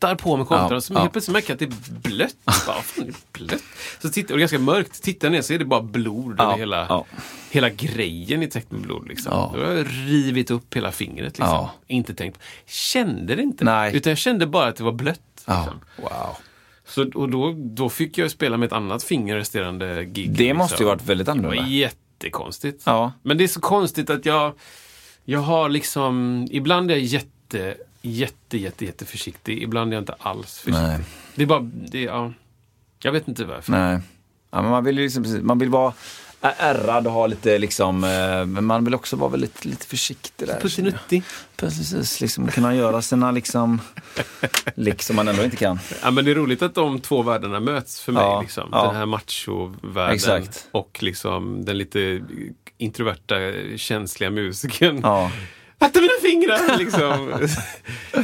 köttar 0.02 0.16
på 0.16 0.38
med 0.38 0.48
kontra 0.48 0.68
Ja, 0.70 0.76
och 0.76 0.84
så 0.84 0.94
ja. 0.94 1.00
helt 1.00 1.12
plötsligt 1.12 1.34
märker 1.34 1.50
jag 1.50 1.54
att 1.56 1.60
det 1.60 1.66
är 1.96 2.00
blött. 2.10 2.36
Bara, 2.46 2.76
"Vad 2.76 2.84
fan 2.86 3.08
är 3.08 3.14
blött? 3.40 3.64
Så 4.02 4.10
tittar, 4.10 4.34
och 4.34 4.38
det 4.38 4.40
är 4.40 4.50
ganska 4.50 4.60
mörkt. 4.60 5.04
Tittar 5.04 5.30
ner 5.30 5.42
så 5.42 5.54
är 5.54 5.60
det 5.60 5.66
bara 5.66 5.82
blod 5.82 6.36
Ja, 6.38 6.44
över 6.44 6.58
hela, 6.58 6.86
ja. 6.90 7.06
hela 7.52 7.70
grejen 7.70 8.44
i 8.44 8.48
täckt 8.48 8.72
med 8.72 8.82
blod. 8.82 9.08
Liksom. 9.08 9.32
Ja. 9.34 9.52
Då 9.56 9.66
har 9.66 9.72
jag 9.72 9.88
rivit 9.90 10.52
upp 10.52 10.76
hela 10.76 10.92
fingret. 10.92 11.28
Liksom. 11.40 11.48
Ja. 11.48 11.72
Inte 11.88 12.14
tänkt. 12.14 12.40
Kände 12.66 13.36
det 13.36 13.42
inte. 13.42 13.64
Nej. 13.66 13.96
Utan 13.96 14.12
jag 14.12 14.18
kände 14.18 14.48
bara 14.48 14.68
att 14.68 14.76
det 14.76 14.84
var 14.84 14.92
blött. 14.92 15.20
Liksom. 15.36 15.80
Wow. 15.98 16.36
Så, 16.86 17.10
och 17.16 17.30
då, 17.30 17.54
då 17.58 17.90
fick 17.90 18.18
jag 18.18 18.32
spela 18.32 18.58
med 18.58 18.68
ett 18.68 18.74
annat 18.74 19.04
finger 19.04 19.36
resterande 19.36 20.06
gig. 20.06 20.32
Det 20.32 20.54
måste 20.54 20.74
ju 20.74 20.78
liksom. 20.78 20.86
varit 20.88 21.06
väldigt 21.06 21.26
Det 21.26 21.32
var 21.32 21.38
annorlunda. 21.40 21.70
jättekonstigt. 21.70 22.84
Ja. 22.86 23.12
Men 23.24 23.38
det 23.38 23.44
är 23.44 23.48
så 23.48 23.62
konstigt 23.62 24.10
att 24.10 24.26
jag, 24.26 24.54
jag 25.26 25.40
har 25.40 25.70
liksom, 25.70 26.48
ibland 26.52 26.92
är 26.92 26.96
jag 26.96 27.04
jätte, 27.04 27.76
jätte, 28.02 28.58
jätte, 28.58 28.86
jätte 28.86 29.06
försiktig. 29.06 29.64
Ibland 29.64 29.94
är 29.94 29.96
jag 29.96 30.02
inte 30.02 30.16
alls 30.20 30.60
försiktig. 30.60 30.82
Nej. 30.82 31.00
Det 31.36 31.44
är 31.44 31.48
bara, 31.48 31.70
det, 31.74 32.02
ja, 32.02 32.34
jag 33.00 33.12
vet 33.12 33.28
inte 33.28 33.46
varför. 33.46 33.72
Nej. 33.72 34.00
Ja, 34.52 34.62
men 34.62 34.72
man 34.72 34.84
vill 34.84 34.98
ju 34.98 35.04
liksom, 35.04 35.40
man 35.42 35.60
vill 35.60 35.70
vara 35.70 35.94
ärrad 36.42 37.08
och 37.08 37.14
ha 37.14 37.28
lite 37.28 37.58
liksom, 37.58 38.04
eh, 38.04 38.46
men 38.46 38.66
man 38.66 38.84
vill 38.84 38.96
också 38.96 39.16
vara 39.16 39.30
väldigt, 39.30 39.66
lite 39.66 39.86
försiktig 39.86 40.48
där. 40.48 40.60
Puttinuttig. 40.60 41.24
Precis, 41.56 42.22
liksom 42.22 42.48
kunna 42.48 42.76
göra 42.76 43.02
sina 43.02 43.32
liksom, 43.32 43.82
liksom 44.76 45.16
man 45.16 45.28
ändå 45.28 45.44
inte 45.44 45.58
kan. 45.58 45.80
Ja, 46.04 46.12
men 46.12 46.26
det 46.26 46.32
är 46.32 46.36
roligt 46.36 46.62
att 46.62 46.76
de 46.76 47.00
två 47.00 47.22
världarna 47.22 47.60
möts 47.60 48.02
för 48.02 48.12
mig. 48.12 48.24
Ja, 48.24 48.42
liksom. 48.42 48.70
ja. 48.72 48.86
Den 48.86 48.96
här 48.96 49.06
machovärlden 49.06 50.16
Exakt. 50.16 50.68
och 50.72 50.98
liksom 51.02 51.66
den 51.66 51.78
lite 51.78 52.22
introverta, 52.78 53.36
känsliga 53.78 54.30
musikern. 54.30 55.00
Ja, 55.04 55.32
Fatta 55.82 56.02
mina 56.02 56.14
fingrar! 56.22 56.78
Liksom. 56.78 57.48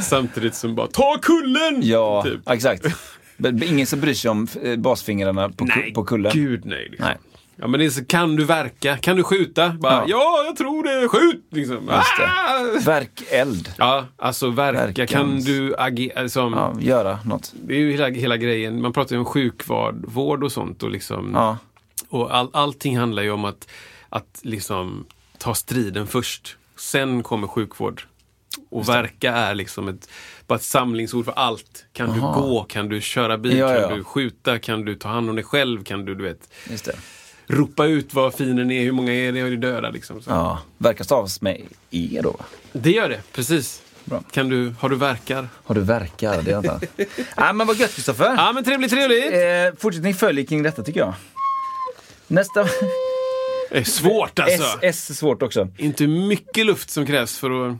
Samtidigt 0.02 0.54
som 0.54 0.74
bara, 0.74 0.86
ta 0.86 1.18
kullen! 1.22 1.80
ja 1.82 2.22
Typ. 2.22 2.50
exakt. 2.50 2.86
Men 3.36 3.62
Ingen 3.62 3.86
som 3.86 4.00
bryr 4.00 4.14
sig 4.14 4.30
om 4.30 4.48
eh, 4.62 4.76
basfingrarna 4.76 5.48
på, 5.50 5.64
ku- 5.64 5.94
på 5.94 6.04
kullen. 6.04 6.32
gud 6.34 6.64
nej. 6.64 6.88
Liksom. 6.90 7.06
Nej. 7.06 7.16
Ja, 7.60 7.66
men 7.66 7.80
det 7.80 7.86
är 7.86 7.90
så, 7.90 8.04
kan 8.04 8.36
du 8.36 8.44
verka? 8.44 8.96
Kan 8.96 9.16
du 9.16 9.22
skjuta? 9.22 9.68
Bara, 9.68 9.92
ja. 9.92 10.04
Ja. 10.08 10.42
jag 10.46 10.56
tror 10.56 10.82
det. 11.02 11.08
Skjut! 11.08 11.44
Liksom. 11.50 11.88
Ah! 11.88 12.02
Verk 12.84 13.22
eld. 13.30 13.72
Ja, 13.78 14.06
alltså 14.16 14.50
verka. 14.50 14.86
Verkan. 14.86 15.06
Kan 15.06 15.40
du 15.40 15.74
agera? 15.78 16.22
Liksom, 16.22 16.52
Ja, 16.52 16.74
göra 16.80 17.18
något. 17.24 17.52
Det 17.62 17.74
är 17.74 17.78
ju 17.78 17.90
hela, 17.92 18.08
hela 18.08 18.36
grejen. 18.36 18.80
Man 18.82 18.92
pratar 18.92 19.14
ju 19.16 19.18
om 19.18 19.24
sjukvård 19.24 20.04
vård 20.06 20.44
och 20.44 20.52
sånt. 20.52 20.82
Och, 20.82 20.90
liksom, 20.90 21.30
Ja, 21.34 21.58
och 22.08 22.34
all, 22.36 22.48
allting 22.52 22.98
handlar 22.98 23.22
ju 23.22 23.30
om 23.30 23.44
att, 23.44 23.68
att 24.08 24.40
liksom, 24.42 25.04
ta 25.38 25.54
striden 25.54 26.06
först. 26.06 26.56
Sen 26.78 27.22
kommer 27.22 27.46
sjukvård. 27.48 28.02
Och 28.70 28.88
verka 28.88 29.32
är 29.32 29.54
liksom 29.54 29.88
ett, 29.88 30.08
bara 30.46 30.54
ett 30.54 30.62
samlingsord 30.62 31.24
för 31.24 31.32
allt. 31.32 31.84
Kan 31.92 32.12
du 32.14 32.20
gå? 32.20 32.64
Kan 32.68 32.88
du 32.88 33.00
köra 33.00 33.38
bil? 33.38 33.58
Ja, 33.58 33.74
ja. 33.74 33.88
Kan 33.88 33.98
du 33.98 34.04
skjuta? 34.04 34.58
Kan 34.58 34.84
du 34.84 34.94
ta 34.94 35.08
hand 35.08 35.30
om 35.30 35.36
dig 35.36 35.44
själv? 35.44 35.84
Kan 35.84 36.04
du, 36.04 36.14
du 36.14 36.24
vet, 36.24 36.50
ropa 37.46 37.86
ut 37.86 38.14
vad 38.14 38.34
fienden 38.34 38.70
är? 38.70 38.82
Hur 38.82 38.92
många 38.92 39.12
är 39.12 39.32
det? 39.32 39.40
Är 39.40 39.50
det 39.50 39.56
döda? 39.56 39.90
Liksom. 39.90 40.22
Så. 40.22 40.30
Ja, 40.30 40.58
verkar 40.78 41.04
stavas 41.04 41.40
med 41.40 41.62
E 41.90 42.20
då? 42.22 42.36
Det 42.72 42.90
gör 42.90 43.08
det, 43.08 43.20
precis. 43.32 43.82
Bra. 44.04 44.22
Kan 44.30 44.48
du, 44.48 44.74
har 44.80 44.88
du 44.88 44.96
verkar? 44.96 45.48
Har 45.64 45.74
du 45.74 45.80
verkar? 45.80 46.42
Det 46.42 46.52
är 46.52 46.58
inte 46.58 46.80
Nej 47.36 47.54
men 47.54 47.66
vad 47.66 47.76
gött 47.76 47.94
Kristoffer. 47.94 48.34
Ja, 48.36 48.52
men 48.52 48.64
trevligt, 48.64 48.90
trevligt! 48.90 49.32
Eh, 49.32 49.80
fortsättning 49.80 50.14
följer 50.14 50.46
kring 50.46 50.62
detta 50.62 50.82
tycker 50.82 51.00
jag. 51.00 51.14
Nästa. 52.26 52.66
Det 53.70 53.78
är 53.78 53.84
svårt 53.84 54.38
alltså. 54.38 54.62
S, 54.62 54.78
S 54.82 55.10
är 55.10 55.14
svårt 55.14 55.42
också. 55.42 55.68
Inte 55.76 56.06
mycket 56.06 56.66
luft 56.66 56.90
som 56.90 57.06
krävs 57.06 57.38
för 57.38 57.68
att... 57.68 57.76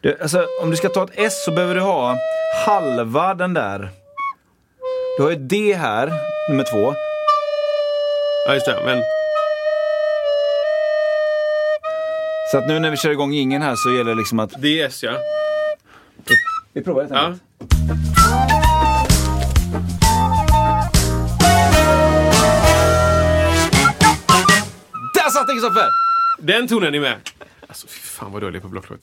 Du, 0.00 0.18
alltså, 0.22 0.46
om 0.62 0.70
du 0.70 0.76
ska 0.76 0.88
ta 0.88 1.04
ett 1.04 1.10
S 1.14 1.44
så 1.44 1.50
behöver 1.50 1.74
du 1.74 1.80
ha 1.80 2.16
halva 2.66 3.34
den 3.34 3.54
där. 3.54 3.90
Du 5.16 5.22
har 5.22 5.30
ju 5.30 5.36
D 5.36 5.74
här, 5.74 6.12
nummer 6.50 6.64
två. 6.64 6.94
Ja, 8.46 8.54
just 8.54 8.66
det. 8.66 8.82
Men 8.84 9.02
Så 12.50 12.58
att 12.58 12.68
nu 12.68 12.78
när 12.78 12.90
vi 12.90 12.96
kör 12.96 13.10
igång 13.10 13.34
ingen 13.34 13.62
här 13.62 13.74
så 13.76 13.90
gäller 13.90 14.10
det 14.10 14.18
liksom 14.18 14.38
att... 14.38 14.52
det 14.58 14.80
är 14.80 14.86
S, 14.86 15.02
ja. 15.02 15.12
Vi 16.72 16.82
provar 16.82 17.02
helt 17.02 17.14
ja. 17.14 17.26
enkelt. 17.26 17.42
Där 18.48 18.55
Kristoffer! 25.66 25.90
Den 26.38 26.68
tonen 26.68 26.94
är 26.94 27.00
med. 27.00 27.20
Alltså, 27.68 27.86
fy 27.86 28.00
fan 28.00 28.32
vad 28.32 28.42
dålig 28.42 28.62
på 28.62 28.68
blocklåt. 28.68 29.00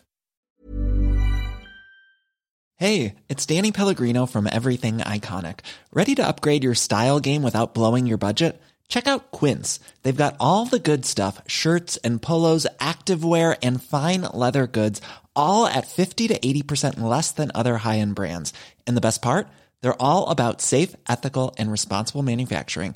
Hey, 2.80 3.16
it's 3.28 3.56
Danny 3.56 3.72
Pellegrino 3.72 4.28
from 4.28 4.48
Everything 4.48 4.98
Iconic. 4.98 5.60
Ready 5.94 6.16
to 6.16 6.28
upgrade 6.28 6.64
your 6.64 6.76
style 6.76 7.20
game 7.20 7.44
without 7.44 7.74
blowing 7.74 8.08
your 8.08 8.18
budget? 8.18 8.62
Check 8.88 9.08
out 9.08 9.32
Quince. 9.40 9.80
They've 10.04 10.24
got 10.24 10.36
all 10.40 10.66
the 10.66 10.92
good 10.92 11.06
stuff 11.06 11.42
shirts 11.48 11.98
and 12.04 12.22
polos, 12.22 12.68
activewear, 12.80 13.58
and 13.62 13.84
fine 13.84 14.22
leather 14.22 14.68
goods, 14.68 15.02
all 15.36 15.68
at 15.68 15.88
50 15.88 16.28
to 16.28 16.40
80% 16.40 17.00
less 17.00 17.32
than 17.32 17.52
other 17.54 17.78
high 17.78 18.00
end 18.00 18.16
brands. 18.16 18.54
And 18.88 18.98
the 18.98 19.08
best 19.08 19.22
part? 19.22 19.48
They're 19.82 20.02
all 20.02 20.30
about 20.30 20.62
safe, 20.62 20.96
ethical, 21.10 21.56
and 21.58 21.72
responsible 21.72 22.24
manufacturing. 22.24 22.96